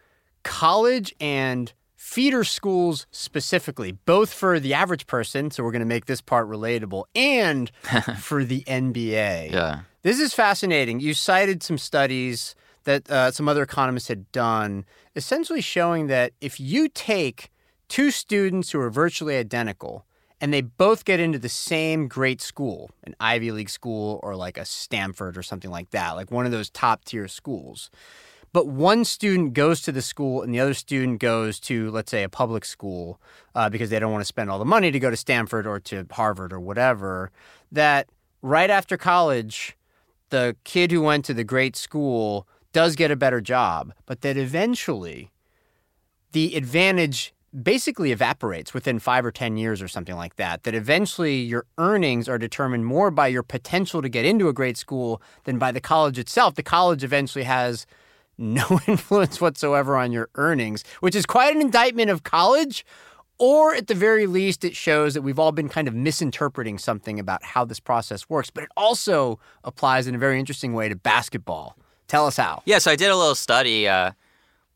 college 0.44 1.14
and 1.20 1.72
feeder 1.96 2.44
schools 2.44 3.06
specifically, 3.12 3.92
both 3.92 4.34
for 4.34 4.60
the 4.60 4.74
average 4.74 5.06
person. 5.06 5.52
So 5.52 5.64
we're 5.64 5.72
going 5.72 5.82
to 5.82 5.86
make 5.86 6.06
this 6.06 6.20
part 6.20 6.50
relatable 6.50 7.06
and 7.16 7.72
for 8.20 8.44
the 8.44 8.64
NBA. 8.64 9.52
Yeah. 9.52 9.82
This 10.02 10.20
is 10.20 10.34
fascinating. 10.34 11.00
You 11.00 11.14
cited 11.14 11.62
some 11.62 11.78
studies 11.78 12.56
that 12.84 13.10
uh, 13.10 13.32
some 13.32 13.48
other 13.48 13.64
economists 13.64 14.08
had 14.08 14.32
done, 14.32 14.86
essentially 15.16 15.62
showing 15.62 16.08
that 16.08 16.34
if 16.42 16.60
you 16.60 16.90
take 16.90 17.52
two 17.88 18.12
students 18.12 18.72
who 18.72 18.80
are 18.80 18.90
virtually 18.90 19.38
identical 19.38 20.06
and 20.40 20.54
they 20.54 20.62
both 20.62 21.06
get 21.06 21.20
into 21.20 21.38
the 21.38 21.50
same 21.50 22.08
great 22.08 22.42
school, 22.42 22.90
an 23.04 23.16
Ivy 23.20 23.52
League 23.52 23.70
school 23.70 24.20
or 24.24 24.36
like 24.36 24.58
a 24.58 24.66
Stanford 24.66 25.38
or 25.38 25.44
something 25.44 25.70
like 25.70 25.92
that, 25.92 26.12
like 26.12 26.32
one 26.32 26.46
of 26.46 26.52
those 26.52 26.70
top 26.70 27.06
tier 27.06 27.28
schools 27.28 27.92
but 28.54 28.68
one 28.68 29.06
student 29.06 29.54
goes 29.54 29.82
to 29.82 29.92
the 29.92 30.02
school 30.02 30.42
and 30.42 30.54
the 30.54 30.60
other 30.60 30.74
student 30.74 31.20
goes 31.20 31.60
to, 31.62 31.90
let's 31.92 32.12
say, 32.12 32.24
a 32.24 32.30
public 32.30 32.66
school 32.66 33.20
uh, 33.56 33.70
because 33.70 33.90
they 33.90 34.00
don't 34.00 34.12
want 34.12 34.22
to 34.22 34.28
spend 34.28 34.50
all 34.50 34.60
the 34.60 34.66
money 34.66 34.92
to 34.92 35.00
go 35.00 35.10
to 35.10 35.16
Stanford 35.16 35.66
or 35.66 35.80
to 35.80 36.06
Harvard 36.12 36.52
or 36.52 36.60
whatever, 36.60 37.32
that 37.72 38.10
right 38.42 38.70
after 38.70 38.98
college, 38.98 39.78
the 40.30 40.56
kid 40.64 40.92
who 40.92 41.02
went 41.02 41.24
to 41.26 41.34
the 41.34 41.44
great 41.44 41.76
school 41.76 42.48
does 42.74 42.96
get 42.96 43.12
a 43.12 43.16
better 43.16 43.42
job, 43.42 43.94
but 44.06 44.22
that 44.22 44.38
eventually 44.38 45.32
the 46.32 46.56
advantage 46.56 47.34
basically 47.64 48.12
evaporates 48.12 48.74
within 48.74 49.00
five 49.00 49.26
or 49.26 49.32
10 49.32 49.58
years 49.58 49.82
or 49.82 49.88
something 49.88 50.16
like 50.16 50.38
that. 50.38 50.64
That 50.64 50.74
eventually 50.74 51.36
your 51.42 51.66
earnings 51.78 52.30
are 52.30 52.38
determined 52.38 52.86
more 52.86 53.12
by 53.12 53.28
your 53.28 53.44
potential 53.44 54.02
to 54.02 54.10
get 54.10 54.26
into 54.26 54.48
a 54.48 54.54
great 54.54 54.78
school 54.78 55.22
than 55.44 55.58
by 55.58 55.72
the 55.72 55.82
college 55.82 56.18
itself. 56.18 56.56
The 56.56 56.64
college 56.64 57.04
eventually 57.04 57.44
has 57.44 57.86
no 58.38 58.80
influence 58.88 59.42
whatsoever 59.42 59.98
on 59.98 60.12
your 60.12 60.30
earnings, 60.36 60.84
which 61.02 61.16
is 61.16 61.26
quite 61.26 61.56
an 61.56 61.62
indictment 61.62 62.10
of 62.10 62.24
college. 62.24 62.86
Or 63.38 63.74
at 63.74 63.88
the 63.88 63.96
very 63.96 64.28
least, 64.28 64.64
it 64.64 64.76
shows 64.76 65.16
that 65.16 65.24
we've 65.24 65.40
all 65.40 65.52
been 65.52 65.68
kind 65.68 65.88
of 65.88 65.96
misinterpreting 65.96 66.78
something 66.78 67.20
about 67.20 67.44
how 67.44 67.66
this 67.66 67.80
process 67.80 68.30
works. 68.30 68.52
But 68.52 68.66
it 68.66 68.70
also 68.78 69.40
applies 69.64 70.06
in 70.06 70.14
a 70.14 70.20
very 70.20 70.40
interesting 70.40 70.74
way 70.74 70.90
to 70.90 70.96
basketball. 70.96 71.76
Tell 72.12 72.28
us 72.28 72.36
how. 72.36 72.62
Yeah, 72.66 72.80
so 72.80 72.92
I 72.92 72.98
did 72.98 73.10
a 73.10 73.16
little 73.16 73.36
study. 73.36 73.88
Uh, 73.88 74.12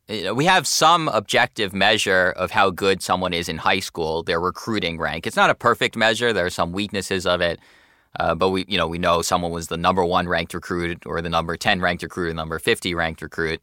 we 0.07 0.45
have 0.45 0.65
some 0.65 1.09
objective 1.09 1.73
measure 1.73 2.33
of 2.37 2.51
how 2.51 2.69
good 2.69 3.01
someone 3.01 3.33
is 3.33 3.49
in 3.49 3.57
high 3.57 3.81
school, 3.81 4.23
their 4.23 4.39
recruiting 4.39 4.97
rank. 4.97 5.27
It's 5.27 5.35
not 5.35 5.49
a 5.49 5.53
perfect 5.53 5.97
measure, 5.97 6.31
there 6.31 6.45
are 6.45 6.49
some 6.49 6.71
weaknesses 6.71 7.25
of 7.25 7.41
it. 7.41 7.59
Uh, 8.17 8.35
but 8.35 8.51
we, 8.51 8.63
you 8.69 8.77
know, 8.77 8.87
we 8.87 8.97
know 8.97 9.21
someone 9.21 9.51
was 9.51 9.67
the 9.67 9.75
number 9.75 10.05
one 10.05 10.29
ranked 10.29 10.53
recruit 10.53 11.05
or 11.05 11.21
the 11.21 11.27
number 11.27 11.57
10 11.57 11.81
ranked 11.81 12.03
recruit 12.03 12.29
or 12.29 12.33
number 12.33 12.57
50 12.57 12.93
ranked 12.93 13.21
recruit. 13.21 13.61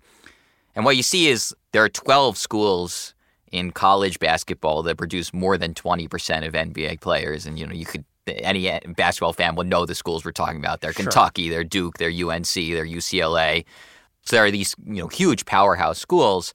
And 0.77 0.85
what 0.85 0.99
you 0.99 1.03
see 1.03 1.29
is 1.29 1.55
there 1.73 1.83
are 1.83 1.89
12 1.89 2.37
schools 2.37 3.15
in 3.53 3.71
college 3.71 4.19
basketball 4.19 4.83
that 4.83 4.99
produce 4.99 5.33
more 5.33 5.57
than 5.57 5.73
20% 5.73 6.47
of 6.47 6.53
NBA 6.53 7.01
players. 7.01 7.47
And, 7.47 7.59
you 7.59 7.67
know, 7.67 7.73
you 7.73 7.87
could, 7.87 8.05
any 8.27 8.81
basketball 8.97 9.33
fan 9.33 9.55
would 9.57 9.67
know 9.67 9.87
the 9.87 9.95
schools 9.95 10.25
we're 10.25 10.33
talking 10.33 10.59
about. 10.59 10.81
They're 10.81 10.93
sure. 10.93 11.05
Kentucky, 11.05 11.49
they're 11.49 11.65
Duke, 11.65 11.99
they're 11.99 12.11
UNC, 12.11 12.55
they're 12.55 12.87
UCLA. 12.87 13.65
So 14.25 14.37
there 14.37 14.45
are 14.45 14.51
these, 14.51 14.75
you 14.87 15.03
know, 15.03 15.09
huge 15.09 15.45
powerhouse 15.45 15.99
schools. 15.99 16.55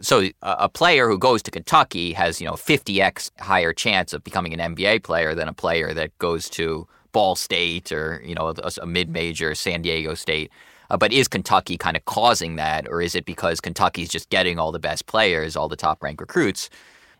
So 0.00 0.28
a 0.42 0.68
player 0.68 1.08
who 1.08 1.18
goes 1.18 1.42
to 1.42 1.50
Kentucky 1.50 2.12
has, 2.12 2.40
you 2.40 2.46
know, 2.46 2.52
50x 2.52 3.32
higher 3.40 3.72
chance 3.72 4.12
of 4.12 4.22
becoming 4.22 4.58
an 4.58 4.74
NBA 4.74 5.02
player 5.02 5.34
than 5.34 5.48
a 5.48 5.52
player 5.52 5.92
that 5.94 6.16
goes 6.18 6.48
to 6.50 6.86
Ball 7.12 7.34
State 7.34 7.90
or 7.90 8.22
you 8.24 8.34
know 8.34 8.54
a, 8.62 8.70
a 8.82 8.86
mid-major 8.86 9.54
San 9.54 9.82
Diego 9.82 10.14
State. 10.14 10.50
Uh, 10.90 10.96
but 10.96 11.12
is 11.12 11.28
Kentucky 11.28 11.76
kind 11.76 11.96
of 11.96 12.04
causing 12.04 12.56
that, 12.56 12.88
or 12.88 13.02
is 13.02 13.14
it 13.14 13.26
because 13.26 13.60
Kentucky's 13.60 14.08
just 14.08 14.30
getting 14.30 14.58
all 14.58 14.72
the 14.72 14.78
best 14.78 15.06
players, 15.06 15.54
all 15.54 15.68
the 15.68 15.76
top-ranked 15.76 16.20
recruits? 16.20 16.70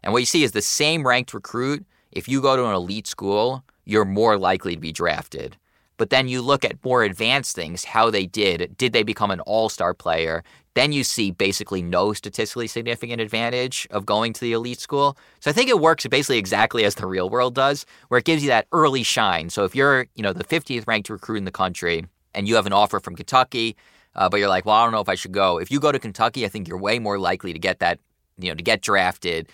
And 0.03 0.13
what 0.13 0.21
you 0.21 0.27
see 0.27 0.43
is 0.43 0.53
the 0.53 0.63
same 0.63 1.07
ranked 1.07 1.35
recruit. 1.35 1.85
If 2.13 2.29
you 2.29 2.41
go 2.41 2.57
to 2.57 2.65
an 2.65 2.75
elite 2.75 3.07
school, 3.07 3.63
you're 3.89 4.05
more 4.05 4.37
likely 4.37 4.75
to 4.75 4.81
be 4.81 4.93
drafted. 4.93 5.57
But 5.97 6.11
then 6.11 6.29
you 6.29 6.43
look 6.43 6.65
at 6.65 6.85
more 6.85 7.03
advanced 7.03 7.57
things, 7.57 7.85
how 7.85 8.11
they 8.11 8.27
did. 8.27 8.77
Did 8.77 8.93
they 8.93 9.03
become 9.03 9.31
an 9.33 9.41
all 9.41 9.69
star 9.69 9.95
player? 9.95 10.45
Then 10.75 10.93
you 10.93 11.03
see 11.03 11.33
basically 11.33 11.83
no 11.83 12.13
statistically 12.13 12.69
significant 12.69 13.21
advantage 13.21 13.89
of 13.91 14.07
going 14.07 14.35
to 14.35 14.41
the 14.41 14.53
elite 14.53 14.79
school. 14.79 15.17
So 15.41 15.51
I 15.51 15.55
think 15.55 15.71
it 15.71 15.81
works 15.81 16.07
basically 16.07 16.39
exactly 16.39 16.85
as 16.85 16.95
the 16.95 17.07
real 17.07 17.31
world 17.31 17.55
does, 17.55 17.87
where 18.09 18.19
it 18.19 18.27
gives 18.27 18.45
you 18.45 18.51
that 18.51 18.69
early 18.73 19.03
shine. 19.03 19.51
So 19.51 19.65
if 19.65 19.75
you're, 19.75 20.07
you 20.15 20.23
know, 20.23 20.33
the 20.33 20.45
50th 20.45 20.87
ranked 20.87 21.11
recruit 21.11 21.39
in 21.39 21.47
the 21.47 21.51
country 21.51 22.05
and 22.35 22.47
you 22.47 22.55
have 22.57 22.67
an 22.67 22.73
offer 22.75 23.01
from 23.01 23.17
Kentucky, 23.17 23.75
uh, 24.15 24.29
but 24.29 24.37
you're 24.37 24.49
like, 24.49 24.67
well, 24.67 24.77
I 24.77 24.85
don't 24.85 24.93
know 24.93 25.01
if 25.01 25.09
I 25.09 25.15
should 25.15 25.33
go. 25.33 25.59
If 25.59 25.71
you 25.71 25.81
go 25.81 25.91
to 25.91 25.99
Kentucky, 25.99 26.45
I 26.45 26.49
think 26.49 26.69
you're 26.69 26.79
way 26.79 26.99
more 26.99 27.19
likely 27.19 27.55
to 27.55 27.59
get 27.59 27.81
that, 27.81 27.99
you 28.39 28.51
know, 28.51 28.55
to 28.55 28.63
get 28.63 28.83
drafted 28.83 29.49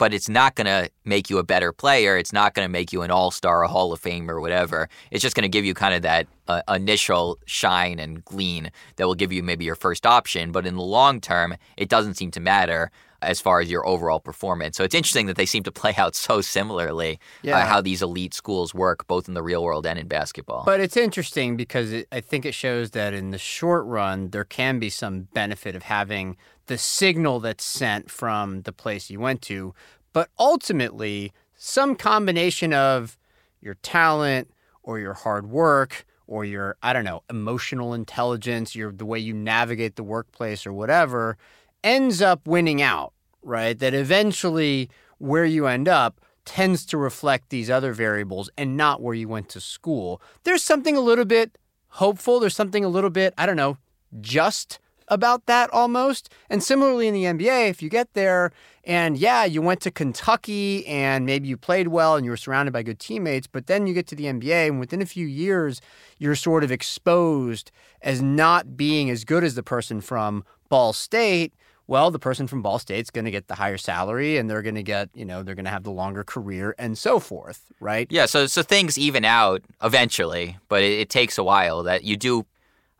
but 0.00 0.14
it's 0.14 0.30
not 0.30 0.54
going 0.54 0.66
to 0.66 0.90
make 1.04 1.28
you 1.28 1.36
a 1.36 1.42
better 1.42 1.72
player. 1.72 2.16
It's 2.16 2.32
not 2.32 2.54
going 2.54 2.64
to 2.64 2.72
make 2.72 2.90
you 2.90 3.02
an 3.02 3.10
all 3.10 3.30
star, 3.30 3.62
a 3.62 3.68
Hall 3.68 3.92
of 3.92 4.00
Fame, 4.00 4.30
or 4.30 4.40
whatever. 4.40 4.88
It's 5.10 5.20
just 5.20 5.36
going 5.36 5.42
to 5.42 5.48
give 5.48 5.66
you 5.66 5.74
kind 5.74 5.92
of 5.92 6.00
that 6.00 6.26
uh, 6.48 6.62
initial 6.70 7.38
shine 7.44 7.98
and 7.98 8.24
glean 8.24 8.70
that 8.96 9.06
will 9.06 9.14
give 9.14 9.30
you 9.30 9.42
maybe 9.42 9.66
your 9.66 9.74
first 9.74 10.06
option. 10.06 10.52
But 10.52 10.64
in 10.64 10.76
the 10.76 10.82
long 10.82 11.20
term, 11.20 11.54
it 11.76 11.90
doesn't 11.90 12.14
seem 12.14 12.30
to 12.30 12.40
matter 12.40 12.90
as 13.20 13.42
far 13.42 13.60
as 13.60 13.70
your 13.70 13.86
overall 13.86 14.20
performance. 14.20 14.78
So 14.78 14.84
it's 14.84 14.94
interesting 14.94 15.26
that 15.26 15.36
they 15.36 15.44
seem 15.44 15.64
to 15.64 15.72
play 15.82 15.94
out 15.98 16.14
so 16.14 16.40
similarly 16.40 17.12
uh, 17.12 17.16
yeah. 17.42 17.58
uh, 17.58 17.66
how 17.66 17.82
these 17.82 18.00
elite 18.00 18.32
schools 18.32 18.72
work, 18.72 19.06
both 19.06 19.28
in 19.28 19.34
the 19.34 19.42
real 19.42 19.62
world 19.62 19.86
and 19.86 19.98
in 19.98 20.08
basketball. 20.08 20.64
But 20.64 20.80
it's 20.80 20.96
interesting 20.96 21.58
because 21.58 21.92
it, 21.92 22.08
I 22.10 22.22
think 22.22 22.46
it 22.46 22.54
shows 22.54 22.92
that 22.92 23.12
in 23.12 23.32
the 23.32 23.38
short 23.38 23.84
run, 23.84 24.30
there 24.30 24.44
can 24.44 24.78
be 24.78 24.88
some 24.88 25.28
benefit 25.34 25.76
of 25.76 25.82
having 25.82 26.38
the 26.70 26.78
signal 26.78 27.40
that's 27.40 27.64
sent 27.64 28.08
from 28.08 28.62
the 28.62 28.72
place 28.72 29.10
you 29.10 29.18
went 29.18 29.42
to. 29.42 29.74
But 30.12 30.30
ultimately, 30.38 31.32
some 31.56 31.96
combination 31.96 32.72
of 32.72 33.18
your 33.60 33.74
talent 33.82 34.52
or 34.84 35.00
your 35.00 35.14
hard 35.14 35.50
work 35.50 36.06
or 36.28 36.44
your 36.44 36.76
I 36.80 36.92
don't 36.92 37.04
know 37.04 37.24
emotional 37.28 37.92
intelligence, 37.92 38.76
your 38.76 38.92
the 38.92 39.04
way 39.04 39.18
you 39.18 39.34
navigate 39.34 39.96
the 39.96 40.04
workplace 40.04 40.64
or 40.64 40.72
whatever 40.72 41.36
ends 41.82 42.22
up 42.22 42.46
winning 42.46 42.80
out, 42.80 43.14
right? 43.42 43.76
That 43.76 43.92
eventually 43.92 44.88
where 45.18 45.44
you 45.44 45.66
end 45.66 45.88
up 45.88 46.20
tends 46.44 46.86
to 46.86 46.96
reflect 46.96 47.50
these 47.50 47.68
other 47.68 47.92
variables 47.92 48.48
and 48.56 48.76
not 48.76 49.02
where 49.02 49.14
you 49.14 49.26
went 49.26 49.48
to 49.48 49.60
school. 49.60 50.22
There's 50.44 50.62
something 50.62 50.96
a 50.96 51.00
little 51.00 51.24
bit 51.24 51.58
hopeful, 51.88 52.38
there's 52.38 52.54
something 52.54 52.84
a 52.84 52.88
little 52.88 53.10
bit, 53.10 53.34
I 53.36 53.44
don't 53.44 53.56
know, 53.56 53.76
just 54.20 54.78
about 55.10 55.46
that 55.46 55.68
almost. 55.70 56.32
And 56.48 56.62
similarly 56.62 57.08
in 57.08 57.14
the 57.14 57.24
NBA, 57.24 57.68
if 57.68 57.82
you 57.82 57.90
get 57.90 58.14
there 58.14 58.52
and 58.84 59.18
yeah, 59.18 59.44
you 59.44 59.60
went 59.60 59.80
to 59.82 59.90
Kentucky 59.90 60.86
and 60.86 61.26
maybe 61.26 61.48
you 61.48 61.56
played 61.56 61.88
well 61.88 62.16
and 62.16 62.24
you 62.24 62.30
were 62.30 62.36
surrounded 62.36 62.72
by 62.72 62.82
good 62.82 62.98
teammates, 62.98 63.46
but 63.46 63.66
then 63.66 63.86
you 63.86 63.92
get 63.92 64.06
to 64.06 64.14
the 64.14 64.24
NBA 64.24 64.68
and 64.68 64.80
within 64.80 65.02
a 65.02 65.06
few 65.06 65.26
years, 65.26 65.82
you're 66.18 66.34
sort 66.34 66.64
of 66.64 66.72
exposed 66.72 67.70
as 68.00 68.22
not 68.22 68.76
being 68.76 69.10
as 69.10 69.24
good 69.24 69.44
as 69.44 69.54
the 69.54 69.62
person 69.62 70.00
from 70.00 70.44
Ball 70.68 70.92
State 70.92 71.52
well, 71.90 72.12
the 72.12 72.20
person 72.20 72.46
from 72.46 72.62
Ball 72.62 72.78
State's 72.78 73.10
going 73.10 73.24
to 73.24 73.32
get 73.32 73.48
the 73.48 73.56
higher 73.56 73.76
salary 73.76 74.36
and 74.36 74.48
they're 74.48 74.62
going 74.62 74.76
to 74.76 74.82
get, 74.82 75.10
you 75.12 75.24
know, 75.24 75.42
they're 75.42 75.56
going 75.56 75.64
to 75.64 75.72
have 75.72 75.82
the 75.82 75.90
longer 75.90 76.22
career 76.22 76.72
and 76.78 76.96
so 76.96 77.18
forth, 77.18 77.72
right? 77.80 78.06
Yeah, 78.10 78.26
so 78.26 78.46
so 78.46 78.62
things 78.62 78.96
even 78.96 79.24
out 79.24 79.62
eventually, 79.82 80.56
but 80.68 80.84
it, 80.84 81.00
it 81.00 81.10
takes 81.10 81.36
a 81.36 81.42
while 81.42 81.82
that 81.82 82.04
you 82.04 82.16
do 82.16 82.46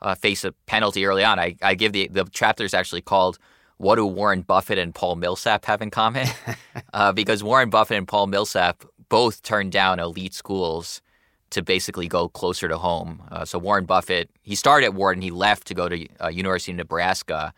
uh, 0.02 0.14
face 0.14 0.44
a 0.44 0.52
penalty 0.66 1.06
early 1.06 1.24
on. 1.24 1.38
I, 1.38 1.56
I 1.62 1.74
give 1.74 1.92
the 1.92 2.08
the 2.08 2.26
chapter 2.30 2.64
is 2.64 2.74
actually 2.74 3.02
called 3.02 3.38
"What 3.78 3.96
Do 3.96 4.06
Warren 4.06 4.42
Buffett 4.42 4.78
and 4.78 4.94
Paul 4.94 5.16
Millsap 5.16 5.64
Have 5.66 5.82
in 5.82 5.90
Common?" 5.90 6.26
uh, 6.94 7.12
because 7.12 7.42
Warren 7.42 7.70
Buffett 7.70 7.98
and 7.98 8.08
Paul 8.08 8.26
Millsap 8.26 8.84
both 9.08 9.42
turned 9.42 9.72
down 9.72 9.98
elite 9.98 10.34
schools 10.34 11.02
to 11.50 11.62
basically 11.62 12.06
go 12.06 12.28
closer 12.28 12.68
to 12.68 12.78
home. 12.78 13.22
Uh, 13.30 13.44
so 13.44 13.58
Warren 13.58 13.84
Buffett 13.84 14.30
he 14.42 14.54
started 14.54 14.86
at 14.86 14.94
Wharton, 14.94 15.22
he 15.22 15.30
left 15.30 15.66
to 15.66 15.74
go 15.74 15.88
to 15.88 16.06
uh, 16.22 16.28
University 16.28 16.72
of 16.72 16.78
Nebraska 16.78 17.52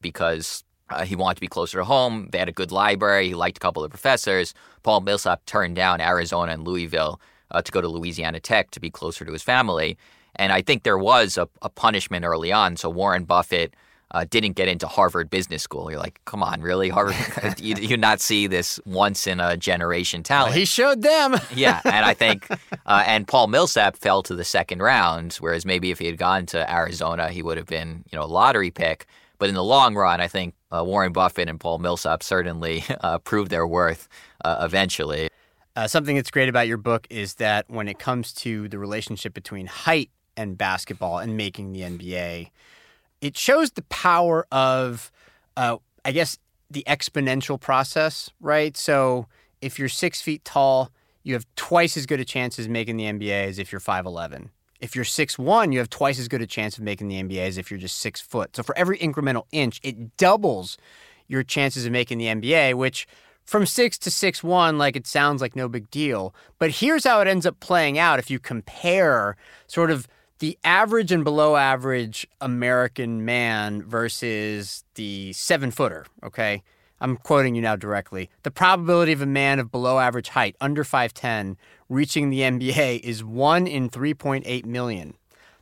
because 0.00 0.64
uh, 0.90 1.04
he 1.04 1.16
wanted 1.16 1.36
to 1.36 1.40
be 1.40 1.48
closer 1.48 1.78
to 1.78 1.84
home. 1.84 2.28
They 2.30 2.38
had 2.38 2.48
a 2.48 2.52
good 2.52 2.70
library. 2.70 3.28
He 3.28 3.34
liked 3.34 3.56
a 3.56 3.60
couple 3.60 3.82
of 3.82 3.90
professors. 3.90 4.54
Paul 4.82 5.00
Millsap 5.00 5.44
turned 5.46 5.76
down 5.76 6.00
Arizona 6.00 6.52
and 6.52 6.64
Louisville 6.64 7.20
uh, 7.50 7.62
to 7.62 7.72
go 7.72 7.80
to 7.80 7.88
Louisiana 7.88 8.40
Tech 8.40 8.70
to 8.72 8.80
be 8.80 8.90
closer 8.90 9.24
to 9.24 9.32
his 9.32 9.42
family. 9.42 9.96
And 10.36 10.52
I 10.52 10.62
think 10.62 10.82
there 10.82 10.98
was 10.98 11.36
a, 11.36 11.48
a 11.62 11.68
punishment 11.68 12.24
early 12.24 12.52
on. 12.52 12.76
So 12.76 12.88
Warren 12.88 13.24
Buffett 13.24 13.74
uh, 14.12 14.24
didn't 14.28 14.52
get 14.52 14.68
into 14.68 14.86
Harvard 14.86 15.30
Business 15.30 15.62
School. 15.62 15.90
You're 15.90 15.98
like, 16.00 16.20
come 16.24 16.42
on, 16.42 16.60
really? 16.60 16.88
Harvard? 16.88 17.16
you, 17.60 17.74
you 17.76 17.96
not 17.96 18.20
see 18.20 18.46
this 18.46 18.78
once 18.84 19.26
in 19.26 19.40
a 19.40 19.56
generation 19.56 20.22
talent? 20.22 20.50
Well, 20.50 20.58
he 20.58 20.64
showed 20.64 21.02
them. 21.02 21.36
yeah, 21.54 21.80
and 21.84 22.04
I 22.04 22.14
think, 22.14 22.48
uh, 22.86 23.04
and 23.06 23.26
Paul 23.26 23.48
Millsap 23.48 23.96
fell 23.96 24.22
to 24.24 24.34
the 24.34 24.44
second 24.44 24.80
round, 24.80 25.34
whereas 25.34 25.66
maybe 25.66 25.90
if 25.90 25.98
he 25.98 26.06
had 26.06 26.18
gone 26.18 26.46
to 26.46 26.72
Arizona, 26.72 27.30
he 27.30 27.42
would 27.42 27.56
have 27.56 27.66
been, 27.66 28.04
you 28.10 28.18
know, 28.18 28.24
a 28.24 28.26
lottery 28.26 28.70
pick. 28.70 29.06
But 29.38 29.48
in 29.48 29.54
the 29.54 29.64
long 29.64 29.94
run, 29.94 30.20
I 30.20 30.28
think 30.28 30.54
uh, 30.74 30.82
Warren 30.82 31.12
Buffett 31.12 31.48
and 31.48 31.60
Paul 31.60 31.78
Millsap 31.78 32.22
certainly 32.22 32.84
uh, 33.02 33.18
proved 33.18 33.50
their 33.50 33.66
worth 33.66 34.08
uh, 34.44 34.58
eventually. 34.62 35.28
Uh, 35.74 35.86
something 35.86 36.16
that's 36.16 36.30
great 36.30 36.48
about 36.48 36.66
your 36.66 36.78
book 36.78 37.06
is 37.10 37.34
that 37.34 37.66
when 37.68 37.86
it 37.86 37.98
comes 37.98 38.32
to 38.32 38.66
the 38.68 38.78
relationship 38.78 39.34
between 39.34 39.66
height 39.66 40.10
and 40.36 40.56
basketball 40.58 41.18
and 41.18 41.36
making 41.36 41.72
the 41.72 41.80
NBA. 41.80 42.50
It 43.20 43.36
shows 43.36 43.70
the 43.72 43.82
power 43.82 44.46
of, 44.52 45.10
uh, 45.56 45.78
I 46.04 46.12
guess, 46.12 46.38
the 46.70 46.84
exponential 46.86 47.60
process, 47.60 48.30
right? 48.40 48.76
So 48.76 49.26
if 49.60 49.78
you're 49.78 49.88
six 49.88 50.20
feet 50.20 50.44
tall, 50.44 50.90
you 51.22 51.34
have 51.34 51.46
twice 51.56 51.96
as 51.96 52.06
good 52.06 52.20
a 52.20 52.24
chance 52.24 52.58
as 52.58 52.68
making 52.68 52.96
the 52.96 53.04
NBA 53.04 53.48
as 53.48 53.58
if 53.58 53.72
you're 53.72 53.80
5'11. 53.80 54.50
If 54.80 54.94
you're 54.94 55.04
six 55.04 55.38
one, 55.38 55.72
you 55.72 55.78
have 55.78 55.88
twice 55.88 56.18
as 56.18 56.28
good 56.28 56.42
a 56.42 56.46
chance 56.46 56.76
of 56.76 56.84
making 56.84 57.08
the 57.08 57.22
NBA 57.22 57.38
as 57.38 57.58
if 57.58 57.70
you're 57.70 57.80
just 57.80 57.98
six 57.98 58.20
foot. 58.20 58.54
So 58.54 58.62
for 58.62 58.76
every 58.76 58.98
incremental 58.98 59.44
inch, 59.50 59.80
it 59.82 60.16
doubles 60.16 60.76
your 61.28 61.42
chances 61.42 61.86
of 61.86 61.92
making 61.92 62.18
the 62.18 62.26
NBA, 62.26 62.74
which 62.74 63.08
from 63.44 63.64
six 63.64 63.96
to 63.98 64.10
six 64.10 64.42
one, 64.42 64.76
like 64.76 64.96
it 64.96 65.06
sounds 65.06 65.40
like 65.40 65.56
no 65.56 65.68
big 65.68 65.90
deal. 65.90 66.34
But 66.58 66.72
here's 66.72 67.04
how 67.04 67.20
it 67.20 67.28
ends 67.28 67.46
up 67.46 67.58
playing 67.60 67.98
out 67.98 68.18
if 68.18 68.30
you 68.30 68.38
compare 68.38 69.36
sort 69.66 69.90
of 69.90 70.06
the 70.38 70.58
average 70.64 71.12
and 71.12 71.24
below 71.24 71.56
average 71.56 72.26
American 72.40 73.24
man 73.24 73.82
versus 73.82 74.84
the 74.94 75.32
seven 75.32 75.70
footer, 75.70 76.06
okay? 76.22 76.62
I'm 77.00 77.16
quoting 77.16 77.54
you 77.54 77.62
now 77.62 77.76
directly. 77.76 78.30
The 78.42 78.50
probability 78.50 79.12
of 79.12 79.22
a 79.22 79.26
man 79.26 79.58
of 79.58 79.70
below 79.70 79.98
average 79.98 80.30
height, 80.30 80.56
under 80.60 80.84
5'10, 80.84 81.56
reaching 81.88 82.30
the 82.30 82.40
NBA 82.40 83.00
is 83.00 83.22
1 83.22 83.66
in 83.66 83.90
3.8 83.90 84.64
million. 84.64 85.14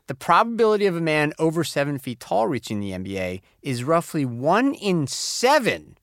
The 0.07 0.15
probability 0.15 0.87
of 0.87 0.97
a 0.97 1.01
man 1.01 1.33
over 1.39 1.65
7 1.65 1.99
feet 1.99 2.21
tall 2.21 2.47
reaching 2.47 2.81
the 2.81 2.91
NBA 2.91 3.41
is 3.63 3.85
roughly 3.85 4.25
1 4.25 4.75
in 4.75 5.07
7. 5.07 5.97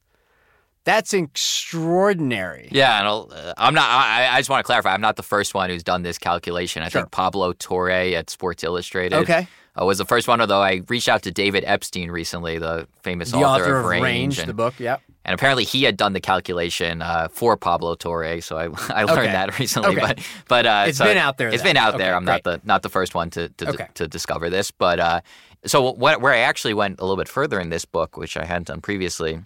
That's 0.84 1.14
extraordinary. 1.14 2.70
Yeah, 2.72 3.00
and 3.00 3.08
uh, 3.32 3.54
I'm 3.58 3.74
not. 3.74 3.88
I, 3.90 4.30
I 4.36 4.40
just 4.40 4.50
want 4.50 4.64
to 4.64 4.66
clarify. 4.66 4.94
I'm 4.94 5.02
not 5.02 5.16
the 5.16 5.24
first 5.24 5.54
one 5.54 5.70
who's 5.70 5.84
done 5.84 6.04
this 6.04 6.18
calculation. 6.18 6.82
I 6.84 6.90
Sure. 6.90 7.02
think 7.02 7.12
Pablo 7.12 7.54
Torre 7.54 7.92
at 7.92 8.30
Sports 8.30 8.64
Illustrated 8.64 9.16
Okay. 9.20 9.48
uh, 9.80 9.86
was 9.86 10.00
the 10.00 10.06
first 10.06 10.28
one. 10.28 10.42
Although 10.42 10.62
I 10.62 10.82
reached 10.88 11.08
out 11.08 11.22
to 11.24 11.32
David 11.32 11.64
Epstein 11.68 12.10
recently, 12.12 12.58
the 12.58 12.88
famous 13.04 13.32
The 13.32 13.38
author, 13.38 13.64
author 13.64 13.78
of 13.80 13.86
Range, 13.86 14.38
and, 14.40 14.50
the 14.50 14.54
book, 14.54 14.74
yeah. 14.80 14.98
and 15.24 15.34
apparently 15.36 15.64
he 15.66 15.84
had 15.84 15.98
done 15.98 16.14
the 16.14 16.20
calculation 16.20 17.02
uh, 17.04 17.28
for 17.32 17.56
Pablo 17.58 17.94
Torre. 17.96 18.42
So 18.42 18.58
I 18.58 18.64
I 18.90 19.04
learned 19.04 19.20
Okay. 19.20 19.32
that 19.32 19.60
recently. 19.60 19.92
Okay. 19.92 20.00
But 20.02 20.20
but 20.48 20.66
uh, 20.66 20.86
It's 20.88 20.98
so 20.98 21.06
been 21.06 21.18
out 21.18 21.38
there 21.38 21.50
It's 21.50 21.62
then. 21.64 21.76
been 21.76 21.78
out 21.78 21.94
Okay, 21.94 22.04
there. 22.04 22.16
I'm 22.16 22.26
not 22.26 22.44
the 22.44 22.60
not 22.64 22.82
the 22.82 22.90
first 22.90 23.14
one 23.14 23.30
to 23.32 23.50
to, 23.50 23.70
Okay. 23.70 23.88
to 23.96 24.08
discover 24.08 24.50
this. 24.50 24.72
But 24.72 25.00
uh, 25.00 25.22
so 25.64 25.92
what, 25.92 26.22
where 26.22 26.34
I 26.34 26.40
actually 26.40 26.74
went 26.74 27.00
a 27.00 27.04
little 27.04 27.18
bit 27.18 27.28
further 27.30 27.60
in 27.60 27.70
this 27.70 27.86
book, 27.86 28.18
which 28.18 28.36
I 28.36 28.46
hadn't 28.46 28.68
done 28.68 28.82
previously, 28.82 29.42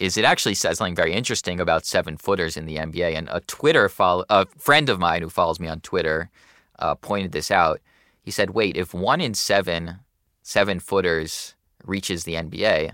is 0.00 0.16
it 0.16 0.24
actually 0.24 0.54
says 0.54 0.78
something 0.78 0.94
very 0.94 1.12
interesting 1.12 1.60
about 1.60 1.86
seven 1.86 2.16
footers 2.16 2.56
in 2.56 2.66
the 2.66 2.76
NBA. 2.76 3.16
And 3.16 3.28
a 3.30 3.40
Twitter 3.40 3.88
follow, 3.88 4.24
a 4.28 4.46
friend 4.58 4.88
of 4.88 4.98
mine 4.98 5.22
who 5.22 5.30
follows 5.30 5.60
me 5.60 5.68
on 5.68 5.80
Twitter, 5.80 6.30
uh, 6.78 6.94
pointed 6.94 7.32
this 7.32 7.50
out. 7.50 7.80
He 8.22 8.30
said, 8.30 8.50
"Wait, 8.50 8.76
if 8.76 8.92
one 8.92 9.20
in 9.20 9.34
seven 9.34 10.00
seven 10.42 10.80
footers 10.80 11.54
reaches 11.84 12.24
the 12.24 12.34
NBA, 12.36 12.92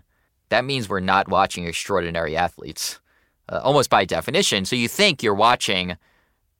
that 0.48 0.64
means 0.64 0.88
we're 0.88 1.00
not 1.00 1.28
watching 1.28 1.66
extraordinary 1.66 2.36
athletes, 2.36 3.00
uh, 3.48 3.60
almost 3.62 3.90
by 3.90 4.04
definition. 4.04 4.64
So 4.64 4.76
you 4.76 4.88
think 4.88 5.22
you're 5.22 5.34
watching." 5.34 5.96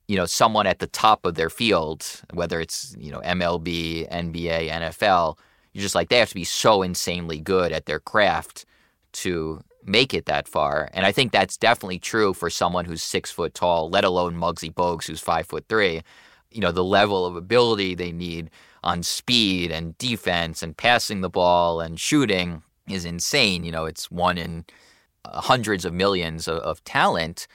You 0.09 0.17
know, 0.17 0.25
someone 0.25 0.67
at 0.67 0.79
the 0.79 0.87
top 0.87 1.25
of 1.25 1.35
their 1.35 1.49
field, 1.49 2.05
whether 2.33 2.59
it's 2.59 2.93
you 2.99 3.09
know 3.09 3.21
MLB, 3.21 4.05
NBA, 4.11 4.69
NFL, 4.69 5.37
you're 5.71 5.81
just 5.81 5.95
like 5.95 6.09
they 6.09 6.19
have 6.19 6.27
to 6.29 6.35
be 6.35 6.43
so 6.43 6.81
insanely 6.81 7.39
good 7.39 7.71
at 7.71 7.85
their 7.85 8.01
craft 8.01 8.65
to 9.13 9.63
make 9.85 10.13
it 10.13 10.25
that 10.25 10.47
far. 10.47 10.89
And 10.93 11.05
I 11.05 11.11
think 11.11 11.31
that's 11.31 11.57
definitely 11.57 11.99
true 11.99 12.33
for 12.33 12.49
someone 12.49 12.85
who's 12.85 13.03
six 13.03 13.31
foot 13.31 13.53
tall, 13.53 13.89
let 13.89 14.03
alone 14.03 14.35
Muggsy 14.35 14.73
Bogues, 14.73 15.07
who's 15.07 15.19
five 15.19 15.47
foot 15.47 15.65
three. 15.69 16.01
You 16.51 16.61
know, 16.61 16.71
the 16.71 16.83
level 16.83 17.25
of 17.25 17.35
ability 17.35 17.95
they 17.95 18.11
need 18.11 18.49
on 18.83 19.03
speed 19.03 19.71
and 19.71 19.97
defense 19.97 20.61
and 20.61 20.75
passing 20.75 21.21
the 21.21 21.29
ball 21.29 21.79
and 21.79 21.99
shooting 21.99 22.63
is 22.87 23.05
insane. 23.05 23.63
You 23.63 23.71
know, 23.71 23.85
it's 23.85 24.11
one 24.11 24.37
in 24.37 24.65
uh, 25.25 25.41
hundreds 25.41 25.85
of 25.85 25.93
millions 25.93 26.47
of, 26.47 26.57
of 26.59 26.83
talent. 26.83 27.47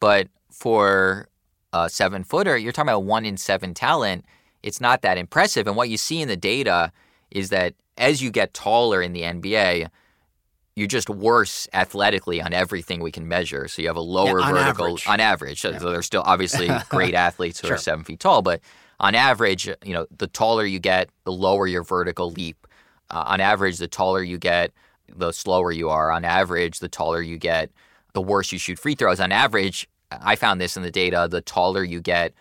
But 0.00 0.28
for 0.50 1.28
a 1.72 1.88
seven 1.88 2.24
footer, 2.24 2.56
you're 2.56 2.72
talking 2.72 2.88
about 2.88 3.04
one 3.04 3.24
in 3.24 3.36
seven 3.36 3.74
talent. 3.74 4.24
It's 4.62 4.80
not 4.80 5.02
that 5.02 5.18
impressive. 5.18 5.66
And 5.66 5.76
what 5.76 5.88
you 5.88 5.96
see 5.96 6.20
in 6.20 6.28
the 6.28 6.36
data 6.36 6.92
is 7.30 7.50
that 7.50 7.74
as 7.96 8.22
you 8.22 8.30
get 8.30 8.54
taller 8.54 9.02
in 9.02 9.12
the 9.12 9.22
NBA, 9.22 9.88
you're 10.76 10.86
just 10.86 11.10
worse 11.10 11.68
athletically 11.74 12.40
on 12.40 12.52
everything 12.52 13.00
we 13.00 13.12
can 13.12 13.28
measure. 13.28 13.68
So 13.68 13.82
you 13.82 13.88
have 13.88 13.96
a 13.96 14.00
lower 14.00 14.40
on 14.40 14.54
vertical 14.54 14.86
average. 14.86 15.06
on 15.06 15.20
average. 15.20 15.60
So 15.60 15.72
so 15.78 15.90
there's 15.92 16.06
still 16.06 16.22
obviously 16.24 16.68
great 16.88 17.14
athletes 17.14 17.60
who 17.60 17.68
Sure. 17.68 17.76
are 17.76 17.78
seven 17.78 18.04
feet 18.04 18.20
tall, 18.20 18.42
but 18.42 18.60
on 19.00 19.14
average, 19.14 19.66
you 19.84 19.92
know, 19.92 20.06
the 20.16 20.26
taller 20.28 20.64
you 20.64 20.78
get, 20.78 21.10
the 21.24 21.32
lower 21.32 21.66
your 21.66 21.82
vertical 21.82 22.30
leap. 22.30 22.66
Uh, 23.10 23.24
on 23.26 23.40
average, 23.40 23.76
the 23.78 23.88
taller 23.88 24.22
you 24.22 24.38
get, 24.38 24.72
the 25.14 25.32
slower 25.32 25.72
you 25.72 25.88
are. 25.90 26.10
On 26.10 26.24
average, 26.24 26.78
the 26.78 26.88
taller 26.88 27.20
you 27.20 27.36
get, 27.36 27.70
the 28.14 28.22
worse 28.22 28.52
you 28.52 28.58
shoot 28.58 28.78
free 28.78 28.94
throws. 28.94 29.20
On 29.20 29.32
average, 29.32 29.88
I 30.10 30.36
found 30.36 30.60
this 30.60 30.76
in 30.76 30.82
the 30.82 30.90
data, 30.90 31.26
the 31.30 31.40
taller 31.42 31.82
you 31.84 32.00
get, 32.00 32.32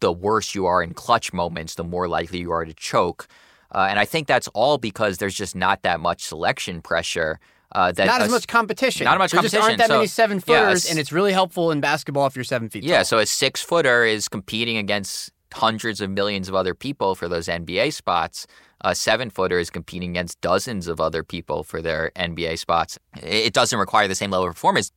the 0.00 0.12
worse 0.12 0.54
you 0.54 0.66
are 0.66 0.82
in 0.82 0.92
clutch 0.92 1.32
moments, 1.32 1.76
the 1.76 1.84
more 1.84 2.08
likely 2.08 2.40
you 2.40 2.50
are 2.52 2.64
to 2.64 2.74
choke. 2.74 3.26
Uh, 3.74 3.86
and 3.88 3.98
I 3.98 4.04
think 4.04 4.26
that's 4.26 4.48
all 4.48 4.76
because 4.78 5.18
there's 5.18 5.34
just 5.34 5.54
not 5.56 5.82
that 5.82 6.00
much 6.00 6.24
selection 6.24 6.82
pressure. 6.82 7.38
Uh, 7.70 7.92
that 7.92 8.06
Not 8.06 8.20
a 8.22 8.24
as 8.24 8.30
much 8.30 8.46
competition. 8.48 9.04
not 9.04 9.14
as 9.14 9.18
much 9.18 9.32
there 9.32 9.42
just 9.42 9.54
aren't 9.54 9.76
that 9.78 9.88
competition, 9.88 9.96
many 9.98 10.06
seven 10.06 10.40
footers, 10.40 10.84
it's- 10.84 10.90
and 10.90 10.98
it's 10.98 11.12
really 11.12 11.32
helpful 11.32 11.70
in 11.70 11.80
basketball 11.80 12.26
if 12.26 12.34
you're 12.34 12.44
seven 12.44 12.70
feet 12.70 12.82
Yeah, 12.82 12.96
tall. 12.98 13.04
so 13.04 13.18
a 13.18 13.26
six 13.26 13.60
footer 13.62 14.04
is 14.04 14.28
competing 14.28 14.78
against 14.78 15.30
hundreds 15.52 16.00
of 16.00 16.08
millions 16.10 16.48
of 16.48 16.54
other 16.54 16.74
people 16.74 17.14
for 17.14 17.28
those 17.28 17.46
NBA 17.48 17.90
spots. 17.90 18.46
A 18.82 18.94
seven 18.94 19.28
footer 19.28 19.58
is 19.58 19.68
competing 19.70 20.10
against 20.10 20.40
dozens 20.40 20.86
of 20.88 21.00
other 21.00 21.22
people 21.22 21.62
for 21.62 21.82
their 21.82 22.10
NBA 22.16 22.56
spots. 22.56 22.98
It 23.22 23.46
it 23.48 23.52
doesn't 23.52 23.78
require 23.78 24.08
the 24.08 24.14
same 24.14 24.30
level 24.30 24.46
of 24.46 24.54
performance. 24.54 24.90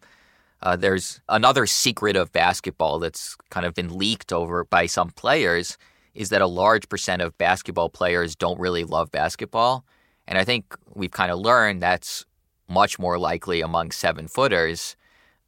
Uh, 0.63 0.75
there's 0.75 1.19
another 1.27 1.65
secret 1.65 2.15
of 2.15 2.31
basketball 2.31 2.99
that's 2.99 3.35
kind 3.49 3.65
of 3.65 3.73
been 3.73 3.97
leaked 3.97 4.31
over 4.31 4.63
by 4.63 4.85
some 4.85 5.09
players 5.09 5.77
is 6.13 6.29
that 6.29 6.41
a 6.41 6.47
large 6.47 6.87
percent 6.87 7.21
of 7.21 7.35
basketball 7.37 7.89
players 7.89 8.35
don't 8.35 8.59
really 8.59 8.83
love 8.83 9.11
basketball. 9.11 9.83
And 10.27 10.37
I 10.37 10.43
think 10.45 10.75
we've 10.93 11.11
kind 11.11 11.31
of 11.31 11.39
learned 11.39 11.81
that's 11.81 12.25
much 12.71 12.97
more 12.97 13.19
likely 13.19 13.61
among 13.61 13.91
seven 13.91 14.27
footers. 14.27 14.95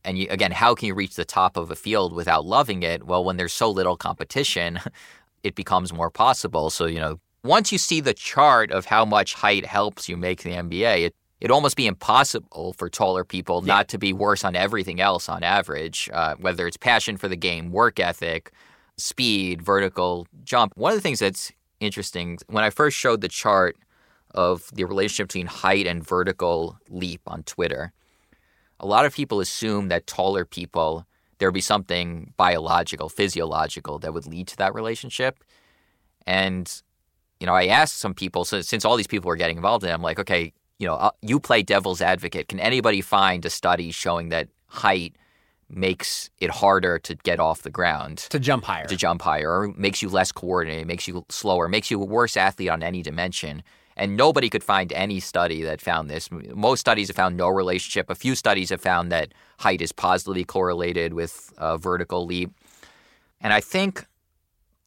And 0.05 0.17
you, 0.17 0.27
again, 0.29 0.51
how 0.51 0.75
can 0.75 0.87
you 0.87 0.93
reach 0.93 1.15
the 1.15 1.25
top 1.25 1.57
of 1.57 1.71
a 1.71 1.75
field 1.75 2.13
without 2.13 2.45
loving 2.45 2.83
it? 2.83 3.05
Well, 3.05 3.23
when 3.23 3.37
there's 3.37 3.53
so 3.53 3.69
little 3.69 3.95
competition, 3.95 4.79
it 5.43 5.55
becomes 5.55 5.93
more 5.93 6.09
possible. 6.09 6.69
So, 6.69 6.85
you 6.85 6.99
know, 6.99 7.19
once 7.43 7.71
you 7.71 7.77
see 7.77 7.99
the 7.99 8.13
chart 8.13 8.71
of 8.71 8.85
how 8.85 9.05
much 9.05 9.33
height 9.33 9.65
helps 9.65 10.07
you 10.07 10.17
make 10.17 10.43
the 10.43 10.51
NBA, 10.51 11.05
it, 11.05 11.15
it'd 11.41 11.51
almost 11.51 11.75
be 11.75 11.87
impossible 11.87 12.73
for 12.73 12.89
taller 12.89 13.23
people 13.23 13.61
not 13.61 13.87
to 13.89 13.97
be 13.97 14.13
worse 14.13 14.45
on 14.45 14.55
everything 14.55 15.01
else 15.01 15.27
on 15.27 15.43
average, 15.43 16.09
uh, 16.13 16.35
whether 16.35 16.67
it's 16.67 16.77
passion 16.77 17.17
for 17.17 17.27
the 17.27 17.35
game, 17.35 17.71
work 17.71 17.99
ethic, 17.99 18.51
speed, 18.97 19.61
vertical 19.61 20.27
jump. 20.43 20.73
One 20.75 20.91
of 20.91 20.97
the 20.97 21.01
things 21.01 21.19
that's 21.19 21.51
interesting, 21.79 22.37
when 22.47 22.63
I 22.63 22.69
first 22.69 22.97
showed 22.97 23.21
the 23.21 23.27
chart 23.27 23.75
of 24.33 24.69
the 24.73 24.85
relationship 24.85 25.27
between 25.27 25.47
height 25.47 25.87
and 25.87 26.05
vertical 26.05 26.77
leap 26.89 27.21
on 27.27 27.43
Twitter, 27.43 27.91
a 28.79 28.85
lot 28.85 29.05
of 29.05 29.13
people 29.13 29.39
assume 29.39 29.87
that 29.89 30.07
taller 30.07 30.45
people, 30.45 31.05
there 31.37 31.47
would 31.47 31.53
be 31.53 31.61
something 31.61 32.33
biological, 32.37 33.09
physiological 33.09 33.99
that 33.99 34.13
would 34.13 34.25
lead 34.27 34.47
to 34.47 34.57
that 34.57 34.73
relationship. 34.73 35.43
And, 36.25 36.69
you 37.39 37.47
know, 37.47 37.53
I 37.53 37.67
asked 37.67 37.99
some 37.99 38.13
people, 38.13 38.45
so 38.45 38.61
since 38.61 38.85
all 38.85 38.97
these 38.97 39.07
people 39.07 39.27
were 39.27 39.35
getting 39.35 39.57
involved 39.57 39.83
in 39.83 39.89
it, 39.89 39.93
I'm 39.93 40.01
like, 40.01 40.19
okay, 40.19 40.53
you 40.79 40.87
know, 40.87 40.95
uh, 40.95 41.11
you 41.21 41.39
play 41.39 41.63
devil's 41.63 42.01
advocate. 42.01 42.49
Can 42.49 42.59
anybody 42.59 43.01
find 43.01 43.45
a 43.45 43.49
study 43.49 43.91
showing 43.91 44.29
that 44.29 44.49
height 44.67 45.15
makes 45.69 46.29
it 46.39 46.49
harder 46.49 46.99
to 46.99 47.15
get 47.15 47.39
off 47.39 47.61
the 47.61 47.69
ground? 47.69 48.17
to 48.29 48.39
jump 48.39 48.65
higher. 48.65 48.85
to 48.85 48.95
jump 48.95 49.21
higher 49.21 49.49
or 49.49 49.73
makes 49.77 50.01
you 50.01 50.09
less 50.09 50.31
coordinated, 50.31 50.87
makes 50.87 51.07
you 51.07 51.25
slower, 51.29 51.67
makes 51.67 51.89
you 51.89 52.01
a 52.01 52.05
worse 52.05 52.35
athlete 52.35 52.69
on 52.69 52.83
any 52.83 53.01
dimension. 53.01 53.63
And 53.95 54.17
nobody 54.17 54.49
could 54.49 54.63
find 54.63 54.91
any 54.93 55.19
study 55.19 55.61
that 55.63 55.81
found 55.81 56.09
this. 56.09 56.29
Most 56.31 56.79
studies 56.79 57.09
have 57.09 57.15
found 57.15 57.37
no 57.37 57.49
relationship. 57.49 58.09
A 58.09 58.15
few 58.15 58.35
studies 58.35 58.69
have 58.69 58.81
found 58.81 59.11
that 59.11 59.33
height 59.59 59.81
is 59.81 59.91
positively 59.91 60.43
correlated 60.43 61.13
with 61.13 61.53
uh, 61.57 61.77
vertical 61.77 62.25
leap. 62.25 62.51
And 63.39 63.53
I 63.53 63.59
think 63.59 64.05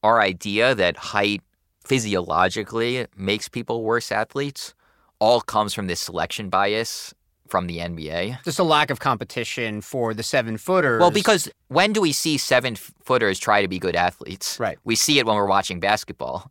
our 0.02 0.20
idea 0.20 0.74
that 0.74 0.96
height 0.96 1.42
physiologically 1.84 3.06
makes 3.16 3.48
people 3.48 3.84
worse 3.84 4.10
athletes 4.10 4.74
all 5.18 5.40
comes 5.40 5.72
from 5.72 5.86
this 5.86 6.00
selection 6.00 6.48
bias 6.48 7.14
from 7.48 7.66
the 7.66 7.78
NBA. 7.78 8.42
Just 8.44 8.58
a 8.58 8.64
lack 8.64 8.90
of 8.90 8.98
competition 9.00 9.80
for 9.80 10.14
the 10.14 10.22
seven 10.22 10.56
footers. 10.56 11.00
Well, 11.00 11.10
because 11.10 11.48
when 11.68 11.92
do 11.92 12.00
we 12.00 12.12
see 12.12 12.38
seven 12.38 12.76
footers 12.76 13.38
try 13.38 13.62
to 13.62 13.68
be 13.68 13.78
good 13.78 13.96
athletes? 13.96 14.58
Right. 14.58 14.78
We 14.84 14.96
see 14.96 15.18
it 15.18 15.26
when 15.26 15.36
we're 15.36 15.46
watching 15.46 15.80
basketball. 15.80 16.50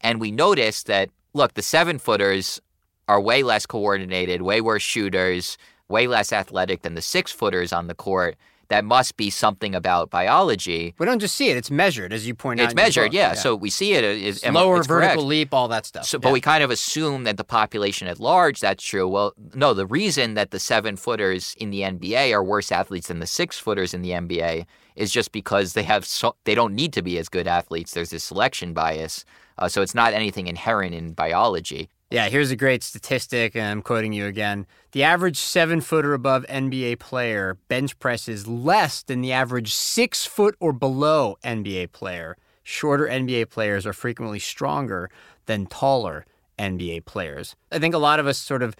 And 0.00 0.20
we 0.20 0.30
notice 0.30 0.84
that, 0.84 1.10
look, 1.32 1.54
the 1.54 1.62
seven 1.62 1.98
footers 1.98 2.60
are 3.08 3.20
way 3.20 3.42
less 3.42 3.66
coordinated, 3.66 4.42
way 4.42 4.60
worse 4.60 4.82
shooters, 4.82 5.58
way 5.88 6.06
less 6.06 6.32
athletic 6.32 6.82
than 6.82 6.94
the 6.94 7.02
six 7.02 7.32
footers 7.32 7.72
on 7.72 7.86
the 7.88 7.94
court. 7.94 8.36
that 8.68 8.84
must 8.84 9.16
be 9.16 9.30
something 9.30 9.74
about 9.74 10.10
biology. 10.10 10.94
We 10.96 11.04
don't 11.04 11.18
just 11.18 11.34
see 11.34 11.48
it; 11.50 11.56
it's 11.56 11.72
measured, 11.72 12.12
as 12.12 12.24
you 12.28 12.36
point 12.36 12.60
out. 12.60 12.66
It's 12.66 12.74
measured, 12.76 13.06
book. 13.06 13.14
yeah. 13.14 13.32
So 13.34 13.56
we 13.56 13.68
see 13.68 13.94
it 13.94 14.04
is 14.04 14.44
lower 14.46 14.78
it's 14.78 14.86
vertical 14.86 15.16
correct. 15.16 15.26
leap, 15.28 15.52
all 15.52 15.66
that 15.66 15.86
stuff. 15.86 16.04
So, 16.06 16.18
Yeah. 16.18 16.20
but 16.22 16.32
we 16.32 16.40
kind 16.40 16.62
of 16.62 16.70
assume 16.70 17.24
that 17.24 17.36
the 17.36 17.42
population 17.42 18.06
at 18.06 18.20
large 18.20 18.60
that's 18.60 18.84
true. 18.84 19.08
Well, 19.08 19.34
no, 19.54 19.74
the 19.74 19.86
reason 19.86 20.34
that 20.34 20.52
the 20.52 20.60
seven 20.60 20.94
footers 20.96 21.56
in 21.58 21.70
the 21.70 21.80
NBA 21.82 22.32
are 22.32 22.44
worse 22.44 22.70
athletes 22.70 23.08
than 23.08 23.18
the 23.18 23.26
six 23.26 23.58
footers 23.58 23.92
in 23.92 24.02
the 24.02 24.10
NBA 24.12 24.66
is 24.94 25.10
just 25.10 25.32
because 25.32 25.72
they 25.72 25.82
have 25.82 26.04
so 26.04 26.36
they 26.44 26.54
don't 26.54 26.74
need 26.76 26.92
to 26.92 27.02
be 27.02 27.18
as 27.18 27.28
good 27.28 27.48
athletes. 27.48 27.92
There's 27.92 28.10
this 28.10 28.22
selection 28.22 28.72
bias, 28.72 29.24
uh, 29.60 29.68
so 29.68 29.82
it's 29.82 29.94
not 29.94 30.12
anything 30.12 30.46
inherent 30.46 30.94
in 30.94 31.12
biology. 31.12 31.88
Yeah, 32.10 32.28
here's 32.28 32.50
a 32.50 32.56
great 32.56 32.82
statistic, 32.82 33.54
and 33.54 33.66
I'm 33.66 33.82
quoting 33.82 34.12
you 34.12 34.26
again. 34.26 34.66
The 34.90 35.04
average 35.04 35.36
seven 35.36 35.80
foot 35.80 36.04
or 36.04 36.12
above 36.12 36.44
NBA 36.48 36.98
player 36.98 37.56
bench 37.68 37.96
presses 38.00 38.48
less 38.48 39.02
than 39.02 39.20
the 39.20 39.30
average 39.30 39.72
six 39.72 40.26
foot 40.26 40.56
or 40.58 40.72
below 40.72 41.36
NBA 41.44 41.92
player. 41.92 42.36
Shorter 42.64 43.06
NBA 43.06 43.50
players 43.50 43.86
are 43.86 43.92
frequently 43.92 44.40
stronger 44.40 45.08
than 45.46 45.66
taller 45.66 46.26
NBA 46.58 47.04
players. 47.04 47.54
I 47.70 47.78
think 47.78 47.94
a 47.94 47.98
lot 47.98 48.18
of 48.18 48.26
us 48.26 48.38
sort 48.38 48.62
of 48.62 48.74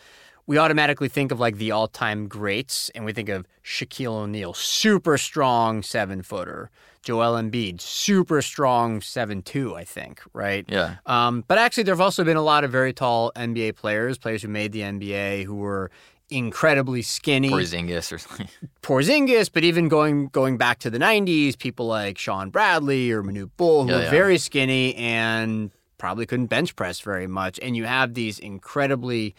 we 0.46 0.58
automatically 0.58 1.08
think 1.08 1.32
of 1.32 1.38
like 1.40 1.56
the 1.58 1.70
all-time 1.70 2.26
greats 2.28 2.90
and 2.94 3.04
we 3.04 3.12
think 3.12 3.28
of 3.28 3.46
Shaquille 3.64 4.12
O'Neal, 4.12 4.54
super 4.54 5.16
strong 5.18 5.82
seven 5.82 6.22
footer. 6.22 6.70
Joel 7.02 7.40
Embiid, 7.40 7.80
super 7.80 8.42
strong 8.42 9.00
seven 9.00 9.40
two, 9.40 9.74
I 9.74 9.84
think, 9.84 10.20
right? 10.34 10.66
Yeah. 10.68 10.96
Um, 11.06 11.44
but 11.48 11.56
actually, 11.56 11.84
there 11.84 11.94
have 11.94 12.00
also 12.00 12.24
been 12.24 12.36
a 12.36 12.42
lot 12.42 12.62
of 12.62 12.70
very 12.70 12.92
tall 12.92 13.32
NBA 13.36 13.76
players, 13.76 14.18
players 14.18 14.42
who 14.42 14.48
made 14.48 14.72
the 14.72 14.80
NBA 14.80 15.44
who 15.44 15.54
were 15.54 15.90
incredibly 16.28 17.00
skinny. 17.00 17.48
Porzingis 17.50 18.12
or 18.12 18.18
something. 18.18 18.48
Porzingis, 18.82 19.50
but 19.52 19.64
even 19.64 19.88
going 19.88 20.28
going 20.28 20.58
back 20.58 20.78
to 20.80 20.90
the 20.90 20.98
'90s, 20.98 21.56
people 21.58 21.86
like 21.86 22.18
Shawn 22.18 22.50
Bradley 22.50 23.10
or 23.10 23.22
Manute 23.22 23.50
Bol, 23.56 23.84
who 23.84 23.90
Yeah, 23.90 23.96
were 23.96 24.02
yeah. 24.04 24.10
very 24.10 24.36
skinny 24.36 24.94
and 24.96 25.70
probably 25.96 26.26
couldn't 26.26 26.46
bench 26.46 26.76
press 26.76 27.00
very 27.00 27.26
much. 27.26 27.58
And 27.62 27.76
you 27.76 27.84
have 27.86 28.12
these 28.14 28.38
incredibly, 28.38 29.34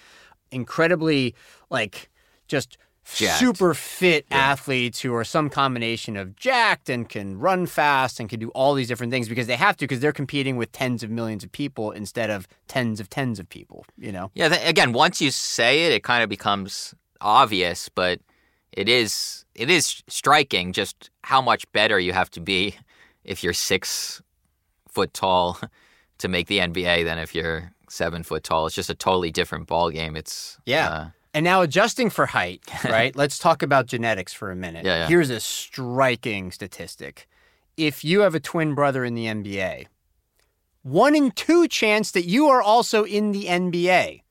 incredibly 0.52 1.36
like 1.70 2.10
just 2.47 2.78
Jacked. 3.16 3.39
super 3.39 3.74
fit 3.74 4.26
athletes 4.30 5.02
who 5.02 5.14
are 5.16 5.24
some 5.24 5.49
combination 5.49 6.16
of 6.16 6.36
jacked 6.36 6.89
and 6.89 7.10
can 7.10 7.38
run 7.39 7.66
fast 7.66 8.20
and 8.20 8.30
can 8.30 8.39
do 8.39 8.49
all 8.49 8.74
these 8.74 8.88
different 8.88 9.12
things 9.12 9.28
because 9.28 9.47
they 9.47 9.56
have 9.56 9.76
to 9.78 9.86
because 9.86 9.99
they're 9.99 10.12
competing 10.12 10.56
with 10.56 10.72
tens 10.72 11.04
of 11.04 11.10
millions 11.10 11.43
of 11.43 11.52
people 11.52 11.91
instead 11.91 12.30
of 12.30 12.47
tens 12.68 12.99
of 12.99 13.10
tens 13.10 13.39
of 13.39 13.49
people. 13.49 13.86
You 13.97 14.12
know. 14.12 14.32
Yeah. 14.36 14.49
Th- 14.49 14.70
again, 14.70 14.93
once 14.93 15.22
you 15.22 15.32
say 15.32 15.86
it, 15.86 15.93
it 15.93 16.04
kind 16.04 16.24
of 16.24 16.30
becomes 16.30 16.93
obvious, 17.20 17.89
but 17.89 18.20
it 18.72 18.88
is 18.88 19.45
it 19.56 19.70
is 19.70 20.04
striking 20.08 20.72
just 20.72 21.10
how 21.24 21.41
much 21.41 21.70
better 21.72 21.99
you 21.99 22.14
have 22.14 22.30
to 22.32 22.39
be 22.39 22.76
if 23.24 23.43
you're 23.43 23.54
six 23.54 24.22
foot 24.88 25.14
tall 25.14 25.60
to 26.20 26.28
make 26.28 26.47
the 26.47 26.60
NBA 26.60 27.04
than 27.04 27.18
if 27.18 27.34
you're 27.34 27.72
seven 27.91 28.23
foot 28.23 28.43
tall. 28.43 28.65
It's 28.67 28.75
just 28.75 28.89
a 28.89 28.95
totally 28.95 29.31
different 29.31 29.67
ball 29.67 29.89
game. 29.89 30.15
It's 30.15 30.57
Yeah. 30.65 30.87
uh, 30.89 31.07
And 31.33 31.43
now 31.43 31.61
adjusting 31.61 32.09
for 32.09 32.27
height, 32.27 32.61
right? 32.83 33.15
Let's 33.15 33.37
talk 33.37 33.61
about 33.61 33.85
genetics 33.87 34.33
for 34.33 34.51
a 34.51 34.55
minute. 34.55 34.85
Yeah, 34.85 34.95
yeah. 34.97 35.07
Here's 35.07 35.29
a 35.29 35.39
striking 35.39 36.51
statistic. 36.51 37.27
If 37.77 38.03
you 38.03 38.21
have 38.21 38.35
a 38.35 38.39
twin 38.39 38.75
brother 38.75 39.03
in 39.05 39.13
the 39.13 39.25
NBA, 39.25 39.87
one 40.83 41.15
in 41.15 41.31
two 41.31 41.67
chance 41.67 42.11
that 42.11 42.25
you 42.25 42.47
are 42.47 42.61
also 42.61 43.03
in 43.03 43.31
the 43.31 43.45
NBA. 43.45 44.23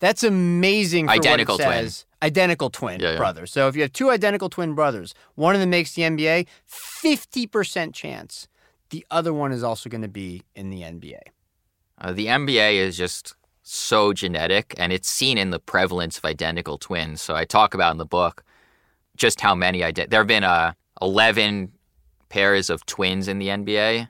That's 0.00 0.24
amazing 0.24 1.06
for 1.06 1.12
Identical 1.12 1.58
what 1.58 1.64
twin. 1.64 1.90
Identical 2.22 2.70
twin 2.70 3.00
Yeah, 3.00 3.12
yeah. 3.12 3.16
brothers. 3.16 3.52
So 3.52 3.68
if 3.68 3.76
you 3.76 3.82
have 3.82 3.92
two 3.92 4.10
identical 4.10 4.48
twin 4.48 4.74
brothers, 4.74 5.14
one 5.34 5.54
of 5.54 5.60
them 5.60 5.70
makes 5.70 5.92
the 5.92 6.02
NBA, 6.02 6.46
50% 6.68 7.94
chance 7.94 8.48
the 8.90 9.06
other 9.10 9.32
one 9.32 9.52
is 9.52 9.62
also 9.62 9.88
going 9.88 10.02
to 10.02 10.08
be 10.08 10.42
in 10.54 10.70
the 10.70 10.82
NBA. 10.82 11.20
Uh, 12.00 12.12
the 12.12 12.26
NBA 12.26 12.74
is 12.74 12.96
just 12.96 13.34
so 13.62 14.12
genetic, 14.12 14.74
and 14.78 14.92
it's 14.92 15.08
seen 15.08 15.38
in 15.38 15.50
the 15.50 15.58
prevalence 15.58 16.18
of 16.18 16.24
identical 16.24 16.78
twins. 16.78 17.20
So 17.20 17.34
I 17.34 17.44
talk 17.44 17.74
about 17.74 17.92
in 17.92 17.98
the 17.98 18.06
book 18.06 18.42
just 19.16 19.40
how 19.40 19.54
many 19.54 19.84
ide- 19.84 20.06
there 20.10 20.20
have 20.20 20.26
been 20.26 20.44
uh, 20.44 20.72
eleven 21.00 21.72
pairs 22.28 22.70
of 22.70 22.86
twins 22.86 23.28
in 23.28 23.38
the 23.38 23.48
NBA. 23.48 24.08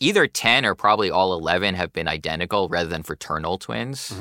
Either 0.00 0.26
ten 0.26 0.64
or 0.66 0.74
probably 0.74 1.10
all 1.10 1.32
eleven 1.32 1.74
have 1.74 1.92
been 1.92 2.08
identical 2.08 2.68
rather 2.68 2.88
than 2.88 3.02
fraternal 3.02 3.58
twins, 3.58 4.12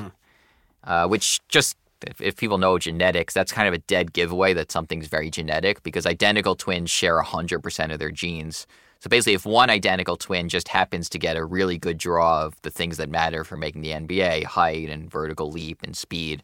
uh, 0.86 1.08
which 1.08 1.42
just 1.50 1.76
if, 2.08 2.22
if 2.22 2.36
people 2.38 2.58
know 2.58 2.78
genetics, 2.78 3.34
that's 3.34 3.52
kind 3.52 3.68
of 3.68 3.74
a 3.74 3.80
dead 3.80 4.14
giveaway 4.14 4.54
that 4.54 4.72
something's 4.72 5.08
very 5.08 5.30
genetic 5.30 5.84
because 5.84 6.06
identical 6.06 6.56
twins 6.56 6.90
share 6.90 7.22
100% 7.22 7.94
of 7.94 8.00
their 8.00 8.12
genes. 8.12 8.68
So 9.04 9.10
basically, 9.10 9.34
if 9.34 9.46
one 9.46 9.70
identical 9.70 10.16
twin 10.16 10.48
just 10.48 10.70
happens 10.70 11.10
to 11.10 11.20
get 11.20 11.36
a 11.36 11.44
really 11.44 11.78
good 11.78 11.98
draw 11.98 12.46
of 12.46 12.56
the 12.62 12.70
things 12.70 12.96
that 12.96 13.10
matter 13.10 13.44
for 13.44 13.58
making 13.58 13.82
the 13.82 13.90
NBA 13.90 14.46
height 14.46 14.90
and 14.90 15.12
vertical 15.12 15.52
leap 15.52 15.84
and 15.84 15.94
speed, 15.94 16.42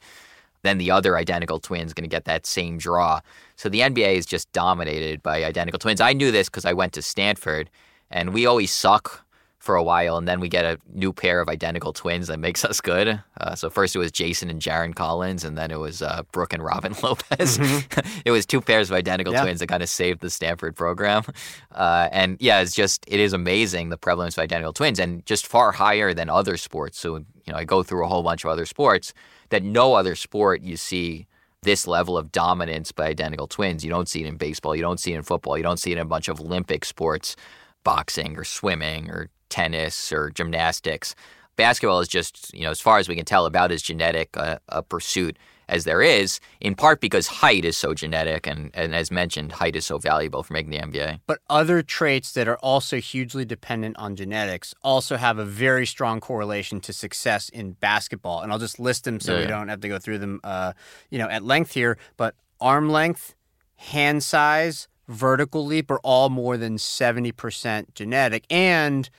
then 0.63 0.77
the 0.77 0.91
other 0.91 1.15
identical 1.15 1.61
twin 1.61 1.87
is 1.87 1.93
going 1.93 2.03
to 2.03 2.13
get 2.13 2.25
that 2.25 2.45
same 2.45 2.77
draw. 2.77 3.21
So 3.55 3.69
the 3.69 3.79
NBA 3.79 4.15
is 4.15 4.25
just 4.25 4.51
dominated 4.51 5.23
by 5.23 5.45
identical 5.45 5.79
twins. 5.79 6.01
I 6.01 6.11
knew 6.11 6.31
this 6.31 6.49
because 6.49 6.65
I 6.65 6.73
went 6.73 6.91
to 6.93 7.01
Stanford 7.01 7.69
and 8.11 8.33
we 8.33 8.45
always 8.45 8.71
suck 8.71 9.25
for 9.59 9.75
a 9.75 9.83
while 9.83 10.15
and 10.17 10.25
then 10.25 10.39
we 10.39 10.47
get 10.47 10.63
a 10.63 10.79
new 10.93 11.11
pair 11.11 11.41
of 11.41 11.49
identical 11.49 11.91
twins 11.91 12.27
that 12.27 12.39
makes 12.39 12.63
us 12.63 12.79
good. 12.79 13.21
Uh, 13.41 13.55
so 13.55 13.69
first 13.69 13.93
it 13.93 13.99
was 13.99 14.09
Jason 14.11 14.49
and 14.49 14.61
Jaron 14.61 14.95
Collins 14.95 15.43
and 15.43 15.57
then 15.57 15.69
it 15.69 15.79
was 15.79 16.01
uh, 16.01 16.23
Brooke 16.31 16.53
and 16.53 16.63
Robin 16.63 16.95
Lopez. 17.03 17.59
it 18.25 18.31
was 18.31 18.45
two 18.45 18.61
pairs 18.61 18.89
of 18.89 18.95
identical 18.95 19.33
Yeah. 19.33 19.41
twins 19.43 19.59
that 19.59 19.67
kind 19.67 19.83
of 19.83 19.89
saved 19.89 20.21
the 20.21 20.29
Stanford 20.29 20.75
program. 20.75 21.23
Uh, 21.71 22.09
and 22.11 22.35
yeah, 22.41 22.59
it's 22.59 22.73
just, 22.73 23.05
it 23.07 23.19
is 23.21 23.31
amazing 23.31 23.87
the 23.89 23.97
prevalence 23.97 24.37
of 24.37 24.41
identical 24.41 24.73
twins 24.73 24.99
and 24.99 25.25
just 25.25 25.47
far 25.47 25.71
higher 25.71 26.13
than 26.13 26.29
other 26.29 26.57
sports. 26.57 26.99
So, 26.99 27.17
you 27.17 27.25
know, 27.47 27.55
I 27.55 27.63
go 27.63 27.83
through 27.83 28.03
a 28.03 28.07
whole 28.07 28.23
bunch 28.23 28.43
of 28.43 28.49
other 28.49 28.65
sports 28.65 29.13
that 29.49 29.63
no 29.63 29.93
other 29.93 30.15
sport 30.15 30.61
you 30.61 30.75
see 30.75 31.25
this 31.61 31.87
level 31.87 32.17
of 32.17 32.31
dominance 32.33 32.91
by 32.91 33.05
identical 33.07 33.47
twins. 33.47 33.85
You 33.85 33.91
don't 33.91 34.09
see 34.09 34.21
it 34.21 34.27
in 34.27 34.35
baseball. 34.35 34.75
You 34.75 34.81
don't 34.81 34.99
see 34.99 35.13
it 35.13 35.17
in 35.17 35.23
football. 35.23 35.57
You 35.57 35.63
don't 35.63 35.77
see 35.77 35.91
it 35.91 35.97
in 35.97 36.01
a 36.01 36.05
bunch 36.05 36.27
of 36.27 36.41
Olympic 36.41 36.83
sports, 36.85 37.35
boxing 37.83 38.35
or 38.35 38.43
swimming 38.43 39.09
or 39.09 39.29
tennis 39.49 40.11
or 40.11 40.29
gymnastics. 40.29 41.15
Basketball 41.55 41.99
is 41.99 42.07
just, 42.07 42.53
you 42.53 42.63
know, 42.63 42.71
as 42.71 42.79
far 42.79 42.99
as 42.99 43.09
we 43.09 43.15
can 43.15 43.25
tell, 43.25 43.45
about 43.45 43.71
as 43.71 43.81
genetic 43.81 44.35
a, 44.35 44.59
a 44.69 44.81
pursuit 44.81 45.37
as 45.69 45.83
there 45.83 46.01
is, 46.01 46.39
in 46.59 46.75
part 46.75 46.99
because 46.99 47.27
height 47.27 47.63
is 47.63 47.77
so 47.77 47.93
genetic. 47.93 48.47
And, 48.47 48.71
and 48.73 48.95
as 48.95 49.11
mentioned, 49.11 49.51
height 49.53 49.75
is 49.75 49.85
so 49.85 49.97
valuable 49.99 50.41
for 50.43 50.53
making 50.53 50.71
the 50.71 50.79
NBA. 50.79 51.19
But 51.27 51.39
other 51.49 51.81
traits 51.81 52.33
that 52.33 52.47
are 52.47 52.57
also 52.57 52.97
hugely 52.97 53.45
dependent 53.45 53.95
on 53.97 54.15
genetics 54.15 54.73
also 54.83 55.15
have 55.15 55.37
a 55.37 55.45
very 55.45 55.85
strong 55.85 56.19
correlation 56.19 56.81
to 56.81 56.93
success 56.93 57.49
in 57.49 57.73
basketball. 57.73 58.41
And 58.41 58.51
I'll 58.51 58.59
just 58.59 58.79
list 58.79 59.03
them 59.03 59.19
so 59.19 59.33
Yeah, 59.33 59.37
we 59.37 59.43
yeah. 59.43 59.49
don't 59.49 59.67
have 59.67 59.81
to 59.81 59.87
go 59.87 59.99
through 59.99 60.17
them, 60.17 60.41
uh, 60.43 60.73
you 61.09 61.19
know, 61.19 61.29
at 61.29 61.43
length 61.43 61.73
here. 61.73 61.97
But 62.17 62.35
arm 62.59 62.89
length, 62.89 63.35
hand 63.75 64.23
size, 64.23 64.87
vertical 65.07 65.65
leap 65.65 65.89
are 65.91 65.99
all 65.99 66.29
more 66.29 66.57
than 66.57 66.77
70% 66.77 67.93
genetic. 67.93 68.45
And 68.49 69.09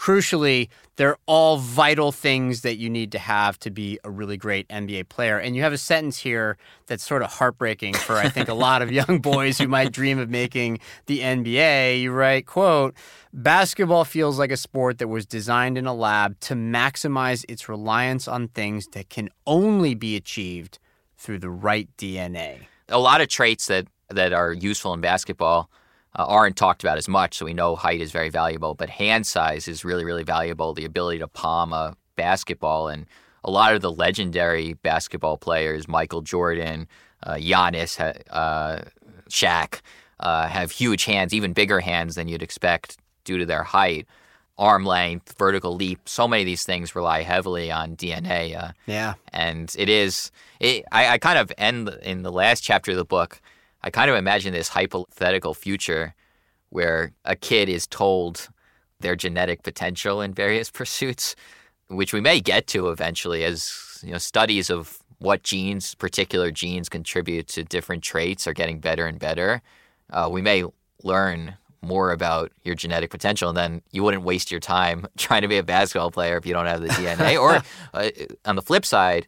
crucially, 0.00 0.68
they're 0.96 1.18
all 1.26 1.58
vital 1.58 2.10
things 2.10 2.62
that 2.62 2.78
you 2.78 2.88
need 2.88 3.12
to 3.12 3.18
have 3.18 3.58
to 3.58 3.70
be 3.70 3.98
a 4.02 4.10
really 4.10 4.38
great 4.38 4.66
NBA 4.68 5.10
player. 5.10 5.38
And 5.38 5.54
you 5.54 5.62
have 5.62 5.74
a 5.74 5.78
sentence 5.78 6.18
here 6.18 6.56
that's 6.86 7.04
sort 7.04 7.20
of 7.22 7.30
heartbreaking 7.30 7.94
for 7.94 8.16
I 8.16 8.30
think 8.30 8.48
a 8.48 8.54
lot 8.66 8.80
of 8.80 8.90
young 8.90 9.18
boys 9.18 9.58
who 9.58 9.68
might 9.68 9.92
dream 9.92 10.18
of 10.18 10.30
making 10.30 10.78
the 11.04 11.20
NBA. 11.20 12.00
You 12.00 12.12
write, 12.12 12.46
quote, 12.46 12.94
basketball 13.34 14.04
feels 14.06 14.38
like 14.38 14.50
a 14.50 14.56
sport 14.56 14.98
that 14.98 15.08
was 15.08 15.26
designed 15.26 15.76
in 15.76 15.86
a 15.86 15.94
lab 15.94 16.40
to 16.40 16.54
maximize 16.54 17.44
its 17.46 17.68
reliance 17.68 18.26
on 18.26 18.48
things 18.48 18.86
that 18.92 19.10
can 19.10 19.28
only 19.46 19.94
be 19.94 20.16
achieved 20.16 20.78
through 21.18 21.38
the 21.38 21.50
right 21.50 21.88
DNA. 21.98 22.60
a 22.88 22.98
lot 22.98 23.20
of 23.20 23.28
traits 23.28 23.66
that 23.66 23.86
that 24.08 24.32
are 24.32 24.52
useful 24.52 24.92
in 24.94 25.00
basketball 25.00 25.70
uh, 26.18 26.24
aren't 26.26 26.56
talked 26.56 26.82
about 26.82 26.98
as 26.98 27.08
much. 27.08 27.36
So 27.38 27.44
we 27.44 27.54
know 27.54 27.76
height 27.76 28.00
is 28.00 28.10
very 28.12 28.30
valuable, 28.30 28.74
but 28.74 28.90
hand 28.90 29.26
size 29.26 29.68
is 29.68 29.84
really 29.84 30.04
really 30.04 30.24
valuable. 30.24 30.74
The 30.74 30.84
ability 30.84 31.18
to 31.20 31.28
palm 31.28 31.72
a 31.72 31.96
basketball 32.16 32.88
and 32.88 33.06
a 33.44 33.50
lot 33.50 33.74
of 33.74 33.80
the 33.80 33.90
legendary 33.90 34.74
basketball 34.74 35.38
players, 35.38 35.88
Michael 35.88 36.20
Jordan, 36.20 36.86
uh, 37.22 37.34
Giannis, 37.34 37.98
uh, 38.30 38.82
Shaq, 39.30 39.80
uh, 40.20 40.46
have 40.46 40.70
huge 40.70 41.04
hands, 41.04 41.32
even 41.32 41.54
bigger 41.54 41.80
hands 41.80 42.16
than 42.16 42.28
you'd 42.28 42.42
expect 42.42 42.98
due 43.24 43.38
to 43.38 43.46
their 43.46 43.62
height. 43.62 44.06
Arm 44.58 44.84
length, 44.84 45.38
vertical 45.38 45.74
leap, 45.74 46.06
so 46.06 46.28
many 46.28 46.42
of 46.42 46.46
these 46.46 46.64
things 46.64 46.94
rely 46.94 47.22
heavily 47.22 47.70
on 47.70 47.96
DNA. 47.96 48.54
Uh, 48.62 48.72
Yeah. 48.86 49.14
and 49.32 49.74
it 49.78 49.88
is 49.88 50.30
it, 50.58 50.84
I, 50.92 51.14
I 51.14 51.18
kind 51.18 51.38
of 51.38 51.50
end 51.56 51.88
in 52.02 52.20
the 52.22 52.30
last 52.32 52.60
chapter 52.62 52.90
of 52.90 52.98
the 52.98 53.06
book 53.06 53.40
i 53.82 53.90
kind 53.90 54.10
of 54.10 54.16
imagine 54.16 54.52
this 54.52 54.68
hypothetical 54.68 55.54
future 55.54 56.14
where 56.70 57.12
a 57.24 57.34
kid 57.34 57.68
is 57.68 57.86
told 57.86 58.48
their 59.00 59.16
genetic 59.16 59.62
potential 59.62 60.20
in 60.20 60.32
various 60.32 60.70
pursuits 60.80 61.34
which 61.88 62.12
we 62.12 62.20
may 62.20 62.40
get 62.40 62.66
to 62.66 62.88
eventually 62.88 63.44
as 63.44 64.00
you 64.04 64.12
know 64.12 64.18
studies 64.18 64.70
of 64.70 64.98
what 65.18 65.42
genes 65.42 65.94
particular 65.94 66.50
genes 66.50 66.88
contribute 66.88 67.46
to 67.46 67.62
different 67.62 68.02
traits 68.02 68.46
are 68.46 68.54
getting 68.54 68.78
better 68.78 69.06
and 69.06 69.18
better 69.18 69.60
uh, 70.12 70.28
we 70.30 70.42
may 70.42 70.64
learn 71.02 71.56
more 71.82 72.12
about 72.12 72.52
your 72.64 72.74
genetic 72.74 73.10
potential, 73.10 73.48
and 73.48 73.56
then 73.56 73.82
you 73.90 74.02
wouldn't 74.02 74.22
waste 74.22 74.50
your 74.50 74.60
time 74.60 75.06
trying 75.16 75.42
to 75.42 75.48
be 75.48 75.58
a 75.58 75.62
basketball 75.62 76.10
player 76.10 76.36
if 76.36 76.46
you 76.46 76.52
don't 76.52 76.66
have 76.66 76.80
the 76.80 76.88
DNA. 76.88 77.40
or 77.40 77.62
uh, 77.94 78.10
on 78.44 78.56
the 78.56 78.62
flip 78.62 78.84
side, 78.84 79.26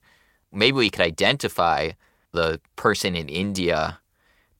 maybe 0.53 0.76
we 0.76 0.90
could 0.90 1.03
identify 1.03 1.90
the 2.32 2.61
person 2.76 3.14
in 3.14 3.28
India 3.28 3.98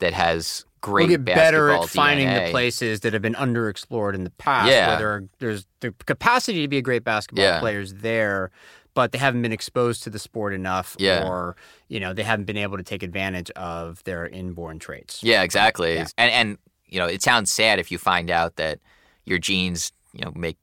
that 0.03 0.13
has 0.13 0.65
great 0.81 1.09
we'll 1.09 1.17
get 1.19 1.25
better 1.25 1.71
at 1.71 1.89
finding 1.89 2.27
DNA. 2.29 2.47
the 2.47 2.51
places 2.51 3.01
that 3.01 3.13
have 3.13 3.23
been 3.23 3.35
underexplored 3.35 4.15
in 4.15 4.25
the 4.25 4.31
past. 4.31 4.69
Yeah. 4.71 4.89
Where 4.89 4.99
there 4.99 5.09
are, 5.11 5.25
there's 5.39 5.67
the 5.81 5.93
capacity 6.07 6.61
to 6.63 6.69
be 6.69 6.79
a 6.79 6.83
great 6.83 7.05
basketball 7.05 7.45
Yeah. 7.45 7.61
players 7.61 7.95
there, 7.95 8.51
but 8.95 9.13
they 9.13 9.19
haven't 9.19 9.43
been 9.43 9.53
exposed 9.53 10.03
to 10.03 10.11
the 10.11 10.19
sport 10.19 10.53
enough, 10.55 10.97
Yeah. 10.99 11.27
or 11.27 11.57
you 11.89 12.01
know 12.01 12.13
they 12.13 12.25
haven't 12.25 12.47
been 12.47 12.57
able 12.57 12.77
to 12.77 12.83
take 12.83 13.03
advantage 13.03 13.51
of 13.53 14.03
their 14.05 14.27
inborn 14.27 14.79
traits. 14.81 15.23
Yeah, 15.23 15.43
exactly. 15.43 15.95
Yeah. 15.95 16.07
And 16.19 16.31
and 16.33 16.59
you 16.87 16.99
know, 16.99 17.07
it 17.07 17.23
sounds 17.23 17.51
sad 17.51 17.79
if 17.79 17.91
you 17.93 17.97
find 17.97 18.29
out 18.31 18.57
that 18.57 18.79
your 19.25 19.39
genes, 19.39 19.93
you 20.13 20.25
know, 20.25 20.33
make 20.35 20.59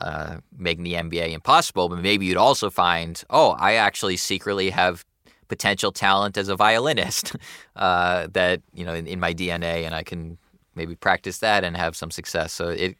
uh, 0.00 0.36
making 0.58 0.84
the 0.84 0.92
NBA 0.94 1.32
impossible. 1.32 1.88
But 1.88 2.00
maybe 2.02 2.26
you'd 2.26 2.36
also 2.36 2.68
find, 2.68 3.22
oh, 3.30 3.52
I 3.52 3.74
actually 3.76 4.18
secretly 4.18 4.68
have 4.68 5.05
potential 5.48 5.92
talent 5.92 6.36
as 6.36 6.48
a 6.48 6.56
violinist 6.56 7.36
uh, 7.76 8.28
that 8.32 8.62
you 8.74 8.84
know 8.84 8.94
in, 8.94 9.06
in 9.06 9.20
my 9.20 9.32
DNA, 9.32 9.84
and 9.84 9.94
I 9.94 10.02
can 10.02 10.38
maybe 10.74 10.94
practice 10.94 11.38
that 11.38 11.64
and 11.64 11.76
have 11.76 11.96
some 11.96 12.10
success. 12.10 12.52
So 12.52 12.68
it, 12.68 12.96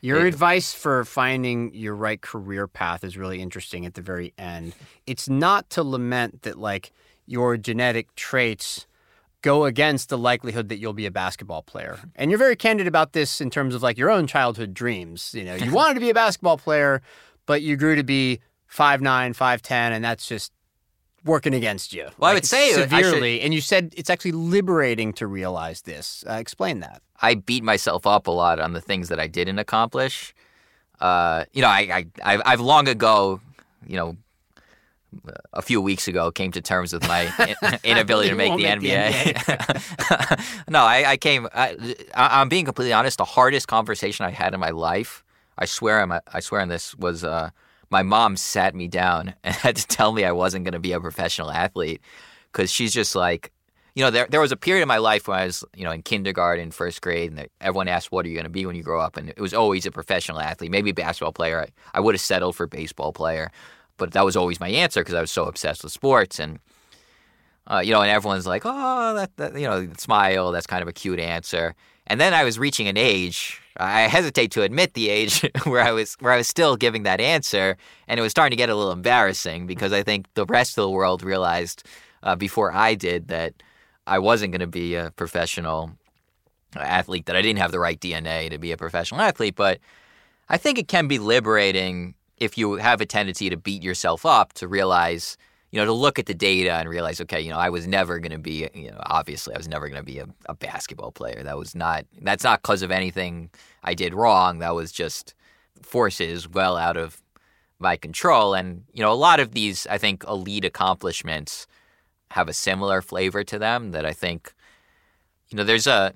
Your 0.00 0.26
advice 0.26 0.72
for 0.72 1.04
finding 1.04 1.72
your 1.74 1.94
right 1.94 2.20
career 2.20 2.66
path 2.66 3.04
is 3.04 3.16
really 3.16 3.40
interesting 3.40 3.86
at 3.86 3.94
the 3.94 4.02
very 4.02 4.34
end. 4.36 4.74
It's 5.06 5.28
not 5.28 5.70
to 5.70 5.82
lament 5.82 6.42
that 6.42 6.58
like 6.58 6.92
your 7.26 7.56
genetic 7.56 8.14
traits 8.16 8.86
go 9.42 9.64
against 9.64 10.08
the 10.08 10.18
likelihood 10.18 10.68
that 10.68 10.78
you'll 10.78 10.92
be 10.92 11.06
a 11.06 11.10
basketball 11.10 11.62
player. 11.62 11.98
And 12.16 12.30
you're 12.30 12.38
very 12.38 12.56
candid 12.56 12.86
about 12.86 13.12
this 13.12 13.40
in 13.40 13.50
terms 13.50 13.74
of 13.74 13.82
like 13.82 13.96
your 13.96 14.10
own 14.10 14.26
childhood 14.26 14.74
dreams. 14.74 15.32
You 15.34 15.44
know, 15.44 15.54
you 15.54 15.72
wanted 15.80 15.94
to 15.94 16.00
be 16.00 16.10
a 16.10 16.14
basketball 16.14 16.58
player, 16.58 17.00
but 17.46 17.62
you 17.62 17.76
grew 17.76 17.96
to 17.96 18.04
be 18.04 18.40
5'9, 18.70 19.36
5'10 19.36 19.70
and 19.70 20.04
that's 20.04 20.26
just 20.26 20.52
working 21.24 21.54
against 21.54 21.92
you. 21.92 22.08
Well, 22.18 22.30
I 22.30 22.34
would 22.34 22.46
say 22.46 22.68
I 22.70 22.72
should- 22.72 22.90
severely. 22.90 23.40
And 23.42 23.52
you 23.54 23.60
said 23.60 23.92
it's 23.96 24.10
actually 24.10 24.32
liberating 24.32 25.12
to 25.14 25.26
realize 25.26 25.82
this. 25.82 26.24
Uh, 26.28 26.34
explain 26.34 26.80
that. 26.80 27.02
I 27.22 27.34
beat 27.34 27.62
myself 27.62 28.06
up 28.06 28.26
a 28.26 28.30
lot 28.30 28.58
on 28.60 28.72
the 28.72 28.80
things 28.80 29.08
that 29.08 29.20
I 29.20 29.26
didn't 29.26 29.58
accomplish. 29.58 30.34
Uh, 31.00 31.44
you 31.52 31.62
know, 31.62 31.68
I, 31.68 31.80
I 31.80 32.06
I've, 32.34 32.42
I've 32.46 32.60
long 32.60 32.88
ago, 32.88 33.40
you 33.86 33.96
know, 33.96 34.16
a 35.52 35.60
few 35.60 35.80
weeks 35.80 36.06
ago, 36.08 36.30
came 36.30 36.52
to 36.52 36.60
terms 36.60 36.92
with 36.92 37.06
my 37.08 37.26
inability 37.84 38.28
to 38.30 38.34
make 38.36 38.56
the 38.56 38.62
make 38.62 38.80
the 38.80 38.88
NBA. 38.88 40.64
no, 40.68 40.80
I, 40.84 41.10
I 41.10 41.16
came. 41.16 41.46
I, 41.52 41.76
I- 42.14 42.40
I'm 42.40 42.48
being 42.48 42.64
completely 42.64 42.92
honest. 42.92 43.18
The 43.18 43.24
hardest 43.24 43.66
conversation 43.68 44.24
I 44.24 44.30
had 44.30 44.54
in 44.54 44.60
my 44.60 44.70
life, 44.70 45.24
I 45.58 45.64
swear, 45.64 46.00
I'm, 46.00 46.12
I 46.32 46.40
swear 46.40 46.60
on 46.60 46.68
this, 46.68 46.94
was 46.96 47.24
uh, 47.24 47.50
my 47.90 48.02
mom 48.02 48.36
sat 48.36 48.74
me 48.74 48.88
down 48.88 49.34
and 49.44 49.54
had 49.54 49.76
to 49.76 49.86
tell 49.86 50.12
me 50.12 50.24
I 50.24 50.32
wasn't 50.32 50.64
going 50.64 50.72
to 50.72 50.80
be 50.80 50.92
a 50.92 51.00
professional 51.00 51.50
athlete 51.50 52.00
because 52.52 52.70
she's 52.70 52.92
just 52.92 53.14
like, 53.14 53.52
you 53.94 54.04
know, 54.04 54.10
there 54.10 54.26
there 54.30 54.40
was 54.40 54.52
a 54.52 54.56
period 54.56 54.82
in 54.82 54.88
my 54.88 54.98
life 54.98 55.26
when 55.26 55.38
I 55.38 55.46
was, 55.46 55.64
you 55.74 55.84
know, 55.84 55.90
in 55.90 56.02
kindergarten, 56.02 56.70
first 56.70 57.02
grade, 57.02 57.32
and 57.32 57.48
everyone 57.60 57.88
asked, 57.88 58.12
"What 58.12 58.24
are 58.24 58.28
you 58.28 58.34
going 58.34 58.44
to 58.44 58.50
be 58.50 58.64
when 58.64 58.76
you 58.76 58.84
grow 58.84 59.00
up?" 59.00 59.16
And 59.16 59.28
it 59.28 59.40
was 59.40 59.52
always 59.52 59.84
a 59.84 59.90
professional 59.90 60.40
athlete, 60.40 60.70
maybe 60.70 60.90
a 60.90 60.94
basketball 60.94 61.32
player. 61.32 61.60
I, 61.60 61.68
I 61.92 62.00
would 62.00 62.14
have 62.14 62.20
settled 62.20 62.54
for 62.54 62.68
baseball 62.68 63.12
player, 63.12 63.50
but 63.96 64.12
that 64.12 64.24
was 64.24 64.36
always 64.36 64.60
my 64.60 64.68
answer 64.68 65.00
because 65.00 65.14
I 65.14 65.20
was 65.20 65.32
so 65.32 65.46
obsessed 65.46 65.82
with 65.82 65.92
sports. 65.92 66.38
And 66.38 66.60
uh, 67.66 67.82
you 67.84 67.92
know, 67.92 68.00
and 68.00 68.10
everyone's 68.10 68.46
like, 68.46 68.62
"Oh, 68.64 69.14
that, 69.14 69.36
that," 69.36 69.54
you 69.54 69.66
know, 69.66 69.88
smile. 69.98 70.52
That's 70.52 70.68
kind 70.68 70.82
of 70.82 70.88
a 70.88 70.92
cute 70.92 71.18
answer. 71.18 71.74
And 72.10 72.20
then 72.20 72.34
I 72.34 72.42
was 72.42 72.58
reaching 72.58 72.88
an 72.88 72.96
age. 72.96 73.62
I 73.76 74.00
hesitate 74.08 74.50
to 74.50 74.62
admit 74.62 74.94
the 74.94 75.08
age 75.08 75.48
where 75.64 75.80
I 75.80 75.92
was 75.92 76.16
where 76.18 76.32
I 76.32 76.38
was 76.38 76.48
still 76.48 76.76
giving 76.76 77.04
that 77.04 77.20
answer, 77.20 77.76
and 78.08 78.18
it 78.18 78.22
was 78.22 78.32
starting 78.32 78.50
to 78.50 78.56
get 78.56 78.68
a 78.68 78.74
little 78.74 78.90
embarrassing 78.90 79.68
because 79.68 79.92
I 79.92 80.02
think 80.02 80.26
the 80.34 80.44
rest 80.44 80.76
of 80.76 80.82
the 80.82 80.90
world 80.90 81.22
realized 81.22 81.84
uh, 82.24 82.34
before 82.34 82.72
I 82.72 82.96
did 82.96 83.28
that 83.28 83.54
I 84.08 84.18
wasn't 84.18 84.50
going 84.50 84.60
to 84.60 84.66
be 84.66 84.96
a 84.96 85.12
professional 85.12 85.92
athlete, 86.74 87.26
that 87.26 87.36
I 87.36 87.42
didn't 87.42 87.60
have 87.60 87.70
the 87.70 87.78
right 87.78 88.00
DNA 88.00 88.50
to 88.50 88.58
be 88.58 88.72
a 88.72 88.76
professional 88.76 89.20
athlete. 89.20 89.54
But 89.54 89.78
I 90.48 90.56
think 90.56 90.80
it 90.80 90.88
can 90.88 91.06
be 91.06 91.20
liberating 91.20 92.14
if 92.38 92.58
you 92.58 92.74
have 92.74 93.00
a 93.00 93.06
tendency 93.06 93.50
to 93.50 93.56
beat 93.56 93.84
yourself 93.84 94.26
up 94.26 94.52
to 94.54 94.66
realize, 94.66 95.36
you 95.70 95.78
know, 95.78 95.84
to 95.84 95.92
look 95.92 96.18
at 96.18 96.26
the 96.26 96.34
data 96.34 96.72
and 96.72 96.88
realize, 96.88 97.20
okay, 97.20 97.40
you 97.40 97.50
know, 97.50 97.58
I 97.58 97.70
was 97.70 97.86
never 97.86 98.18
going 98.18 98.32
to 98.32 98.38
be, 98.38 98.68
you 98.74 98.90
know, 98.90 99.00
obviously 99.06 99.54
I 99.54 99.58
was 99.58 99.68
never 99.68 99.88
going 99.88 100.00
to 100.00 100.06
be 100.06 100.18
a, 100.18 100.26
a 100.46 100.54
basketball 100.54 101.12
player. 101.12 101.42
That 101.44 101.58
was 101.58 101.74
not, 101.74 102.06
that's 102.20 102.42
not 102.42 102.62
because 102.62 102.82
of 102.82 102.90
anything 102.90 103.50
I 103.84 103.94
did 103.94 104.12
wrong. 104.12 104.58
That 104.58 104.74
was 104.74 104.90
just 104.90 105.34
forces 105.82 106.48
well 106.48 106.76
out 106.76 106.96
of 106.96 107.22
my 107.78 107.96
control. 107.96 108.54
And, 108.54 108.84
you 108.92 109.02
know, 109.02 109.12
a 109.12 109.14
lot 109.14 109.38
of 109.38 109.52
these, 109.52 109.86
I 109.86 109.96
think, 109.96 110.24
elite 110.24 110.64
accomplishments 110.64 111.68
have 112.32 112.48
a 112.48 112.52
similar 112.52 113.00
flavor 113.00 113.44
to 113.44 113.58
them 113.58 113.92
that 113.92 114.04
I 114.04 114.12
think, 114.12 114.52
you 115.48 115.56
know, 115.56 115.64
there's 115.64 115.86
a 115.86 116.14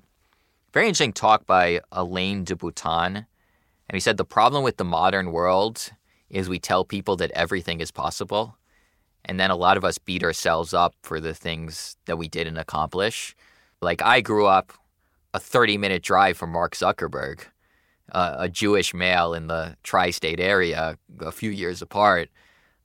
very 0.73 0.87
interesting 0.87 1.13
talk 1.13 1.45
by 1.45 1.79
Alain 1.93 2.43
de. 2.43 2.57
And 2.87 3.25
he 3.93 3.99
said 3.99 4.17
the 4.17 4.25
problem 4.25 4.63
with 4.63 4.77
the 4.77 4.83
modern 4.83 5.31
world 5.31 5.91
is 6.29 6.49
we 6.49 6.59
tell 6.59 6.83
people 6.83 7.15
that 7.17 7.31
everything 7.31 7.79
is 7.79 7.91
possible. 7.91 8.57
And 9.25 9.39
then 9.39 9.51
a 9.51 9.55
lot 9.55 9.77
of 9.77 9.83
us 9.83 9.97
beat 9.97 10.23
ourselves 10.23 10.73
up 10.73 10.93
for 11.01 11.19
the 11.19 11.33
things 11.33 11.97
that 12.05 12.17
we 12.17 12.27
didn't 12.27 12.57
accomplish. 12.57 13.35
Like 13.81 14.01
I 14.01 14.21
grew 14.21 14.45
up 14.45 14.73
a 15.33 15.39
30 15.39 15.77
minute 15.77 16.03
drive 16.03 16.37
from 16.37 16.51
Mark 16.51 16.75
Zuckerberg, 16.75 17.41
uh, 18.11 18.35
a 18.39 18.49
Jewish 18.49 18.93
male 18.93 19.33
in 19.33 19.47
the 19.47 19.75
tri 19.83 20.11
state 20.11 20.39
area, 20.39 20.97
a 21.19 21.31
few 21.31 21.49
years 21.49 21.81
apart. 21.81 22.29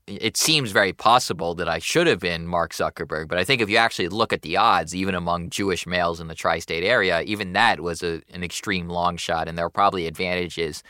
It 0.07 0.37
seems 0.37 0.73
very 0.73 0.93
possible 0.93 1.55
that 1.55 1.69
I 1.69 1.79
should 1.79 2.09
have 2.09 2.19
been 2.19 2.47
Mark 2.47 2.73
Zuckerberg, 2.73 3.29
but 3.29 3.39
I 3.39 3.45
think 3.45 3.63
if 3.63 3.71
you 3.71 3.77
actually 3.77 4.09
look 4.09 4.33
at 4.33 4.43
the 4.43 4.57
odds, 4.57 4.93
even 4.97 5.15
among 5.15 5.51
Jewish 5.51 5.87
males 5.87 6.19
in 6.21 6.27
the 6.27 6.35
tri 6.35 6.59
state 6.59 6.83
area, 6.83 7.21
even 7.23 7.53
that 7.53 7.81
was 7.81 8.03
a, 8.03 8.21
an 8.33 8.43
extreme 8.43 8.89
long 8.89 9.17
shot. 9.17 9.47
And 9.47 9.57
there 9.57 9.67
were 9.67 9.71
probably 9.71 10.09
advantages 10.09 10.83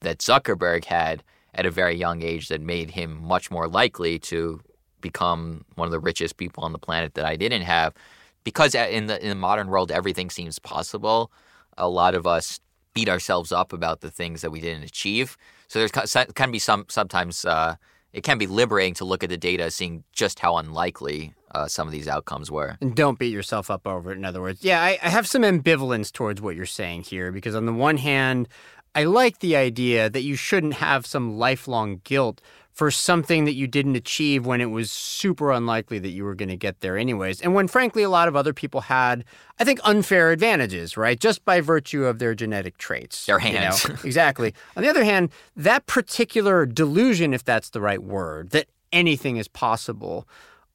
that 0.00 0.18
Zuckerberg 0.18 0.84
had 0.84 1.24
at 1.54 1.66
a 1.66 1.70
very 1.70 1.96
young 1.96 2.22
age 2.22 2.48
that 2.48 2.60
made 2.60 2.92
him 2.92 3.20
much 3.20 3.50
more 3.50 3.66
likely 3.66 4.20
to 4.20 4.60
become 5.00 5.64
one 5.74 5.86
of 5.86 5.92
the 5.92 6.00
richest 6.00 6.36
people 6.36 6.64
on 6.64 6.72
the 6.72 6.78
planet 6.78 7.14
that 7.14 7.24
I 7.24 7.36
didn't 7.36 7.62
have. 7.62 7.94
Because 8.44 8.74
in 8.74 9.06
the 9.06 9.22
in 9.22 9.28
the 9.28 9.34
modern 9.34 9.68
world, 9.68 9.90
everything 9.90 10.30
seems 10.30 10.58
possible. 10.58 11.30
A 11.76 11.88
lot 11.88 12.14
of 12.14 12.26
us 12.26 12.60
beat 12.94 13.08
ourselves 13.08 13.52
up 13.52 13.72
about 13.72 14.00
the 14.00 14.10
things 14.10 14.40
that 14.40 14.50
we 14.50 14.60
didn't 14.60 14.84
achieve. 14.84 15.36
So 15.68 15.78
there's 15.78 16.16
can 16.34 16.50
be 16.50 16.58
some 16.58 16.86
sometimes 16.88 17.44
uh, 17.44 17.76
it 18.12 18.22
can 18.22 18.38
be 18.38 18.46
liberating 18.46 18.94
to 18.94 19.04
look 19.04 19.22
at 19.22 19.30
the 19.30 19.36
data, 19.36 19.70
seeing 19.70 20.02
just 20.12 20.38
how 20.38 20.56
unlikely 20.56 21.34
uh, 21.52 21.66
some 21.66 21.86
of 21.86 21.92
these 21.92 22.08
outcomes 22.08 22.50
were. 22.50 22.76
And 22.80 22.94
don't 22.94 23.18
beat 23.18 23.32
yourself 23.32 23.70
up 23.70 23.86
over 23.86 24.12
it. 24.12 24.16
In 24.16 24.24
other 24.24 24.40
words, 24.40 24.64
yeah, 24.64 24.82
I, 24.82 24.98
I 25.02 25.08
have 25.08 25.26
some 25.26 25.42
ambivalence 25.42 26.10
towards 26.12 26.40
what 26.40 26.56
you're 26.56 26.66
saying 26.66 27.02
here 27.02 27.30
because, 27.30 27.54
on 27.54 27.66
the 27.66 27.72
one 27.72 27.98
hand, 27.98 28.48
I 28.94 29.04
like 29.04 29.38
the 29.38 29.56
idea 29.56 30.10
that 30.10 30.22
you 30.22 30.36
shouldn't 30.36 30.74
have 30.74 31.06
some 31.06 31.38
lifelong 31.38 32.00
guilt 32.04 32.40
for 32.78 32.92
something 32.92 33.44
that 33.44 33.54
you 33.54 33.66
didn't 33.66 33.96
achieve 33.96 34.46
when 34.46 34.60
it 34.60 34.70
was 34.70 34.88
super 34.92 35.50
unlikely 35.50 35.98
that 35.98 36.10
you 36.10 36.22
were 36.22 36.36
going 36.36 36.48
to 36.48 36.56
get 36.56 36.78
there, 36.78 36.96
anyways. 36.96 37.40
And 37.40 37.52
when, 37.52 37.66
frankly, 37.66 38.04
a 38.04 38.08
lot 38.08 38.28
of 38.28 38.36
other 38.36 38.52
people 38.52 38.82
had, 38.82 39.24
I 39.58 39.64
think, 39.64 39.80
unfair 39.82 40.30
advantages, 40.30 40.96
right? 40.96 41.18
Just 41.18 41.44
by 41.44 41.60
virtue 41.60 42.04
of 42.04 42.20
their 42.20 42.36
genetic 42.36 42.78
traits. 42.78 43.26
Their 43.26 43.40
you 43.40 43.54
know? 43.54 43.58
hands. 43.58 43.84
exactly. 44.04 44.54
On 44.76 44.84
the 44.84 44.88
other 44.88 45.02
hand, 45.02 45.30
that 45.56 45.86
particular 45.86 46.66
delusion, 46.66 47.34
if 47.34 47.42
that's 47.42 47.70
the 47.70 47.80
right 47.80 48.00
word, 48.00 48.50
that 48.50 48.68
anything 48.92 49.38
is 49.38 49.48
possible, 49.48 50.28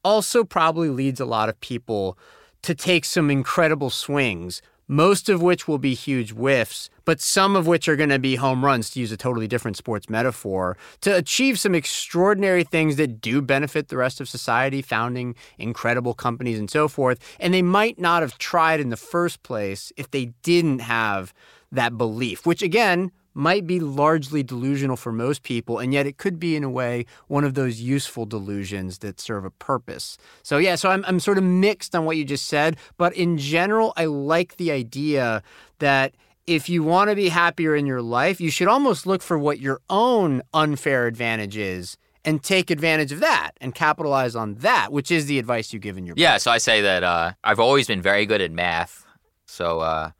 also 0.03 0.43
probably 0.43 0.89
leads 0.89 1.21
a 1.21 1.25
lot 1.25 1.47
of 1.47 1.57
people 1.61 2.17
to 2.63 2.75
take 2.75 3.05
some 3.05 3.31
incredible 3.31 3.89
swings, 3.89 4.61
most 4.93 5.27
of 5.27 5.41
which 5.41 5.67
will 5.67 5.79
be 5.79 5.95
huge 5.95 6.31
whiffs, 6.31 6.89
but 7.03 7.19
some 7.19 7.55
of 7.55 7.65
which 7.65 7.87
are 7.87 7.95
going 7.95 8.09
to 8.09 8.19
be 8.19 8.35
home 8.35 8.63
runs, 8.63 8.91
to 8.91 8.99
use 8.99 9.11
a 9.11 9.17
totally 9.17 9.47
different 9.47 9.75
sports 9.75 10.09
metaphor, 10.09 10.77
to 11.01 11.15
achieve 11.15 11.59
some 11.59 11.73
extraordinary 11.73 12.63
things 12.63 12.95
that 12.97 13.19
do 13.19 13.41
benefit 13.41 13.87
the 13.87 13.97
rest 13.97 14.21
of 14.21 14.29
society, 14.29 14.81
founding 14.81 15.35
incredible 15.57 16.13
companies 16.13 16.59
and 16.59 16.69
so 16.69 16.87
forth. 16.87 17.19
And 17.39 17.53
they 17.53 17.63
might 17.63 17.99
not 17.99 18.21
have 18.21 18.37
tried 18.37 18.79
in 18.79 18.89
the 18.89 18.97
first 18.97 19.41
place 19.41 19.91
if 19.97 20.11
they 20.11 20.25
didn't 20.43 20.79
have 20.79 21.33
that 21.71 21.97
belief, 21.97 22.45
which 22.45 22.61
again, 22.61 23.11
might 23.33 23.65
be 23.65 23.79
largely 23.79 24.43
delusional 24.43 24.95
for 24.95 25.11
most 25.11 25.43
people, 25.43 25.79
and 25.79 25.93
yet 25.93 26.05
it 26.05 26.17
could 26.17 26.39
be, 26.39 26.55
in 26.55 26.63
a 26.63 26.69
way, 26.69 27.05
one 27.27 27.43
of 27.43 27.53
those 27.53 27.81
useful 27.81 28.25
delusions 28.25 28.99
that 28.99 29.19
serve 29.19 29.45
a 29.45 29.51
purpose. 29.51 30.17
So, 30.43 30.57
yeah, 30.57 30.75
so 30.75 30.89
I'm, 30.89 31.03
I'm 31.07 31.19
sort 31.19 31.37
of 31.37 31.43
mixed 31.43 31.95
on 31.95 32.05
what 32.05 32.17
you 32.17 32.25
just 32.25 32.45
said, 32.47 32.77
but 32.97 33.13
in 33.13 33.37
general, 33.37 33.93
I 33.97 34.05
like 34.05 34.57
the 34.57 34.71
idea 34.71 35.41
that 35.79 36.13
if 36.45 36.67
you 36.67 36.83
want 36.83 37.09
to 37.09 37.15
be 37.15 37.29
happier 37.29 37.75
in 37.75 37.85
your 37.85 38.01
life, 38.01 38.41
you 38.41 38.51
should 38.51 38.67
almost 38.67 39.05
look 39.07 39.21
for 39.21 39.37
what 39.37 39.59
your 39.59 39.79
own 39.89 40.41
unfair 40.53 41.07
advantage 41.07 41.57
is 41.57 41.97
and 42.25 42.43
take 42.43 42.69
advantage 42.69 43.11
of 43.11 43.19
that 43.19 43.51
and 43.59 43.73
capitalize 43.73 44.35
on 44.35 44.55
that, 44.55 44.91
which 44.91 45.11
is 45.11 45.25
the 45.25 45.39
advice 45.39 45.73
you 45.73 45.79
give 45.79 45.97
in 45.97 46.05
your 46.05 46.15
book. 46.15 46.21
Yeah, 46.21 46.37
so 46.37 46.51
I 46.51 46.57
say 46.57 46.81
that 46.81 47.03
uh, 47.03 47.33
I've 47.43 47.59
always 47.59 47.87
been 47.87 48.01
very 48.01 48.25
good 48.25 48.41
at 48.41 48.51
math. 48.51 49.05
So 49.45 49.79
uh, 49.79 50.11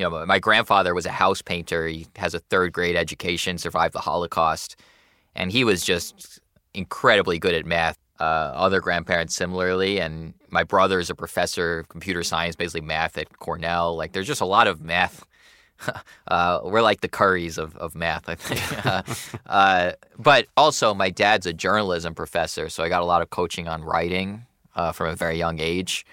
you 0.00 0.08
know, 0.08 0.24
my 0.24 0.38
grandfather 0.38 0.94
was 0.94 1.04
a 1.04 1.10
house 1.10 1.42
painter. 1.42 1.86
He 1.86 2.06
has 2.16 2.32
a 2.32 2.38
third 2.38 2.72
grade 2.72 2.96
education, 2.96 3.58
survived 3.58 3.92
the 3.92 4.00
Holocaust, 4.00 4.76
and 5.36 5.52
he 5.52 5.62
was 5.62 5.84
just 5.84 6.40
incredibly 6.72 7.38
good 7.38 7.54
at 7.54 7.66
math. 7.66 7.98
Uh, 8.18 8.52
other 8.54 8.80
grandparents 8.80 9.34
similarly, 9.34 10.00
and 10.00 10.32
my 10.48 10.64
brother 10.64 11.00
is 11.00 11.10
a 11.10 11.14
professor 11.14 11.80
of 11.80 11.88
computer 11.90 12.22
science, 12.22 12.56
basically 12.56 12.80
math 12.80 13.18
at 13.18 13.38
Cornell. 13.40 13.94
Like, 13.94 14.12
there's 14.12 14.26
just 14.26 14.40
a 14.40 14.46
lot 14.46 14.66
of 14.66 14.80
math. 14.80 15.26
uh, 16.28 16.60
we're 16.64 16.82
like 16.82 17.02
the 17.02 17.08
Currys 17.08 17.58
of, 17.58 17.76
of 17.76 17.94
math, 17.94 18.26
I 18.26 18.36
think. 18.36 18.86
uh, 18.86 19.02
uh, 19.46 19.92
but 20.18 20.46
also, 20.56 20.94
my 20.94 21.10
dad's 21.10 21.44
a 21.44 21.52
journalism 21.52 22.14
professor, 22.14 22.70
so 22.70 22.82
I 22.82 22.88
got 22.88 23.02
a 23.02 23.06
lot 23.06 23.20
of 23.20 23.28
coaching 23.28 23.68
on 23.68 23.84
writing 23.84 24.46
uh, 24.76 24.92
from 24.92 25.08
a 25.08 25.16
very 25.16 25.36
young 25.36 25.58
age 25.58 26.06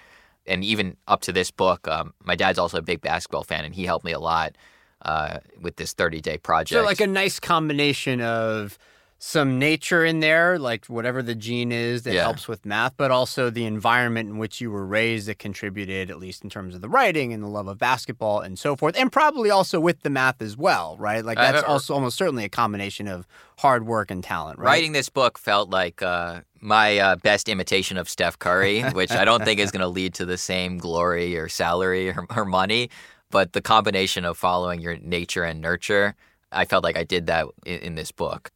and 0.47 0.63
even 0.63 0.97
up 1.07 1.21
to 1.21 1.31
this 1.31 1.51
book, 1.51 1.87
um, 1.87 2.13
my 2.23 2.35
dad's 2.35 2.59
also 2.59 2.77
a 2.77 2.81
big 2.81 3.01
basketball 3.01 3.43
fan, 3.43 3.65
and 3.65 3.75
he 3.75 3.85
helped 3.85 4.05
me 4.05 4.11
a 4.11 4.19
lot 4.19 4.55
uh, 5.03 5.39
with 5.61 5.75
this 5.75 5.93
30 5.93 6.21
day 6.21 6.37
project. 6.37 6.79
So, 6.79 6.83
like 6.83 7.01
a 7.01 7.07
nice 7.07 7.39
combination 7.39 8.21
of 8.21 8.77
some 9.19 9.57
nature 9.57 10.05
in 10.05 10.19
there, 10.19 10.59
like 10.59 10.85
whatever 10.85 11.23
the 11.23 11.33
gene 11.33 11.71
is 11.71 12.03
that 12.03 12.13
Yeah. 12.13 12.21
helps 12.21 12.47
with 12.47 12.65
math, 12.65 12.93
but 12.97 13.09
also 13.09 13.49
the 13.49 13.65
environment 13.65 14.29
in 14.29 14.37
which 14.37 14.61
you 14.61 14.69
were 14.69 14.85
raised 14.85 15.27
that 15.27 15.39
contributed, 15.39 16.11
at 16.11 16.19
least 16.19 16.43
in 16.43 16.49
terms 16.49 16.75
of 16.75 16.81
the 16.81 16.89
writing 16.89 17.33
and 17.33 17.41
the 17.41 17.47
love 17.47 17.67
of 17.67 17.79
basketball 17.79 18.41
and 18.41 18.59
so 18.59 18.75
forth, 18.75 18.95
and 18.97 19.11
probably 19.11 19.49
also 19.49 19.79
with 19.79 20.01
the 20.01 20.09
math 20.09 20.41
as 20.41 20.55
well, 20.55 20.95
right? 20.97 21.25
Like 21.25 21.39
Uh, 21.39 21.51
that's 21.51 21.63
also 21.63 21.95
almost 21.95 22.15
certainly 22.17 22.43
a 22.43 22.49
combination 22.49 23.07
of 23.07 23.27
hard 23.59 23.87
work 23.87 24.11
and 24.11 24.23
talent, 24.23 24.59
right? 24.59 24.65
Writing 24.67 24.91
this 24.91 25.09
book 25.09 25.39
felt 25.39 25.69
like 25.71 26.03
uh, 26.03 26.41
my 26.59 26.99
uh, 26.99 27.15
best 27.15 27.49
imitation 27.49 27.97
of 27.97 28.07
Steph 28.07 28.37
Curry, 28.37 28.83
which 28.91 29.11
I 29.11 29.25
don't 29.25 29.43
think 29.43 29.59
is 29.59 29.71
going 29.71 29.81
to 29.81 29.87
lead 29.87 30.13
to 30.15 30.25
the 30.25 30.37
same 30.37 30.77
glory 30.77 31.35
or 31.37 31.49
salary 31.49 32.09
or, 32.09 32.27
or 32.35 32.45
money. 32.45 32.89
But 33.31 33.53
the 33.53 33.61
combination 33.61 34.25
of 34.25 34.37
following 34.37 34.79
your 34.79 34.97
nature 34.97 35.43
and 35.43 35.59
nurture, 35.59 36.15
I 36.51 36.65
felt 36.65 36.83
like 36.83 36.95
I 36.95 37.03
did 37.03 37.25
that 37.27 37.47
in, 37.65 37.79
in 37.79 37.95
this 37.95 38.11
book. 38.11 38.51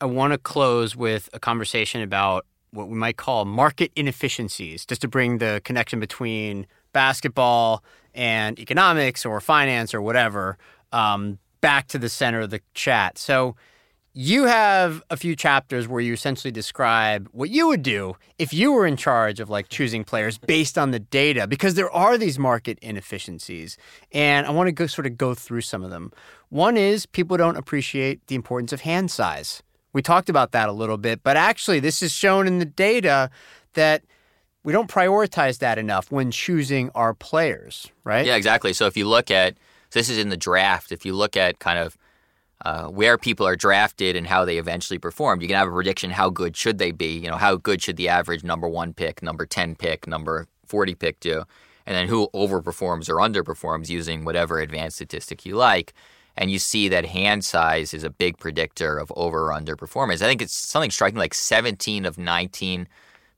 I 0.00 0.06
want 0.06 0.32
to 0.32 0.38
close 0.38 0.96
with 0.96 1.28
a 1.32 1.38
conversation 1.38 2.00
about 2.00 2.46
what 2.70 2.88
we 2.88 2.96
might 2.96 3.16
call 3.16 3.44
market 3.44 3.92
inefficiencies, 3.96 4.86
just 4.86 5.02
to 5.02 5.08
bring 5.08 5.38
the 5.38 5.60
connection 5.64 6.00
between 6.00 6.66
basketball 6.92 7.84
and 8.14 8.58
economics 8.58 9.26
or 9.26 9.40
finance 9.40 9.92
or 9.92 10.00
whatever 10.00 10.56
um, 10.92 11.38
back 11.60 11.88
to 11.88 11.98
the 11.98 12.08
center 12.08 12.40
of 12.40 12.50
the 12.50 12.60
chat. 12.74 13.18
So, 13.18 13.56
you 14.12 14.44
have 14.46 15.04
a 15.08 15.16
few 15.16 15.36
chapters 15.36 15.86
where 15.86 16.00
you 16.00 16.12
essentially 16.12 16.50
describe 16.50 17.28
what 17.30 17.48
you 17.48 17.68
would 17.68 17.82
do 17.82 18.16
if 18.38 18.52
you 18.52 18.72
were 18.72 18.84
in 18.84 18.96
charge 18.96 19.38
of 19.38 19.48
like 19.48 19.68
choosing 19.68 20.02
players 20.02 20.36
based 20.36 20.76
on 20.76 20.90
the 20.90 20.98
data 20.98 21.46
because 21.46 21.74
there 21.74 21.90
are 21.92 22.18
these 22.18 22.36
market 22.36 22.76
inefficiencies 22.82 23.76
and 24.10 24.48
I 24.48 24.50
want 24.50 24.66
to 24.66 24.72
go 24.72 24.88
sort 24.88 25.06
of 25.06 25.16
go 25.16 25.34
through 25.34 25.60
some 25.60 25.84
of 25.84 25.90
them. 25.90 26.12
One 26.48 26.76
is 26.76 27.06
people 27.06 27.36
don't 27.36 27.56
appreciate 27.56 28.26
the 28.26 28.34
importance 28.34 28.72
of 28.72 28.80
hand 28.80 29.12
size. 29.12 29.62
We 29.92 30.02
talked 30.02 30.28
about 30.28 30.52
that 30.52 30.68
a 30.68 30.72
little 30.72 30.96
bit, 30.96 31.22
but 31.22 31.36
actually 31.36 31.80
this 31.80 32.02
is 32.02 32.12
shown 32.12 32.46
in 32.46 32.58
the 32.58 32.64
data 32.64 33.30
that 33.74 34.02
we 34.62 34.72
don't 34.72 34.90
prioritize 34.90 35.58
that 35.58 35.78
enough 35.78 36.10
when 36.10 36.30
choosing 36.30 36.90
our 36.94 37.14
players, 37.14 37.90
right? 38.04 38.26
Yeah, 38.26 38.36
exactly. 38.36 38.72
So 38.72 38.86
if 38.86 38.96
you 38.96 39.08
look 39.08 39.30
at 39.30 39.56
this 39.92 40.08
is 40.08 40.18
in 40.18 40.28
the 40.28 40.36
draft, 40.36 40.92
if 40.92 41.04
you 41.04 41.14
look 41.14 41.36
at 41.36 41.58
kind 41.58 41.78
of 41.78 41.96
uh, 42.64 42.88
where 42.88 43.16
people 43.16 43.46
are 43.46 43.56
drafted 43.56 44.16
and 44.16 44.26
how 44.26 44.44
they 44.44 44.58
eventually 44.58 44.98
perform, 44.98 45.40
you 45.40 45.48
can 45.48 45.56
have 45.56 45.68
a 45.68 45.72
prediction 45.72 46.10
how 46.10 46.28
good 46.28 46.56
should 46.56 46.78
they 46.78 46.92
be. 46.92 47.18
You 47.18 47.30
know, 47.30 47.36
how 47.36 47.56
good 47.56 47.82
should 47.82 47.96
the 47.96 48.08
average 48.08 48.44
number 48.44 48.68
one 48.68 48.92
pick, 48.92 49.22
number 49.22 49.46
ten 49.46 49.74
pick, 49.74 50.06
number 50.06 50.46
forty 50.66 50.94
pick 50.94 51.20
do, 51.20 51.44
and 51.86 51.96
then 51.96 52.06
who 52.06 52.28
overperforms 52.34 53.08
or 53.08 53.16
underperforms 53.16 53.88
using 53.88 54.24
whatever 54.24 54.60
advanced 54.60 54.96
statistic 54.96 55.46
you 55.46 55.56
like. 55.56 55.94
And 56.36 56.50
you 56.50 56.58
see 56.58 56.88
that 56.88 57.04
hand 57.04 57.44
size 57.44 57.92
is 57.92 58.04
a 58.04 58.10
big 58.10 58.38
predictor 58.38 58.98
of 58.98 59.12
over 59.16 59.46
or 59.46 59.52
under 59.52 59.76
performance. 59.76 60.22
I 60.22 60.26
think 60.26 60.40
it's 60.42 60.54
something 60.54 60.90
striking 60.90 61.18
like 61.18 61.34
17 61.34 62.06
of 62.06 62.18
19 62.18 62.88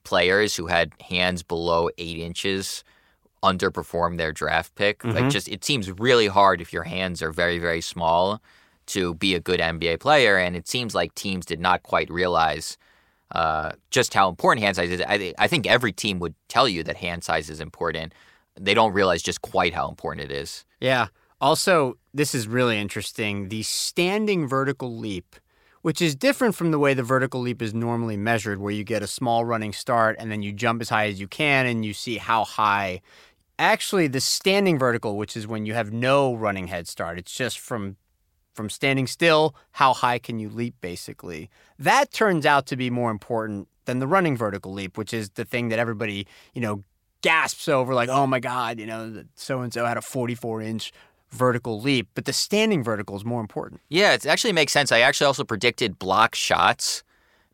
players 0.05 0.57
who 0.57 0.67
had 0.67 0.93
hands 1.01 1.43
below 1.43 1.89
eight 1.99 2.19
inches 2.19 2.85
underperform 3.43 4.19
their 4.19 4.33
draft 4.33 4.75
pick. 4.77 5.05
Like 5.05 5.31
just 5.31 5.49
it 5.49 5.65
seems 5.65 5.91
really 5.91 6.29
hard 6.29 6.61
if 6.61 6.73
your 6.73 6.85
hands 6.85 7.23
are 7.23 7.33
very, 7.33 7.59
very 7.59 7.81
small 7.81 8.41
to 8.87 9.15
be 9.15 9.35
a 9.35 9.41
good 9.41 9.61
NBA 9.61 10.01
player. 10.01 10.37
And 10.39 10.55
it 10.55 10.69
seems 10.69 10.95
like 10.95 11.15
teams 11.15 11.45
did 11.45 11.61
not 11.61 11.83
quite 11.83 12.11
realize 12.11 12.77
uh, 13.35 13.73
just 13.91 14.15
how 14.15 14.29
important 14.29 14.63
hand 14.63 14.77
size 14.77 14.91
is. 14.91 15.03
I, 15.07 15.35
I 15.39 15.49
think 15.49 15.67
every 15.67 15.93
team 15.93 16.19
would 16.21 16.35
tell 16.49 16.69
you 16.69 16.83
that 16.85 16.97
hand 16.99 17.25
size 17.25 17.49
is 17.51 17.61
important. 17.61 18.13
They 18.61 18.75
don't 18.75 18.93
realize 18.93 19.23
just 19.23 19.43
quite 19.43 19.73
how 19.75 19.89
important 19.89 20.31
it 20.31 20.35
is. 20.35 20.65
Yeah. 20.81 21.09
Also, 21.43 21.99
this 22.15 22.37
is 22.37 22.47
really 22.47 22.79
interesting. 22.79 23.49
The 23.49 23.65
standing 23.65 24.47
vertical 24.47 24.97
leap, 24.97 25.35
which 25.83 26.01
is 26.01 26.15
different 26.15 26.55
from 26.55 26.71
the 26.71 26.79
way 26.79 26.95
the 26.95 27.03
vertical 27.03 27.41
leap 27.41 27.61
is 27.61 27.75
normally 27.75 28.17
measured, 28.17 28.61
where 28.61 28.73
you 28.73 28.85
get 28.85 29.03
a 29.03 29.09
small 29.09 29.45
running 29.45 29.73
start 29.73 30.15
and 30.21 30.31
then 30.31 30.41
you 30.41 30.53
jump 30.53 30.81
as 30.81 30.89
high 30.89 31.09
as 31.09 31.19
you 31.19 31.27
can 31.27 31.67
and 31.67 31.85
you 31.85 31.93
see 31.95 32.19
how 32.19 32.45
high. 32.45 33.01
Actually, 33.59 34.07
the 34.07 34.21
standing 34.21 34.79
vertical, 34.79 35.17
which 35.17 35.37
is 35.37 35.49
when 35.49 35.67
you 35.67 35.75
have 35.75 35.93
no 35.93 36.33
running 36.33 36.69
head 36.69 36.87
start, 36.87 37.19
it's 37.19 37.35
just 37.35 37.59
from 37.59 37.97
from 38.55 38.71
standing 38.71 39.07
still, 39.07 39.57
how 39.73 39.95
high 39.95 40.19
can 40.19 40.39
you 40.39 40.49
leap 40.49 40.75
basically. 40.81 41.51
That 41.79 42.13
turns 42.13 42.47
out 42.47 42.67
to 42.67 42.77
be 42.77 42.91
more 42.91 43.11
important 43.11 43.67
than 43.87 43.99
the 43.99 44.07
running 44.07 44.37
vertical 44.37 44.73
leap, 44.73 44.97
which 44.97 45.13
is 45.13 45.31
the 45.31 45.45
thing 45.45 45.71
that 45.71 45.79
everybody, 45.81 46.27
you 46.55 46.61
know, 46.61 46.85
gasps 47.23 47.67
over 47.69 47.95
like, 47.95 48.11
"Oh 48.11 48.27
my 48.27 48.41
god, 48.41 48.79
you 48.79 48.87
know, 48.87 49.25
so 49.35 49.61
and 49.61 49.73
so 49.73 49.87
had 49.87 49.97
a 49.97 50.03
44 50.03 50.61
inch 50.61 50.93
vertical 51.33 51.81
leap, 51.81 52.09
but 52.15 52.27
the 52.27 52.33
standing 52.33 52.85
vertical 52.85 53.17
is 53.17 53.25
more 53.25 53.41
important. 53.41 53.81
Yeah, 53.89 54.13
it 54.13 54.27
actually 54.27 54.53
makes 54.53 54.73
sense. 54.73 54.93
I 54.93 55.01
actually 55.01 55.27
also 55.27 55.45
predicted 55.45 55.99
block 55.99 56.35
shots 56.35 57.03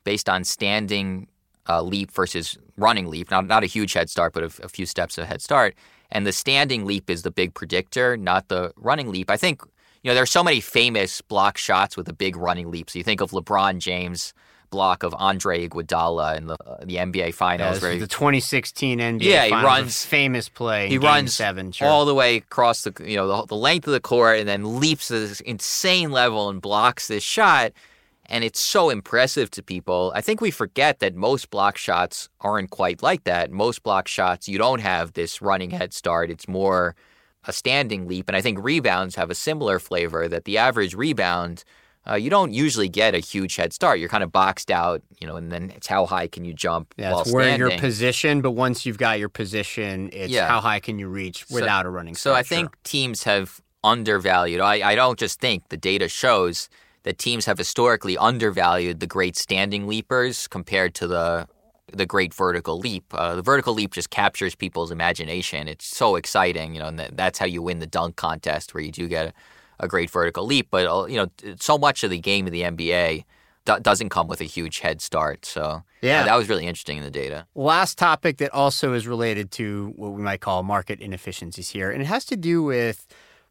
based 0.04 0.28
on 0.28 0.44
standing 0.44 1.28
uh, 1.68 1.82
leap 1.82 2.10
versus 2.10 2.58
running 2.76 3.06
leap. 3.06 3.30
Not 3.30 3.46
not 3.46 3.62
a 3.62 3.66
huge 3.66 3.92
head 3.92 4.10
start, 4.10 4.32
but 4.32 4.42
a, 4.42 4.64
a 4.64 4.68
few 4.68 4.86
steps 4.86 5.16
of 5.18 5.26
head 5.26 5.40
start. 5.40 5.74
And 6.10 6.26
the 6.26 6.32
standing 6.32 6.86
leap 6.86 7.10
is 7.10 7.22
the 7.22 7.30
big 7.30 7.54
predictor, 7.54 8.16
not 8.16 8.48
the 8.48 8.72
running 8.76 9.10
leap. 9.10 9.30
I 9.30 9.36
think 9.36 9.62
you 10.02 10.10
know 10.10 10.14
there's 10.14 10.30
so 10.30 10.44
many 10.44 10.60
famous 10.60 11.20
block 11.20 11.56
shots 11.58 11.96
with 11.96 12.08
a 12.08 12.12
big 12.12 12.36
running 12.36 12.70
leap. 12.70 12.90
So 12.90 12.98
you 12.98 13.04
think 13.04 13.20
of 13.20 13.30
LeBron 13.30 13.78
James 13.78 14.34
block 14.70 15.02
of 15.02 15.14
Andre 15.18 15.66
Iguodala 15.68 16.36
in 16.36 16.46
the 16.46 16.54
uh, 16.66 16.84
the 16.84 16.96
NBA 16.96 17.34
Finals, 17.34 17.82
he- 17.82 17.98
the 17.98 18.06
2016 18.06 18.98
NBA 18.98 19.22
Yeah, 19.22 19.44
he 19.44 19.50
Finals, 19.50 19.64
runs- 19.64 20.04
famous 20.04 20.48
play. 20.48 20.84
in 20.86 20.90
he 20.92 20.98
Game 20.98 21.06
runs 21.06 21.34
seven. 21.34 21.72
Sure. 21.72 21.88
all 21.88 22.04
the 22.04 22.14
way 22.14 22.36
across 22.36 22.82
the 22.82 22.92
you 23.04 23.16
know 23.16 23.26
the, 23.42 23.46
the 23.46 23.56
length 23.56 23.86
of 23.86 23.92
the 23.92 24.00
court 24.00 24.38
and 24.38 24.48
then 24.48 24.80
leaps 24.80 25.08
to 25.08 25.18
this 25.20 25.40
insane 25.40 26.10
level 26.10 26.48
and 26.48 26.60
blocks 26.62 27.08
this 27.08 27.22
shot 27.22 27.72
and 28.30 28.44
it's 28.44 28.60
so 28.60 28.90
impressive 28.90 29.50
to 29.50 29.62
people 29.62 30.12
i 30.14 30.20
think 30.20 30.40
we 30.40 30.50
forget 30.50 30.98
that 30.98 31.14
most 31.14 31.48
block 31.50 31.76
shots 31.78 32.28
aren't 32.42 32.68
quite 32.70 33.02
like 33.02 33.24
that 33.24 33.50
most 33.50 33.82
block 33.82 34.06
shots 34.06 34.48
you 34.48 34.58
don't 34.58 34.80
have 34.80 35.14
this 35.14 35.40
running 35.40 35.70
head 35.70 35.94
start 35.94 36.30
it's 36.30 36.46
more 36.46 36.94
a 37.46 37.52
standing 37.52 38.06
leap 38.06 38.28
and 38.28 38.36
i 38.36 38.40
think 38.42 38.58
rebounds 38.62 39.14
have 39.16 39.30
a 39.30 39.34
similar 39.34 39.78
flavor 39.78 40.28
that 40.28 40.44
the 40.44 40.58
average 40.58 40.94
rebound 40.94 41.64
uh, 42.08 42.14
you 42.14 42.30
don't 42.30 42.52
usually 42.52 42.88
get 42.88 43.14
a 43.14 43.18
huge 43.18 43.56
head 43.56 43.72
start. 43.72 43.98
You're 43.98 44.08
kind 44.08 44.24
of 44.24 44.32
boxed 44.32 44.70
out, 44.70 45.02
you 45.20 45.26
know, 45.26 45.36
and 45.36 45.50
then 45.52 45.70
it's 45.76 45.86
how 45.86 46.06
high 46.06 46.26
can 46.26 46.44
you 46.44 46.54
jump 46.54 46.94
yeah, 46.96 47.12
while 47.12 47.20
it's 47.20 47.32
where 47.32 47.44
standing. 47.44 47.70
you're 47.70 47.78
positioned, 47.78 48.42
but 48.42 48.52
once 48.52 48.86
you've 48.86 48.98
got 48.98 49.18
your 49.18 49.28
position, 49.28 50.10
it's 50.12 50.32
Yeah. 50.32 50.48
how 50.48 50.60
high 50.60 50.80
can 50.80 50.98
you 50.98 51.08
reach 51.08 51.44
without 51.50 51.86
a 51.86 51.90
running 51.90 52.14
start. 52.14 52.34
So. 52.34 52.38
I 52.38 52.42
think 52.42 52.76
teams 52.82 53.24
have 53.24 53.60
undervalued. 53.84 54.60
I, 54.60 54.90
I 54.90 54.94
don't 54.94 55.18
just 55.18 55.40
think 55.40 55.68
the 55.68 55.76
data 55.76 56.08
shows 56.08 56.68
that 57.04 57.18
teams 57.18 57.46
have 57.46 57.58
historically 57.58 58.16
undervalued 58.18 59.00
the 59.00 59.06
great 59.06 59.36
standing 59.36 59.86
leapers 59.86 60.48
compared 60.48 60.94
to 60.96 61.06
the 61.06 61.46
the 61.90 62.04
great 62.04 62.34
vertical 62.34 62.78
leap. 62.78 63.04
Uh, 63.12 63.34
the 63.34 63.40
vertical 63.40 63.72
leap 63.72 63.94
just 63.94 64.10
captures 64.10 64.54
people's 64.54 64.90
imagination. 64.90 65.68
It's 65.68 65.86
so 65.86 66.16
exciting, 66.16 66.74
you 66.74 66.80
know, 66.80 66.88
and 66.88 66.98
that, 66.98 67.16
that's 67.16 67.38
how 67.38 67.46
you 67.46 67.62
win 67.62 67.78
the 67.78 67.86
dunk 67.86 68.16
contest, 68.16 68.74
where 68.74 68.82
you 68.82 68.92
do 68.92 69.08
get 69.08 69.34
a, 69.80 69.88
great 69.88 70.10
vertical 70.10 70.44
leap. 70.44 70.68
But 70.70 70.86
uh, 70.86 71.06
you 71.06 71.16
know, 71.16 71.28
so 71.60 71.78
much 71.78 72.04
of 72.04 72.10
the 72.10 72.18
game 72.18 72.46
of 72.46 72.52
the 72.52 72.62
NBA 72.62 73.24
do- 73.64 73.80
doesn't 73.80 74.08
come 74.08 74.28
with 74.28 74.40
a 74.40 74.44
huge 74.44 74.80
head 74.80 75.00
start. 75.00 75.44
So 75.44 75.62
uh, 75.62 75.80
Yeah. 76.02 76.24
that 76.24 76.36
was 76.36 76.48
really 76.48 76.66
interesting 76.66 76.98
in 76.98 77.04
the 77.04 77.10
data. 77.10 77.46
Last 77.54 77.98
topic 77.98 78.38
that 78.38 78.52
also 78.52 78.92
is 78.94 79.06
related 79.06 79.50
to 79.52 79.92
what 79.96 80.12
we 80.12 80.22
might 80.22 80.40
call 80.40 80.62
market 80.62 81.00
inefficiencies 81.00 81.70
here, 81.70 81.90
and 81.90 82.00
it 82.02 82.06
has 82.06 82.24
to 82.26 82.36
do 82.36 82.62
with 82.62 83.06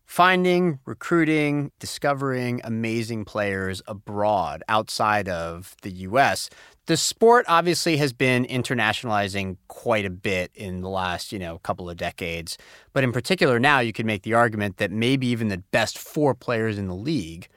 finding, 0.05 0.79
recruiting, 0.85 1.71
discovering 1.79 2.61
amazing 2.63 3.25
players 3.25 3.81
abroad 3.87 4.63
outside 4.69 5.27
of 5.27 5.75
the 5.81 5.91
US. 5.91 6.49
The 6.87 6.97
sport 6.97 7.45
obviously 7.47 7.97
has 7.97 8.13
been 8.13 8.45
internationalizing 8.45 9.57
quite 9.67 10.05
a 10.05 10.09
bit 10.09 10.51
in 10.55 10.81
the 10.81 10.89
last, 10.89 11.31
you 11.31 11.39
know, 11.39 11.59
couple 11.59 11.89
of 11.89 11.97
decades. 11.97 12.57
But 12.93 13.03
in 13.03 13.11
particular 13.11 13.59
now 13.59 13.79
you 13.79 13.93
could 13.93 14.05
make 14.05 14.23
the 14.23 14.33
argument 14.33 14.77
that 14.77 14.89
maybe 14.91 15.27
even 15.27 15.49
the 15.49 15.59
best 15.71 15.97
four 15.97 16.33
players 16.33 16.77
in 16.77 16.87
the 16.87 16.95
league 16.95 17.49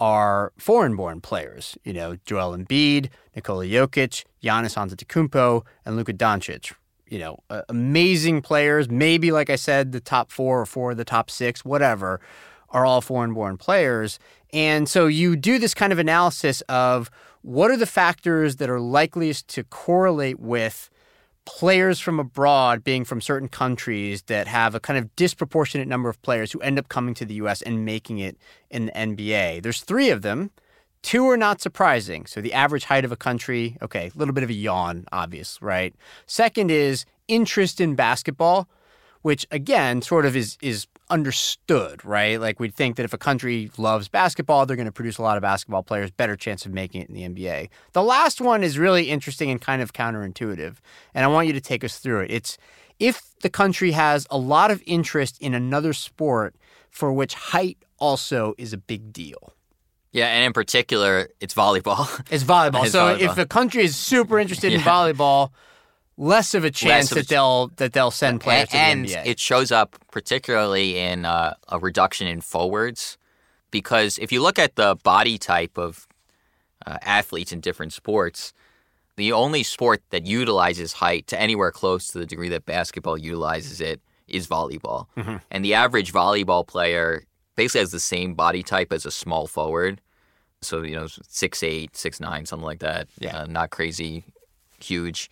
are 0.00 0.52
foreign-born 0.58 1.20
players. 1.20 1.76
You 1.84 1.92
know, 1.92 2.16
Joel 2.24 2.56
Embiid, 2.56 3.10
Nikola 3.36 3.66
Jokic, 3.66 4.24
Giannis 4.42 4.76
Antetokounmpo, 4.76 5.64
and 5.84 5.96
Luka 5.96 6.12
Doncic. 6.12 6.72
you 7.10 7.18
know, 7.18 7.38
uh, 7.50 7.62
amazing 7.68 8.42
players. 8.42 8.90
Maybe, 8.90 9.32
like 9.32 9.50
I 9.50 9.56
said, 9.56 9.92
the 9.92 10.00
top 10.00 10.30
four 10.30 10.60
or 10.60 10.66
four 10.66 10.92
of 10.92 10.96
the 10.96 11.04
top 11.04 11.30
six, 11.30 11.64
whatever, 11.64 12.20
are 12.70 12.84
all 12.84 13.00
foreign 13.00 13.34
born 13.34 13.56
players. 13.56 14.18
And 14.52 14.88
so 14.88 15.06
you 15.06 15.36
do 15.36 15.58
this 15.58 15.74
kind 15.74 15.92
of 15.92 15.98
analysis 15.98 16.60
of 16.62 17.10
what 17.42 17.70
are 17.70 17.76
the 17.76 17.86
factors 17.86 18.56
that 18.56 18.68
are 18.68 18.80
likeliest 18.80 19.48
to 19.48 19.64
correlate 19.64 20.40
with 20.40 20.90
players 21.44 21.98
from 21.98 22.20
abroad 22.20 22.84
being 22.84 23.06
from 23.06 23.22
certain 23.22 23.48
countries 23.48 24.22
that 24.24 24.46
have 24.46 24.74
a 24.74 24.80
kind 24.80 24.98
of 24.98 25.16
disproportionate 25.16 25.88
number 25.88 26.10
of 26.10 26.20
players 26.20 26.52
who 26.52 26.60
end 26.60 26.78
up 26.78 26.88
coming 26.90 27.14
to 27.14 27.24
the 27.24 27.34
US 27.34 27.62
and 27.62 27.86
making 27.86 28.18
it 28.18 28.36
in 28.70 28.86
the 28.86 28.92
NBA. 28.92 29.62
There's 29.62 29.80
three 29.80 30.10
of 30.10 30.20
them. 30.20 30.50
Two 31.00 31.26
are 31.30 31.38
not 31.38 31.62
surprising. 31.62 32.26
So 32.26 32.42
the 32.42 32.52
average 32.52 32.84
height 32.84 33.04
of 33.04 33.12
a 33.12 33.16
country, 33.16 33.78
okay, 33.80 34.10
a 34.14 34.18
little 34.18 34.34
bit 34.34 34.44
of 34.44 34.50
a 34.50 34.54
yawn, 34.54 35.06
obvious, 35.10 35.58
right? 35.62 35.94
Second 36.26 36.70
is 36.70 37.06
interest 37.28 37.80
in 37.80 37.94
basketball, 37.94 38.68
which 39.22 39.46
again 39.50 40.02
sort 40.02 40.26
of 40.26 40.36
is 40.36 40.58
is 40.60 40.86
understood, 41.10 42.04
right? 42.04 42.40
Like 42.40 42.60
we'd 42.60 42.74
think 42.74 42.96
that 42.96 43.04
if 43.04 43.12
a 43.12 43.18
country 43.18 43.70
loves 43.78 44.08
basketball, 44.08 44.66
they're 44.66 44.76
going 44.76 44.86
to 44.86 44.92
produce 44.92 45.18
a 45.18 45.22
lot 45.22 45.36
of 45.36 45.42
basketball 45.42 45.82
players, 45.82 46.10
better 46.10 46.36
chance 46.36 46.66
of 46.66 46.72
making 46.72 47.02
it 47.02 47.08
in 47.08 47.14
the 47.14 47.22
NBA. 47.22 47.68
The 47.92 48.02
last 48.02 48.40
one 48.40 48.62
is 48.62 48.78
really 48.78 49.10
interesting 49.10 49.50
and 49.50 49.60
kind 49.60 49.82
of 49.82 49.92
counterintuitive, 49.92 50.76
and 51.14 51.24
I 51.24 51.28
want 51.28 51.46
you 51.46 51.52
to 51.52 51.60
take 51.60 51.84
us 51.84 51.98
through 51.98 52.20
it. 52.20 52.30
It's 52.30 52.58
if 52.98 53.22
the 53.42 53.50
country 53.50 53.92
has 53.92 54.26
a 54.30 54.38
lot 54.38 54.70
of 54.70 54.82
interest 54.86 55.40
in 55.40 55.54
another 55.54 55.92
sport 55.92 56.54
for 56.90 57.12
which 57.12 57.34
height 57.34 57.78
also 57.98 58.54
is 58.58 58.72
a 58.72 58.78
big 58.78 59.12
deal. 59.12 59.52
Yeah, 60.12 60.26
and 60.28 60.44
in 60.44 60.52
particular, 60.52 61.28
it's 61.40 61.54
volleyball. 61.54 62.08
It's 62.30 62.44
volleyball. 62.44 62.82
It's 62.84 62.92
so 62.92 63.14
volleyball. 63.14 63.20
if 63.20 63.38
a 63.38 63.46
country 63.46 63.84
is 63.84 63.94
super 63.94 64.38
interested 64.38 64.72
in 64.72 64.80
volleyball, 64.94 65.50
less 66.18 66.52
of 66.54 66.64
a 66.64 66.70
chance 66.70 67.10
of 67.12 67.16
a 67.18 67.20
that 67.20 67.28
they'll 67.28 67.68
that 67.76 67.92
they'll 67.94 68.10
send 68.10 68.40
players 68.40 68.68
and 68.72 69.06
to 69.06 69.14
the 69.14 69.20
NBA. 69.20 69.26
it 69.26 69.38
shows 69.40 69.70
up 69.72 69.96
particularly 70.10 70.98
in 70.98 71.24
uh, 71.24 71.54
a 71.68 71.78
reduction 71.78 72.26
in 72.26 72.40
forwards 72.40 73.16
because 73.70 74.18
if 74.18 74.32
you 74.32 74.42
look 74.42 74.58
at 74.58 74.74
the 74.76 74.96
body 75.04 75.38
type 75.38 75.78
of 75.78 76.06
uh, 76.86 76.98
athletes 77.02 77.52
in 77.52 77.60
different 77.60 77.92
sports 77.92 78.52
the 79.16 79.32
only 79.32 79.62
sport 79.62 80.02
that 80.10 80.26
utilizes 80.26 80.92
height 80.94 81.26
to 81.28 81.40
anywhere 81.40 81.70
close 81.72 82.08
to 82.08 82.18
the 82.18 82.26
degree 82.26 82.48
that 82.48 82.66
basketball 82.66 83.16
utilizes 83.18 83.80
it 83.80 84.00
is 84.26 84.46
volleyball 84.46 85.06
Mhm. 85.16 85.40
and 85.50 85.64
the 85.64 85.74
average 85.74 86.12
volleyball 86.12 86.66
player 86.66 87.24
basically 87.56 87.80
has 87.80 87.90
the 87.92 88.00
same 88.00 88.34
body 88.34 88.62
type 88.62 88.92
as 88.92 89.06
a 89.06 89.10
small 89.10 89.46
forward 89.46 90.00
so 90.62 90.82
you 90.82 90.96
know 90.96 91.06
six 91.28 91.62
eight 91.62 91.96
six 91.96 92.18
nine 92.20 92.44
something 92.46 92.66
like 92.66 92.80
that 92.80 93.06
Yeah. 93.20 93.38
uh, 93.38 93.46
not 93.46 93.70
crazy 93.70 94.24
huge 94.80 95.30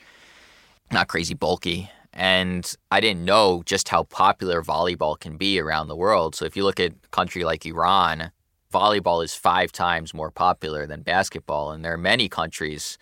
not 0.91 1.09
crazy 1.09 1.35
bulky. 1.35 1.91
And 2.13 2.73
I 2.91 3.01
didn't 3.01 3.25
know 3.25 3.63
just 3.67 3.91
how 3.91 4.05
popular 4.05 4.63
volleyball 4.63 5.21
can 5.21 5.37
be 5.37 5.61
around 5.61 5.89
the 5.89 5.97
world. 5.97 6.35
So 6.35 6.47
if 6.47 6.57
you 6.57 6.65
look 6.65 6.81
at 6.81 6.93
a 6.93 7.09
country 7.09 7.45
like 7.45 7.67
Iran, 7.67 8.31
volleyball 8.73 9.23
is 9.23 9.35
five 9.35 9.71
times 9.71 10.15
more 10.15 10.31
popular 10.31 10.87
than 10.87 11.03
basketball. 11.03 11.73
And 11.73 11.85
there 11.85 11.93
are 11.93 11.99
many 11.99 12.29
countries 12.29 12.97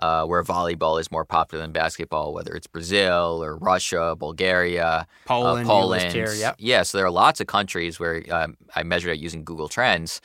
uh, 0.00 0.24
where 0.26 0.42
volleyball 0.42 1.00
is 1.00 1.10
more 1.10 1.24
popular 1.24 1.62
than 1.62 1.72
basketball, 1.72 2.32
whether 2.32 2.54
it's 2.54 2.66
Brazil 2.66 3.42
or 3.42 3.56
Russia, 3.56 4.14
Bulgaria, 4.16 5.06
Poland, 5.26 5.66
uh, 5.66 5.70
Poland. 5.70 6.12
here, 6.12 6.32
yep. 6.32 6.54
Yeah, 6.58 6.82
so 6.82 6.98
there 6.98 7.06
are 7.06 7.10
lots 7.10 7.40
of 7.40 7.46
countries 7.46 8.00
where 8.00 8.22
um, 8.30 8.56
I 8.74 8.84
measured 8.84 9.12
it 9.12 9.18
using 9.18 9.44
Google 9.44 9.68
Trends 9.68 10.20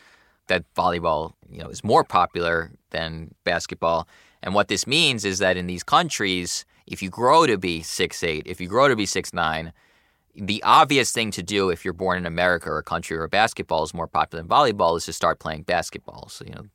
that 0.47 0.63
volleyball, 0.75 1.33
you 1.49 1.59
know, 1.61 1.69
is 1.69 1.83
more 1.83 2.03
popular 2.03 2.71
than 2.91 3.33
basketball. 3.43 4.07
And 4.41 4.53
what 4.53 4.67
this 4.67 4.87
means 4.87 5.25
is 5.25 5.39
that 5.39 5.57
in 5.57 5.67
these 5.67 5.83
countries, 5.83 6.65
if 6.87 7.01
you 7.01 7.09
grow 7.09 7.45
to 7.45 7.57
be 7.57 7.81
six 7.83 8.23
eight, 8.23 8.43
if 8.45 8.61
you 8.61 8.67
grow 8.67 8.87
to 8.87 8.95
be 8.95 9.05
six 9.05 9.33
nine, 9.33 9.73
the 10.33 10.63
obvious 10.63 11.11
thing 11.11 11.31
to 11.31 11.43
do 11.43 11.69
if 11.69 11.83
you're 11.83 11.93
born 11.93 12.17
in 12.17 12.25
America 12.25 12.69
or 12.69 12.77
a 12.77 12.83
country 12.83 13.17
where 13.17 13.27
basketball 13.27 13.83
is 13.83 13.93
more 13.93 14.07
popular 14.07 14.41
than 14.41 14.49
volleyball 14.49 14.97
is 14.97 15.05
to 15.05 15.13
start 15.13 15.39
playing 15.39 15.63
basketball. 15.63 16.29
So 16.29 16.45
you 16.45 16.53
know, 16.53 16.65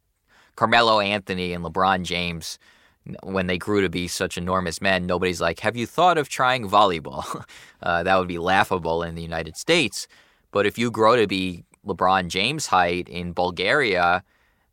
Carmelo 0.54 1.00
Anthony 1.00 1.52
and 1.52 1.64
LeBron 1.64 2.02
James, 2.02 2.58
when 3.22 3.46
they 3.46 3.58
grew 3.58 3.80
to 3.80 3.88
be 3.88 4.06
such 4.06 4.36
enormous 4.36 4.80
men, 4.80 5.06
nobody's 5.06 5.40
like, 5.40 5.60
"Have 5.60 5.76
you 5.76 5.86
thought 5.86 6.18
of 6.18 6.28
trying 6.28 6.68
volleyball?" 6.68 7.44
uh, 7.82 8.02
that 8.02 8.18
would 8.18 8.28
be 8.28 8.38
laughable 8.38 9.02
in 9.02 9.14
the 9.14 9.22
United 9.22 9.56
States. 9.56 10.06
But 10.50 10.66
if 10.66 10.76
you 10.76 10.90
grow 10.90 11.16
to 11.16 11.26
be 11.26 11.64
LeBron 11.86 12.28
James 12.28 12.66
height 12.66 13.08
in 13.08 13.32
Bulgaria, 13.32 14.22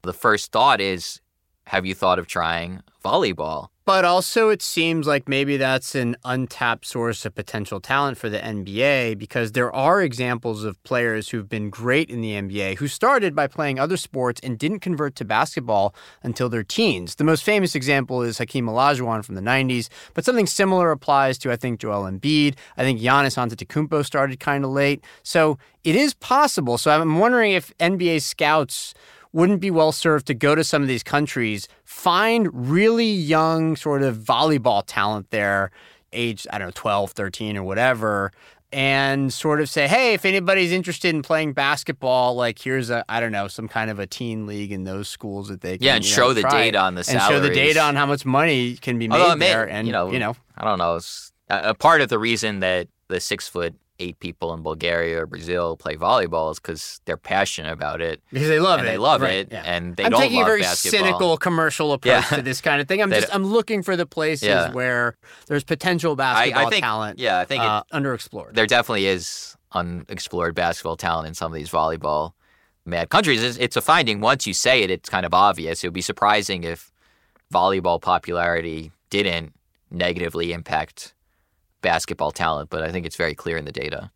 the 0.02 0.14
first 0.14 0.52
thought 0.52 0.82
is, 0.82 1.22
"Have 1.68 1.86
you 1.86 1.96
thought 1.96 2.20
of 2.20 2.28
trying 2.28 2.82
volleyball?" 3.04 3.70
But 3.90 4.06
also, 4.06 4.50
it 4.50 4.62
seems 4.62 5.08
like 5.08 5.28
maybe 5.28 5.58
that's 5.58 5.96
an 5.96 6.16
untapped 6.24 6.86
source 6.86 7.26
of 7.26 7.34
potential 7.34 7.80
talent 7.80 8.20
for 8.20 8.30
the 8.30 8.38
NBA 8.38 9.18
because 9.18 9.54
there 9.54 9.74
are 9.74 10.04
examples 10.04 10.64
of 10.64 10.78
players 10.84 11.30
who've 11.30 11.50
been 11.50 11.72
great 11.72 12.08
in 12.12 12.22
the 12.22 12.34
NBA 12.34 12.78
who 12.78 12.88
started 12.88 13.34
by 13.34 13.48
playing 13.48 13.80
other 13.80 13.98
sports 13.98 14.40
and 14.44 14.60
didn't 14.60 14.82
convert 14.82 15.16
to 15.16 15.26
basketball 15.26 15.96
until 16.22 16.50
their 16.50 16.62
teens. 16.62 17.16
The 17.16 17.24
most 17.24 17.44
famous 17.44 17.74
example 17.74 18.22
is 18.22 18.38
Hakeem 18.38 18.68
Olajuwon 18.68 19.26
from 19.26 19.34
the 19.34 19.42
90s, 19.42 19.90
but 20.14 20.24
something 20.24 20.46
similar 20.46 20.92
applies 20.92 21.40
to, 21.40 21.52
I 21.52 21.56
think, 21.56 21.80
Joel 21.80 22.04
Embiid. 22.04 22.58
I 22.78 22.84
think 22.84 23.02
Giannis 23.02 23.40
Antetokounmpo 23.44 24.06
started 24.06 24.40
kind 24.40 24.64
of 24.64 24.70
late. 24.70 25.04
So 25.24 25.58
it 25.84 25.96
is 25.96 26.14
possible. 26.14 26.78
So 26.78 26.92
I'm 26.92 27.18
wondering 27.18 27.54
if 27.54 27.76
NBA 27.80 28.22
scouts 28.22 28.94
wouldn't 29.34 29.62
be 29.62 29.72
well 29.72 29.92
served 29.92 30.28
to 30.28 30.34
go 30.34 30.56
to 30.56 30.64
some 30.64 30.82
of 30.82 30.88
these 30.88 31.04
countries, 31.04 31.68
find 31.84 32.50
really 32.52 33.10
young 33.10 33.76
sort 33.76 34.02
of 34.02 34.18
volleyball 34.18 34.84
talent 34.86 35.30
there, 35.30 35.72
age, 36.14 36.48
I 36.52 36.58
don't 36.58 36.68
know, 36.70 36.74
12, 36.76 37.12
13 37.12 37.58
or 37.58 37.64
whatever, 37.64 38.32
and 38.72 39.34
sort 39.34 39.62
of 39.62 39.70
say, 39.70 39.88
hey, 39.88 40.14
if 40.14 40.26
anybody's 40.26 40.72
interested 40.72 41.14
in 41.14 41.22
playing 41.22 41.54
basketball, 41.54 42.36
like 42.36 42.60
here's 42.60 42.90
a, 42.90 43.04
I 43.10 43.20
don't 43.20 43.32
know, 43.32 43.48
some 43.48 43.68
kind 43.68 43.90
of 43.90 44.00
a 44.00 44.08
teen 44.08 44.46
league 44.46 44.72
in 44.72 44.84
those 44.84 45.08
schools 45.10 45.48
that 45.50 45.62
they 45.62 45.78
can, 45.78 45.86
Yeah, 45.86 45.96
and 45.96 46.06
you 46.06 46.12
know, 46.12 46.16
show 46.16 46.34
the 46.34 46.44
data 46.44 46.80
on 46.80 46.96
the 46.96 47.04
salaries. 47.04 47.24
And 47.24 47.34
show 47.34 47.40
the 47.40 47.54
data 47.54 47.82
on 47.82 47.96
how 47.96 48.06
much 48.06 48.26
money 48.26 48.76
can 48.76 49.00
be 49.00 49.08
made 49.08 49.20
Although, 49.20 49.36
may- 49.36 49.48
there. 49.48 49.68
And, 49.70 49.88
you 49.88 49.94
know, 49.94 50.12
you 50.12 50.20
know, 50.20 50.36
I 50.58 50.66
don't 50.66 50.78
know. 50.78 50.96
It's, 50.96 51.32
a 51.52 51.74
part 51.74 52.02
of 52.02 52.10
the 52.10 52.20
reason 52.20 52.60
that 52.60 52.88
the 53.08 53.20
six 53.20 53.48
foot 53.48 53.74
eight 54.00 54.20
people 54.20 54.54
in 54.54 54.62
Bulgaria 54.64 55.22
or 55.22 55.26
Brazil 55.26 55.76
play 55.78 55.95
volleyball 55.95 56.52
is 56.52 56.60
because 56.60 57.02
they're 57.06 57.18
passionate 57.18 57.72
about 57.74 58.02
it 58.02 58.22
because 58.32 58.47
they 58.47 58.60
love 58.60 58.80
and 58.80 58.88
it. 58.88 58.91
they 58.91 58.97
love 58.97 59.22
Right, 59.22 59.36
it, 59.36 59.50
yeah. 59.52 59.64
and 59.66 59.95
they 59.97 60.06
I'm 60.06 60.12
don't 60.12 60.22
taking 60.22 60.38
love 60.39 60.47
a 60.47 60.50
very 60.52 60.62
basketball. 60.62 61.00
cynical 61.06 61.38
commercial 61.38 61.93
approach 61.93 62.24
Yeah. 62.32 62.38
to 62.38 62.41
this 62.41 62.62
kind 62.62 62.80
of 62.82 62.88
thing. 62.88 63.02
I'm 63.02 63.10
They 63.14 63.22
just 63.22 63.34
I'm 63.36 63.45
looking 63.45 63.84
for 63.84 63.95
the 63.97 64.06
places 64.06 64.47
Yeah. 64.47 64.72
where 64.72 65.16
there's 65.47 65.64
potential 65.64 66.16
basketball 66.16 66.68
I 66.68 66.70
think, 66.70 66.84
talent 66.84 67.20
yeah, 67.20 67.39
I 67.39 67.45
think 67.45 67.64
it, 67.64 67.68
uh, 67.70 67.84
underexplored. 67.93 68.54
there 68.54 68.66
definitely 68.68 69.08
is 69.08 69.56
unexplored 69.74 70.56
basketball 70.56 70.95
talent 70.97 71.28
in 71.28 71.34
some 71.34 71.52
of 71.52 71.56
these 71.56 71.70
volleyball 71.70 72.32
mad 72.86 73.10
countries. 73.10 73.43
It's, 73.43 73.58
it's 73.58 73.76
a 73.76 73.82
finding. 73.82 74.20
Once 74.22 74.47
you 74.47 74.54
say 74.54 74.82
it, 74.82 74.89
it's 74.89 75.10
kind 75.10 75.26
of 75.26 75.34
obvious. 75.34 75.84
It 75.84 75.88
would 75.88 75.93
be 75.93 76.02
surprising 76.02 76.64
if 76.64 76.91
volleyball 77.54 78.02
popularity 78.02 78.91
didn't 79.10 79.54
negatively 79.91 80.54
impact 80.54 81.14
basketball 81.82 82.32
talent, 82.32 82.70
but 82.70 82.84
I 82.84 82.92
think 82.92 83.06
it's 83.06 83.16
very 83.16 83.36
clear 83.36 83.58
in 83.58 83.66
the 83.66 83.72
data. 83.72 84.12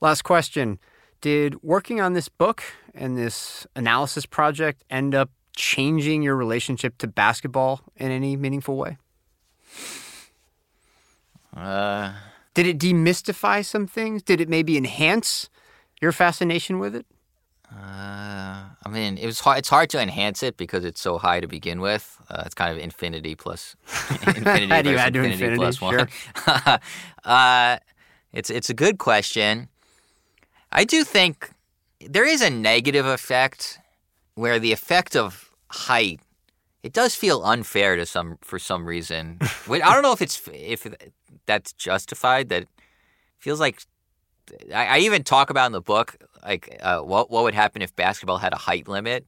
Last 0.00 0.22
question: 0.22 0.78
Did 1.20 1.62
working 1.62 2.00
on 2.00 2.12
this 2.12 2.28
book 2.28 2.62
and 2.94 3.16
this 3.16 3.66
analysis 3.76 4.26
project 4.26 4.84
end 4.90 5.14
up 5.14 5.30
changing 5.56 6.22
your 6.22 6.36
relationship 6.36 6.98
to 6.98 7.06
basketball 7.06 7.80
in 7.96 8.10
any 8.10 8.36
meaningful 8.36 8.76
way? 8.76 8.98
Uh, 11.56 12.14
Did 12.54 12.66
it 12.66 12.78
demystify 12.78 13.64
some 13.64 13.86
things? 13.86 14.22
Did 14.22 14.40
it 14.40 14.48
maybe 14.48 14.76
enhance 14.76 15.50
your 16.00 16.12
fascination 16.12 16.78
with 16.78 16.94
it? 16.94 17.06
Uh, 17.74 18.64
I 18.84 18.88
mean, 18.90 19.16
it 19.16 19.26
was 19.26 19.40
hard. 19.40 19.58
It's 19.58 19.68
hard 19.68 19.88
to 19.90 20.00
enhance 20.00 20.42
it 20.42 20.56
because 20.56 20.84
it's 20.84 21.00
so 21.00 21.18
high 21.18 21.40
to 21.40 21.48
begin 21.48 21.80
with. 21.80 22.18
Uh, 22.28 22.42
it's 22.46 22.54
kind 22.54 22.72
of 22.72 22.78
infinity 22.78 23.34
plus 23.34 23.76
infinity 24.26 24.70
Add 24.70 24.86
you 24.86 24.92
versus 24.92 25.06
add 25.06 25.14
to 25.14 25.22
infinity, 25.22 25.44
infinity, 25.44 25.56
plus 25.56 25.80
one. 25.80 26.80
uh, 27.24 27.78
it's 28.32 28.50
it's 28.50 28.70
a 28.70 28.74
good 28.74 28.98
question. 28.98 29.68
I 30.70 30.84
do 30.84 31.04
think 31.04 31.50
there 32.00 32.26
is 32.26 32.42
a 32.42 32.50
negative 32.50 33.06
effect 33.06 33.78
where 34.34 34.58
the 34.58 34.72
effect 34.72 35.16
of 35.16 35.50
height 35.68 36.20
it 36.82 36.92
does 36.92 37.14
feel 37.14 37.42
unfair 37.44 37.96
to 37.96 38.04
some 38.04 38.38
for 38.42 38.58
some 38.58 38.86
reason. 38.86 39.38
I 39.70 39.78
don't 39.78 40.02
know 40.02 40.12
if 40.12 40.22
it's 40.22 40.48
if 40.52 40.86
that's 41.46 41.72
justified. 41.72 42.48
That 42.48 42.66
feels 43.38 43.60
like 43.60 43.82
I, 44.74 44.86
I 44.86 44.98
even 44.98 45.22
talk 45.24 45.50
about 45.50 45.66
in 45.66 45.72
the 45.72 45.80
book 45.80 46.16
like 46.44 46.78
uh, 46.82 47.00
what 47.00 47.30
what 47.30 47.44
would 47.44 47.54
happen 47.54 47.82
if 47.82 47.94
basketball 47.94 48.38
had 48.38 48.52
a 48.52 48.56
height 48.56 48.88
limit, 48.88 49.26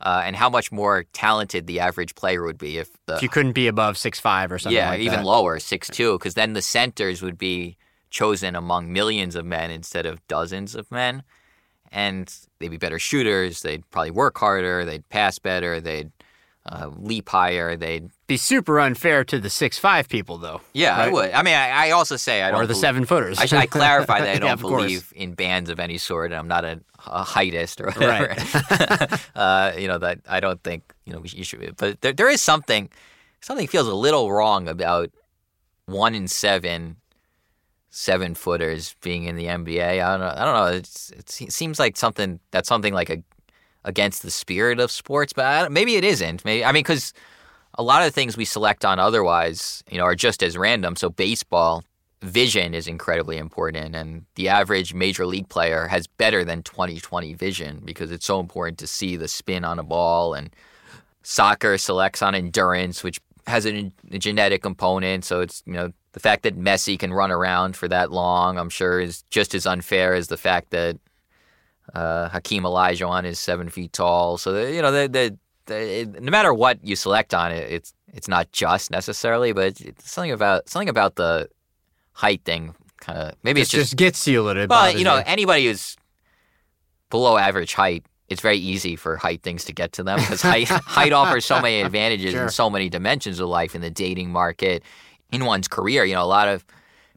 uh, 0.00 0.22
and 0.24 0.34
how 0.34 0.48
much 0.48 0.72
more 0.72 1.04
talented 1.12 1.66
the 1.66 1.80
average 1.80 2.14
player 2.14 2.42
would 2.44 2.58
be 2.58 2.78
if 2.78 2.90
the 3.06 3.16
If 3.16 3.22
you 3.22 3.28
couldn't 3.28 3.52
be 3.52 3.66
above 3.66 3.96
six 3.98 4.18
five 4.18 4.50
or 4.50 4.58
something 4.58 4.76
yeah 4.76 4.90
like 4.90 5.00
even 5.00 5.20
that. 5.20 5.26
lower 5.26 5.58
six 5.58 5.88
two 5.88 6.18
because 6.18 6.34
then 6.34 6.54
the 6.54 6.62
centers 6.62 7.22
would 7.22 7.38
be 7.38 7.76
chosen 8.10 8.54
among 8.54 8.92
millions 8.92 9.34
of 9.34 9.44
men 9.44 9.70
instead 9.70 10.06
of 10.06 10.26
dozens 10.28 10.74
of 10.74 10.90
men, 10.90 11.22
and 11.92 12.32
they'd 12.58 12.70
be 12.70 12.76
better 12.76 12.98
shooters. 12.98 13.62
They'd 13.62 13.88
probably 13.90 14.12
work 14.12 14.38
harder. 14.38 14.84
They'd 14.84 15.08
pass 15.08 15.38
better. 15.38 15.80
They'd 15.80 16.12
uh, 16.66 16.90
leap 16.96 17.28
higher. 17.28 17.76
They'd 17.76 18.10
Be 18.26 18.36
super 18.38 18.80
unfair 18.80 19.22
to 19.24 19.38
the 19.38 19.50
six 19.50 19.78
five 19.78 20.08
people, 20.08 20.38
though. 20.38 20.60
yeah, 20.72 20.96
I 20.96 21.08
would. 21.08 21.30
I 21.32 21.42
mean, 21.42 21.54
I, 21.54 21.88
I 21.88 21.90
also 21.90 22.16
say 22.16 22.42
I 22.42 22.50
don't 22.50 22.60
Or 22.62 22.66
the 22.66 22.72
bel- 22.74 22.80
seven 22.80 23.04
footers. 23.04 23.38
I 23.38 23.58
I 23.58 23.66
clarify 23.66 24.20
that 24.20 24.28
I 24.36 24.38
don't 24.38 24.58
course. 24.60 24.82
believe 24.82 25.12
in 25.14 25.34
bands 25.34 25.68
of 25.70 25.78
any 25.78 25.98
sort. 25.98 26.32
and 26.32 26.38
I'm 26.38 26.48
not 26.48 26.64
a, 26.64 26.80
a 27.06 27.22
heightist 27.24 27.80
or 27.80 27.90
whatever. 27.92 28.34
uh, 29.34 29.72
you 29.78 29.88
know 29.88 29.98
that 29.98 30.20
I 30.28 30.40
don't 30.40 30.62
think 30.62 30.94
you 31.04 31.12
know 31.12 31.22
you 31.24 31.44
should. 31.44 31.76
But 31.76 32.00
there, 32.00 32.12
there 32.14 32.30
is 32.30 32.40
something 32.40 32.88
something 33.40 33.66
feels 33.66 33.86
a 33.86 33.94
little 33.94 34.32
wrong 34.32 34.66
about 34.68 35.10
one 35.86 36.14
in 36.14 36.28
seven 36.28 36.96
seven 37.90 38.34
footers 38.34 38.96
being 39.02 39.24
in 39.24 39.36
the 39.36 39.44
NBA. 39.44 40.02
I 40.02 40.10
don't 40.16 40.20
know. 40.20 40.34
I 40.34 40.44
don't 40.44 40.54
know. 40.54 40.78
It's, 40.78 41.10
it 41.10 41.30
seems 41.30 41.78
like 41.78 41.96
something 41.96 42.40
that's 42.50 42.68
something 42.68 42.94
like 42.94 43.10
a 43.10 43.22
against 43.84 44.22
the 44.22 44.30
spirit 44.30 44.80
of 44.80 44.90
sports, 44.90 45.32
but 45.32 45.70
maybe 45.70 45.96
it 45.96 46.04
isn't. 46.04 46.44
Maybe 46.44 46.64
I 46.64 46.72
mean 46.72 46.82
because 46.82 47.12
a 47.74 47.82
lot 47.82 48.02
of 48.02 48.06
the 48.06 48.12
things 48.12 48.36
we 48.36 48.44
select 48.44 48.84
on 48.84 48.98
otherwise, 48.98 49.82
you 49.90 49.98
know, 49.98 50.04
are 50.04 50.14
just 50.14 50.42
as 50.42 50.56
random. 50.56 50.96
So 50.96 51.10
baseball 51.10 51.84
vision 52.22 52.72
is 52.72 52.86
incredibly 52.86 53.36
important, 53.36 53.94
and 53.94 54.24
the 54.36 54.48
average 54.48 54.94
major 54.94 55.26
league 55.26 55.48
player 55.48 55.88
has 55.88 56.06
better 56.06 56.44
than 56.44 56.62
20/20 56.62 57.36
vision 57.36 57.82
because 57.84 58.10
it's 58.10 58.26
so 58.26 58.40
important 58.40 58.78
to 58.78 58.86
see 58.86 59.16
the 59.16 59.28
spin 59.28 59.64
on 59.64 59.78
a 59.78 59.84
ball. 59.84 60.34
And 60.34 60.50
soccer 61.22 61.78
selects 61.78 62.22
on 62.22 62.34
endurance, 62.34 63.02
which 63.02 63.20
has 63.46 63.66
a, 63.66 63.90
a 64.10 64.18
genetic 64.18 64.62
component. 64.62 65.24
So 65.24 65.40
it's 65.40 65.62
you 65.66 65.74
know 65.74 65.92
the 66.12 66.20
fact 66.20 66.44
that 66.44 66.58
Messi 66.58 66.98
can 66.98 67.12
run 67.12 67.30
around 67.30 67.76
for 67.76 67.88
that 67.88 68.12
long, 68.12 68.56
I'm 68.58 68.70
sure, 68.70 69.00
is 69.00 69.24
just 69.30 69.54
as 69.54 69.66
unfair 69.66 70.14
as 70.14 70.28
the 70.28 70.36
fact 70.36 70.70
that 70.70 70.96
uh, 71.92 72.28
Hakeem 72.30 72.62
Olajuwon 72.62 73.24
is 73.24 73.38
seven 73.38 73.68
feet 73.68 73.92
tall. 73.92 74.38
So 74.38 74.52
the, 74.52 74.72
you 74.72 74.80
know 74.82 74.90
the, 74.92 75.08
the, 75.08 75.38
the 75.66 76.20
no 76.20 76.30
matter 76.30 76.52
what 76.54 76.78
you 76.84 76.96
select 76.96 77.34
on 77.34 77.52
it, 77.52 77.70
it's 77.72 77.92
it's 78.12 78.28
not 78.28 78.50
just 78.52 78.90
necessarily, 78.90 79.52
but 79.52 79.66
it's, 79.66 79.80
it's 79.80 80.10
something 80.10 80.30
about 80.32 80.68
something 80.68 80.88
about 80.88 81.16
the 81.16 81.48
height 82.12 82.42
thing. 82.44 82.74
Kind 83.00 83.18
of 83.18 83.34
maybe 83.42 83.60
It 83.60 83.64
it's 83.64 83.70
just 83.70 83.90
just 83.90 83.96
gets 83.96 84.26
you 84.26 84.40
a 84.40 84.44
little 84.44 84.62
bit. 84.62 84.70
well, 84.70 84.96
you 84.96 85.04
know, 85.04 85.22
anybody 85.26 85.66
who's 85.66 85.96
below 87.10 87.36
average 87.36 87.74
height, 87.74 88.04
it's 88.28 88.40
very 88.40 88.56
easy 88.56 88.96
for 88.96 89.16
height 89.16 89.42
things 89.42 89.64
to 89.66 89.72
get 89.72 89.92
to 89.92 90.02
them 90.02 90.18
because 90.18 90.40
height, 90.42 90.68
height 90.68 91.12
offers 91.12 91.44
so 91.44 91.60
many 91.60 91.82
advantages 91.82 92.32
Sure. 92.32 92.44
in 92.44 92.48
so 92.50 92.70
many 92.70 92.88
dimensions 92.88 93.38
of 93.40 93.48
life 93.48 93.74
in 93.74 93.82
the 93.82 93.90
dating 93.90 94.30
market, 94.30 94.82
in 95.30 95.44
one's 95.44 95.68
career. 95.68 96.04
You 96.04 96.14
know, 96.14 96.24
a 96.24 96.26
lot 96.26 96.48
of 96.48 96.64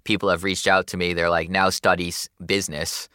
people 0.03 0.29
have 0.29 0.43
reached 0.43 0.67
out 0.67 0.87
to 0.87 0.97
me. 0.97 1.13
They're 1.13 1.29
like, 1.29 1.49
now 1.49 1.69
studies 1.69 2.29
business. 2.45 3.07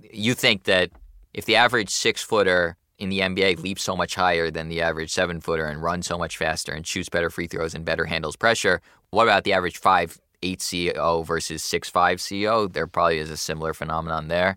You 0.00 0.34
think 0.34 0.64
that 0.64 0.90
if 1.32 1.44
the 1.44 1.56
average 1.56 1.90
six 1.90 2.22
footer 2.22 2.76
in 2.98 3.08
the 3.08 3.20
NBA 3.20 3.60
leaps 3.60 3.82
so 3.82 3.96
much 3.96 4.14
higher 4.14 4.50
than 4.50 4.68
the 4.68 4.80
average 4.80 5.10
seven 5.10 5.40
footer 5.40 5.66
and 5.66 5.82
runs 5.82 6.06
so 6.06 6.16
much 6.16 6.36
faster 6.36 6.72
and 6.72 6.86
shoots 6.86 7.08
better 7.08 7.30
free 7.30 7.46
throws 7.46 7.74
and 7.74 7.84
better 7.84 8.04
handles 8.04 8.36
pressure, 8.36 8.80
what 9.10 9.24
about 9.24 9.44
the 9.44 9.52
average 9.52 9.78
five 9.78 10.18
eight 10.42 10.60
CEO 10.60 11.24
versus 11.26 11.62
six 11.64 11.88
five 11.88 12.18
CEO? 12.18 12.72
There 12.72 12.86
probably 12.86 13.18
is 13.18 13.30
a 13.30 13.36
similar 13.36 13.74
phenomenon 13.74 14.28
there. 14.28 14.56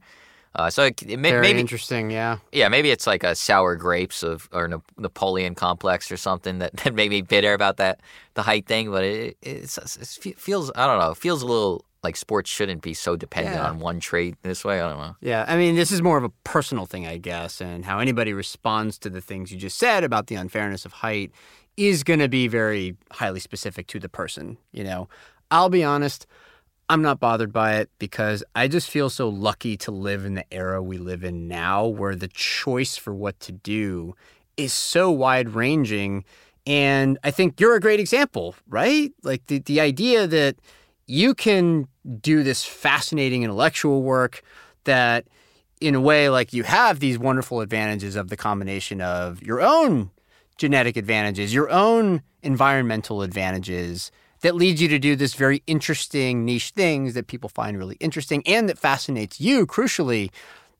Uh, 0.56 0.72
so 0.72 0.86
it, 0.86 1.02
it 1.04 1.18
may, 1.18 1.30
Very 1.30 1.42
maybe 1.42 1.60
interesting. 1.60 2.10
Yeah. 2.10 2.40
yeah, 2.52 2.68
maybe 2.68 2.90
it's 2.90 3.06
like 3.06 3.24
a 3.24 3.36
sour 3.36 3.76
grapes 3.76 4.24
of 4.24 4.50
or 4.52 4.68
Na- 4.68 4.80
Napoleon 4.98 5.54
complex 5.54 6.12
or 6.12 6.18
something 6.18 6.58
that, 6.60 6.76
that 6.84 6.96
made 6.96 7.12
me 7.12 7.22
bitter 7.22 7.54
about 7.54 7.78
that 7.78 8.00
the 8.34 8.42
height 8.42 8.66
thing. 8.66 8.90
But 8.90 9.04
it 9.04 9.38
it's, 9.42 9.78
it 10.26 10.40
feels 10.40 10.72
I 10.76 10.88
don't 10.88 11.00
know 11.00 11.12
it 11.12 11.18
feels 11.18 11.44
a 11.44 11.46
little 11.46 11.86
like 12.04 12.16
sports 12.16 12.50
shouldn't 12.50 12.82
be 12.82 12.94
so 12.94 13.16
dependent 13.16 13.56
Yeah. 13.56 13.70
on 13.70 13.80
one 13.80 14.00
trait 14.00 14.36
this 14.44 14.64
way. 14.64 14.80
I 14.82 14.90
don't 14.90 15.00
know. 15.00 15.16
Yeah, 15.22 15.46
I 15.48 15.58
mean, 15.58 15.76
this 15.76 15.92
is 15.92 16.02
more 16.02 16.18
of 16.18 16.24
a 16.24 16.30
personal 16.44 16.86
thing, 16.86 17.08
I 17.08 17.18
guess, 17.18 17.60
and 17.62 17.86
how 17.86 18.00
anybody 18.00 18.34
responds 18.34 18.98
to 19.00 19.10
the 19.10 19.22
things 19.22 19.52
you 19.52 19.58
just 19.58 19.78
said 19.78 20.04
about 20.04 20.28
the 20.28 20.36
unfairness 20.36 20.86
of 20.86 20.94
height 20.94 21.32
is 21.76 22.04
going 22.04 22.20
to 22.20 22.28
be 22.30 22.48
very 22.48 22.96
highly 23.12 23.40
specific 23.40 23.88
to 23.88 24.00
the 24.00 24.10
person. 24.10 24.58
You 24.72 24.84
know, 24.84 25.10
I'll 25.52 25.70
be 25.70 25.84
honest, 25.84 26.26
I'm 26.90 27.02
not 27.02 27.20
bothered 27.20 27.52
by 27.52 27.76
it 27.78 27.90
because 28.00 28.44
I 28.56 28.68
just 28.68 28.90
feel 28.90 29.10
so 29.10 29.28
lucky 29.28 29.76
to 29.78 29.92
live 29.92 30.24
in 30.24 30.36
the 30.36 30.46
era 30.54 30.82
we 30.82 30.98
live 30.98 31.24
in 31.24 31.48
now 31.48 31.86
where 31.86 32.16
the 32.16 32.30
choice 32.30 32.96
for 32.96 33.14
what 33.14 33.40
to 33.42 33.52
do 33.52 34.16
is 34.56 34.74
so 34.74 35.12
wide 35.12 35.50
ranging. 35.50 36.24
And 36.66 37.18
I 37.24 37.32
think 37.32 37.60
you're 37.60 37.76
a 37.76 37.80
great 37.80 38.00
example, 38.00 38.56
right? 38.68 39.12
Like 39.24 39.46
the, 39.48 39.60
the 39.60 39.80
idea 39.82 40.28
that 40.28 40.56
you 41.08 41.34
can 41.34 41.88
do 42.22 42.44
this 42.44 42.64
fascinating 42.64 43.44
intellectual 43.44 44.04
work 44.04 44.44
that 44.84 45.26
in 45.80 45.96
a 45.96 46.02
way 46.02 46.30
like 46.30 46.54
you 46.54 46.64
have 46.64 47.00
these 47.00 47.18
wonderful 47.18 47.62
advantages 47.62 48.16
of 48.16 48.30
the 48.30 48.38
combination 48.38 49.02
of 49.02 49.42
your 49.42 49.62
own 49.62 50.12
genetic 50.58 50.98
advantages, 50.98 51.54
your 51.54 51.70
own 51.70 52.22
environmental 52.44 53.22
advantages 53.22 54.12
that 54.42 54.56
leads 54.56 54.82
you 54.82 54.88
to 54.88 55.00
do 55.00 55.16
this 55.16 55.34
very 55.34 55.64
interesting 55.66 56.46
niche 56.46 56.72
things 56.72 57.14
that 57.14 57.28
people 57.28 57.50
find 57.50 57.78
really 57.78 57.98
interesting 58.00 58.44
and 58.46 58.70
that 58.70 58.78
fascinates 58.78 59.40
you 59.40 59.66
crucially 59.66 60.30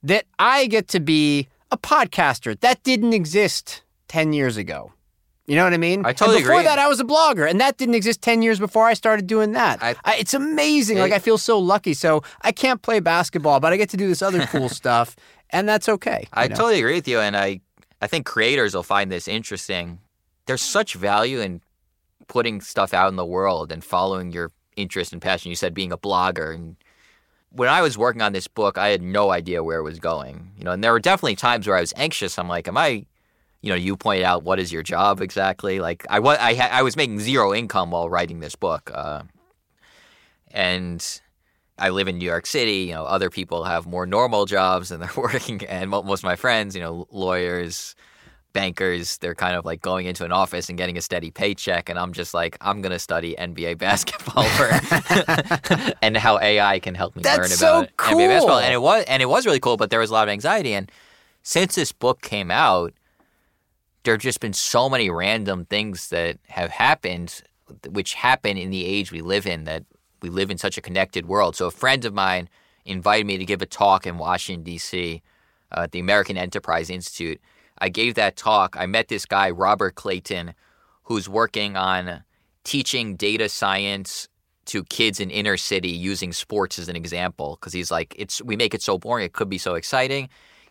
that 0.04 0.26
I 0.38 0.68
get 0.68 0.88
to 0.90 1.00
be 1.00 1.48
a 1.72 1.78
podcaster 1.78 2.60
that 2.60 2.84
didn't 2.84 3.14
exist 3.14 3.82
10 4.08 4.34
years 4.34 4.58
ago. 4.58 4.94
You 5.48 5.56
know 5.56 5.64
what 5.64 5.74
I 5.74 5.78
mean? 5.78 6.06
I 6.06 6.12
totally 6.12 6.38
and 6.38 6.44
before 6.44 6.56
agree. 6.60 6.66
that, 6.66 6.78
I 6.78 6.88
was 6.90 7.00
a 7.00 7.06
blogger, 7.06 7.50
and 7.50 7.60
that 7.62 7.78
didn't 7.78 7.96
exist 7.96 8.22
10 8.22 8.42
years 8.42 8.60
before 8.60 8.86
I 8.86 8.94
started 8.94 9.28
doing 9.28 9.54
that. 9.54 9.82
I- 9.82 9.96
I, 10.04 10.18
it's 10.18 10.34
amazing. 10.34 10.98
like, 10.98 11.14
I 11.14 11.20
feel 11.20 11.38
so 11.38 11.58
lucky. 11.58 11.94
So, 11.94 12.22
I 12.42 12.52
can't 12.52 12.82
play 12.82 13.00
basketball, 13.00 13.62
but 13.62 13.72
I 13.72 13.78
get 13.78 13.90
to 13.92 13.98
do 13.98 14.10
this 14.10 14.22
other 14.22 14.46
cool 14.48 14.68
stuff, 14.68 15.16
and 15.50 15.68
that's 15.68 15.88
okay. 15.88 16.28
I 16.34 16.50
know? 16.50 16.56
totally 16.56 16.80
agree 16.80 16.96
with 16.96 17.08
you, 17.08 17.20
and 17.20 17.36
I 17.36 17.62
I 18.02 18.08
think 18.08 18.26
creators 18.26 18.76
will 18.76 18.84
find 18.84 19.10
this 19.10 19.28
interesting. 19.28 20.00
There's 20.48 20.62
such 20.62 20.96
value 20.96 21.40
in 21.40 21.62
putting 22.28 22.60
stuff 22.62 22.94
out 22.94 23.10
in 23.10 23.16
the 23.16 23.26
world 23.26 23.72
and 23.72 23.84
following 23.84 24.32
your 24.34 24.52
interest 24.76 25.14
and 25.14 25.22
passion. 25.22 25.50
You 25.50 25.56
said 25.56 25.74
being 25.74 25.94
a 25.94 25.98
blogger, 25.98 26.54
and 26.54 26.76
when 27.52 27.70
I 27.70 27.82
was 27.82 27.98
working 27.98 28.22
on 28.22 28.34
this 28.34 28.48
book, 28.48 28.78
I 28.78 28.90
had 28.90 29.02
no 29.02 29.32
idea 29.32 29.64
where 29.64 29.80
it 29.80 29.84
was 29.84 30.00
going. 30.00 30.52
You 30.58 30.66
know, 30.66 30.72
and 30.72 30.84
there 30.84 30.92
were 30.92 31.00
definitely 31.00 31.38
times 31.38 31.68
where 31.68 31.78
I 31.78 31.82
was 31.82 31.94
anxious. 31.96 32.38
I'm 32.38 32.50
like, 32.50 32.68
am 32.68 32.78
I? 32.78 33.06
You 33.62 33.70
know, 33.70 33.76
you 33.76 33.98
pointed 33.98 34.24
out 34.24 34.44
what 34.44 34.60
is 34.60 34.72
your 34.72 34.84
job 34.84 35.22
exactly? 35.22 35.80
Like, 35.80 36.06
I 36.10 36.20
was 36.20 36.38
I, 36.40 36.54
ha- 36.54 36.70
I 36.72 36.84
was 36.84 36.96
making 36.96 37.20
zero 37.20 37.54
income 37.54 37.92
while 37.92 38.10
writing 38.10 38.40
this 38.40 38.56
book, 38.56 38.92
uh, 38.94 39.24
and 40.52 41.22
I 41.80 41.90
live 41.90 42.08
in 42.08 42.18
New 42.18 42.26
York 42.26 42.46
City. 42.46 42.86
You 42.88 42.94
know, 42.94 43.06
other 43.06 43.30
people 43.30 43.64
have 43.64 43.86
more 43.88 44.06
normal 44.06 44.46
jobs 44.46 44.92
and 44.92 45.02
they're 45.02 45.10
working, 45.18 45.66
and 45.66 45.90
most 45.90 46.20
of 46.20 46.24
my 46.24 46.36
friends, 46.36 46.76
you 46.76 46.82
know, 46.82 47.08
lawyers, 47.12 47.96
bankers, 48.58 49.20
they're 49.20 49.36
kind 49.36 49.56
of 49.56 49.66
like 49.66 49.82
going 49.82 50.08
into 50.08 50.26
an 50.26 50.32
office 50.32 50.68
and 50.70 50.80
getting 50.80 50.98
a 50.98 51.02
steady 51.02 51.30
paycheck, 51.30 51.90
and 51.90 52.00
I'm 52.00 52.12
just 52.14 52.34
like, 52.34 52.58
I'm 52.62 52.82
gonna 52.82 53.00
study 53.00 53.36
NBA 53.38 53.78
basketball 53.88 54.46
for, 54.46 55.94
and 56.02 56.18
how 56.18 56.40
AI 56.40 56.80
can 56.80 56.96
help 56.96 57.16
me 57.16 57.22
That's 57.22 57.38
learn 57.38 57.50
so 57.50 57.80
about 57.80 57.98
NBA 57.98 58.28
basketball, 58.28 58.60
and 58.60 58.74
it 58.74 58.82
was 58.82 59.04
and 59.06 59.22
it 59.22 59.28
was 59.28 59.46
really 59.46 59.60
cool, 59.60 59.78
but 59.78 59.90
there 59.90 60.00
was 60.00 60.10
a 60.10 60.14
lot 60.14 60.28
of 60.28 60.32
anxiety, 60.32 60.74
and 60.74 60.92
since 61.44 61.76
this 61.76 61.92
book 61.92 62.22
came 62.22 62.50
out, 62.50 62.94
there 64.08 64.14
have 64.14 64.22
just 64.22 64.40
been 64.40 64.54
so 64.54 64.90
many 64.90 65.10
random 65.10 65.66
things 65.66 66.08
that 66.12 66.38
have 66.48 66.72
happened, 66.72 67.42
which 67.90 68.14
happen 68.14 68.56
in 68.56 68.70
the 68.70 68.86
age 68.86 69.12
we 69.12 69.20
live 69.20 69.46
in, 69.46 69.66
that 69.66 69.84
we 70.22 70.30
live 70.30 70.50
in 70.50 70.58
such 70.58 70.78
a 70.78 70.82
connected 70.82 71.26
world. 71.26 71.58
So 71.58 71.66
a 71.66 71.72
friend 71.72 72.06
of 72.06 72.14
mine 72.14 72.48
invited 72.86 73.28
me 73.28 73.38
to 73.38 73.44
give 73.44 73.62
a 73.62 73.66
talk 73.66 74.08
in 74.08 74.18
Washington, 74.18 74.64
D.C. 74.64 75.22
Uh, 75.76 75.82
at 75.82 75.92
the 75.92 76.00
American 76.00 76.38
Enterprise 76.38 76.90
Institute. 76.90 77.42
I 77.80 77.90
gave 77.90 78.16
that 78.16 78.38
talk. 78.38 78.78
I 78.80 78.86
met 78.86 79.10
this 79.10 79.26
guy, 79.26 79.50
Robert 79.50 79.96
Clayton, 79.96 80.54
who's 81.04 81.28
working 81.28 81.76
on 81.76 82.24
teaching 82.64 83.18
data 83.18 83.50
science 83.50 84.30
to 84.68 84.86
kids 84.86 85.20
in 85.20 85.30
inner 85.30 85.58
city 85.58 85.90
using 85.90 86.32
sports 86.32 86.80
as 86.80 86.88
an 86.88 86.96
example 86.96 87.58
because 87.60 87.74
he's 87.74 87.92
like 87.92 88.16
it's 88.18 88.42
we 88.42 88.56
make 88.56 88.74
it 88.74 88.82
so 88.82 88.98
boring 88.98 89.26
it 89.26 89.34
could 89.34 89.50
be 89.50 89.58
so 89.58 89.76
exciting 89.76 90.28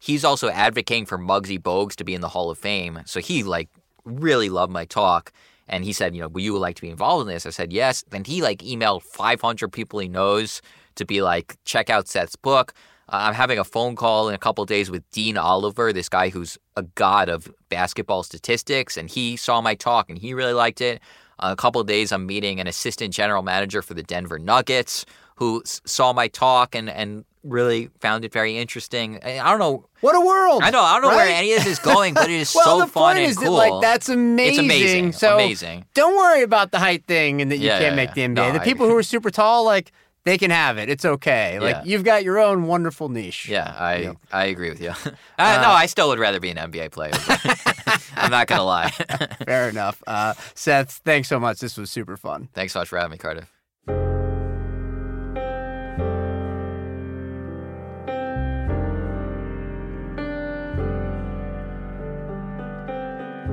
he's 0.06 0.24
also 0.24 0.48
advocating 0.48 1.04
for 1.04 1.18
Muggsy 1.18 1.60
Bogues 1.60 1.96
to 1.96 2.04
be 2.04 2.14
in 2.14 2.20
the 2.20 2.28
Hall 2.28 2.48
of 2.48 2.58
Fame. 2.58 3.00
So 3.06 3.18
he 3.18 3.42
like 3.42 3.68
really 4.04 4.48
loved 4.48 4.72
my 4.72 4.84
talk. 4.84 5.32
And 5.68 5.84
he 5.84 5.92
said, 5.92 6.14
you 6.14 6.20
know, 6.20 6.28
would 6.28 6.44
you 6.44 6.56
like 6.56 6.76
to 6.76 6.82
be 6.82 6.90
involved 6.90 7.22
in 7.22 7.34
this? 7.34 7.44
I 7.44 7.50
said, 7.50 7.72
yes. 7.72 8.04
Then 8.10 8.22
he 8.22 8.40
like 8.40 8.60
emailed 8.60 9.02
500 9.02 9.72
people 9.72 9.98
he 9.98 10.06
knows 10.06 10.62
to 10.94 11.04
be 11.04 11.22
like, 11.22 11.56
check 11.64 11.90
out 11.90 12.06
Seth's 12.06 12.36
book. 12.36 12.72
Uh, 13.08 13.18
I'm 13.22 13.34
having 13.34 13.58
a 13.58 13.64
phone 13.64 13.96
call 13.96 14.28
in 14.28 14.34
a 14.36 14.38
couple 14.38 14.64
days 14.64 14.92
with 14.92 15.08
Dean 15.10 15.36
Oliver, 15.36 15.92
this 15.92 16.08
guy 16.08 16.28
who's 16.28 16.56
a 16.76 16.84
god 16.84 17.28
of 17.28 17.52
basketball 17.68 18.22
statistics. 18.22 18.96
And 18.96 19.10
he 19.10 19.36
saw 19.36 19.60
my 19.60 19.74
talk 19.74 20.08
and 20.08 20.18
he 20.18 20.34
really 20.34 20.52
liked 20.52 20.80
it. 20.80 21.02
Uh, 21.40 21.48
a 21.52 21.56
couple 21.56 21.80
of 21.80 21.88
days, 21.88 22.12
I'm 22.12 22.26
meeting 22.26 22.60
an 22.60 22.68
assistant 22.68 23.12
general 23.12 23.42
manager 23.42 23.82
for 23.82 23.94
the 23.94 24.04
Denver 24.04 24.38
Nuggets 24.38 25.04
who 25.34 25.62
saw 25.66 26.12
my 26.12 26.28
talk 26.28 26.74
and, 26.74 26.88
and 26.88 27.24
really 27.42 27.90
found 28.00 28.24
it 28.24 28.32
very 28.32 28.58
interesting. 28.58 29.18
I 29.24 29.38
I 29.38 29.50
don't 29.50 29.58
know 29.58 29.88
What 30.00 30.14
a 30.16 30.20
world! 30.20 30.62
I 30.62 30.70
know. 30.70 30.82
I 30.82 30.94
don't 31.00 31.02
know 31.10 31.16
where 31.16 31.28
any 31.28 31.52
of 31.52 31.58
this 31.64 31.66
is 31.74 31.78
going, 31.78 32.14
but 32.14 32.24
it 32.30 32.40
is 32.40 32.52
well, 32.56 32.64
so 32.64 32.84
the 32.84 32.86
fun 32.90 33.02
point 33.14 33.18
and 33.18 33.30
is 33.30 33.36
cool. 33.38 33.56
that 33.56 33.70
like 33.70 33.82
that's 33.82 34.08
amazing. 34.08 34.48
It's 34.48 34.58
amazing. 34.58 35.12
So 35.12 35.34
amazing. 35.36 35.84
don't 35.94 36.16
worry 36.16 36.42
about 36.42 36.70
the 36.72 36.78
height 36.78 37.04
thing 37.06 37.40
and 37.42 37.50
that 37.52 37.58
you 37.58 37.66
Yeah, 37.68 37.78
can't 37.78 37.96
make 37.96 38.14
the. 38.14 38.22
NBA. 38.22 38.34
No, 38.34 38.52
the 38.52 38.60
I- 38.60 38.64
people 38.64 38.86
who 38.88 38.96
are 38.96 39.02
super 39.02 39.30
tall, 39.30 39.64
like 39.64 39.92
they 40.24 40.36
can 40.38 40.50
have 40.50 40.76
it. 40.76 40.88
It's 40.88 41.04
okay. 41.04 41.60
Like 41.60 41.76
Yeah. 41.76 41.82
you've 41.84 42.02
got 42.02 42.24
your 42.24 42.40
own 42.40 42.66
wonderful 42.66 43.08
niche. 43.08 43.48
Yeah, 43.48 43.72
I 43.78 43.96
Yeah. 43.96 44.12
I 44.32 44.46
agree 44.46 44.70
with 44.70 44.80
you. 44.80 44.90
uh, 45.38 45.60
no, 45.62 45.70
I 45.70 45.86
still 45.86 46.08
would 46.08 46.18
rather 46.18 46.40
be 46.40 46.50
an 46.50 46.56
NBA 46.56 46.90
player. 46.90 47.12
I'm 48.16 48.30
not 48.32 48.48
gonna 48.48 48.64
lie. 48.64 48.90
Fair 49.44 49.68
enough. 49.68 50.02
Uh, 50.06 50.34
Seth, 50.54 51.00
thanks 51.04 51.28
so 51.28 51.38
much. 51.38 51.60
This 51.60 51.76
was 51.76 51.90
super 51.92 52.16
fun. 52.16 52.48
Thanks 52.54 52.72
so 52.72 52.80
much 52.80 52.88
for 52.88 52.96
having 52.98 53.12
me, 53.12 53.18
Cardiff. 53.18 53.52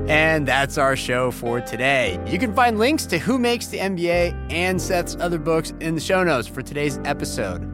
And 0.08 0.46
that's 0.46 0.78
our 0.78 0.96
show 0.96 1.32
for 1.32 1.62
today. 1.62 2.20
You 2.28 2.38
can 2.38 2.54
find 2.54 2.78
links 2.78 3.06
to 3.06 3.20
Who 3.20 3.40
Makes 3.40 3.68
the 3.68 3.78
NBA 3.78 4.52
and 4.52 4.82
Seth's 4.82 5.16
other 5.20 5.40
books 5.40 5.74
in 5.80 5.96
the 5.96 6.02
show 6.02 6.24
notes 6.24 6.48
for 6.48 6.62
today's 6.62 7.00
episode. 7.06 7.70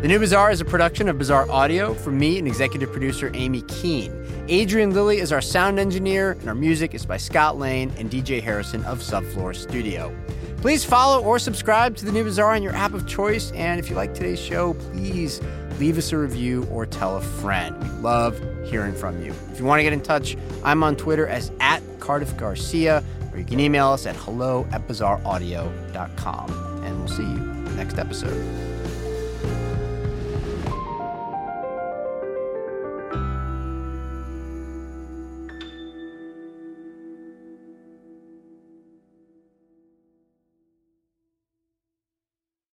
The 0.00 0.06
New 0.06 0.20
Bazaar 0.20 0.52
is 0.52 0.60
a 0.60 0.64
production 0.64 1.08
of 1.08 1.18
Bazaar 1.18 1.50
Audio 1.50 1.92
from 1.92 2.16
me 2.16 2.38
and 2.38 2.46
executive 2.46 2.92
producer 2.92 3.32
Amy 3.34 3.62
Keene. 3.62 4.14
Adrian 4.46 4.94
Lilly 4.94 5.18
is 5.18 5.32
our 5.32 5.40
sound 5.40 5.80
engineer, 5.80 6.32
and 6.32 6.48
our 6.48 6.54
music 6.54 6.94
is 6.94 7.04
by 7.04 7.16
Scott 7.16 7.58
Lane 7.58 7.92
and 7.98 8.08
DJ 8.08 8.40
Harrison 8.40 8.84
of 8.84 9.00
Subfloor 9.00 9.56
Studio. 9.56 10.16
Please 10.58 10.84
follow 10.84 11.22
or 11.24 11.40
subscribe 11.40 11.96
to 11.96 12.04
The 12.04 12.12
New 12.12 12.22
Bazaar 12.22 12.54
on 12.54 12.62
your 12.62 12.74
app 12.74 12.94
of 12.94 13.08
choice. 13.08 13.50
And 13.52 13.80
if 13.80 13.90
you 13.90 13.96
like 13.96 14.14
today's 14.14 14.40
show, 14.40 14.74
please 14.74 15.40
leave 15.78 15.98
us 15.98 16.12
a 16.12 16.18
review 16.18 16.66
or 16.70 16.86
tell 16.86 17.16
a 17.16 17.20
friend. 17.20 17.80
We 17.82 17.88
love 18.00 18.38
hearing 18.64 18.94
from 18.94 19.22
you. 19.22 19.32
If 19.52 19.58
you 19.58 19.64
want 19.64 19.78
to 19.78 19.82
get 19.82 19.92
in 19.92 20.00
touch, 20.00 20.36
I'm 20.64 20.82
on 20.82 20.96
Twitter 20.96 21.26
as 21.26 21.50
at 21.60 21.82
Cardiff 22.00 22.36
Garcia, 22.36 23.02
or 23.32 23.38
you 23.38 23.44
can 23.44 23.60
email 23.60 23.88
us 23.88 24.06
at 24.06 24.16
hello 24.16 24.66
at 24.72 24.86
bazaaraudio.com. 24.88 26.84
And 26.84 26.98
we'll 26.98 27.08
see 27.08 27.22
you 27.22 27.38
next 27.76 27.98
episode. 27.98 28.77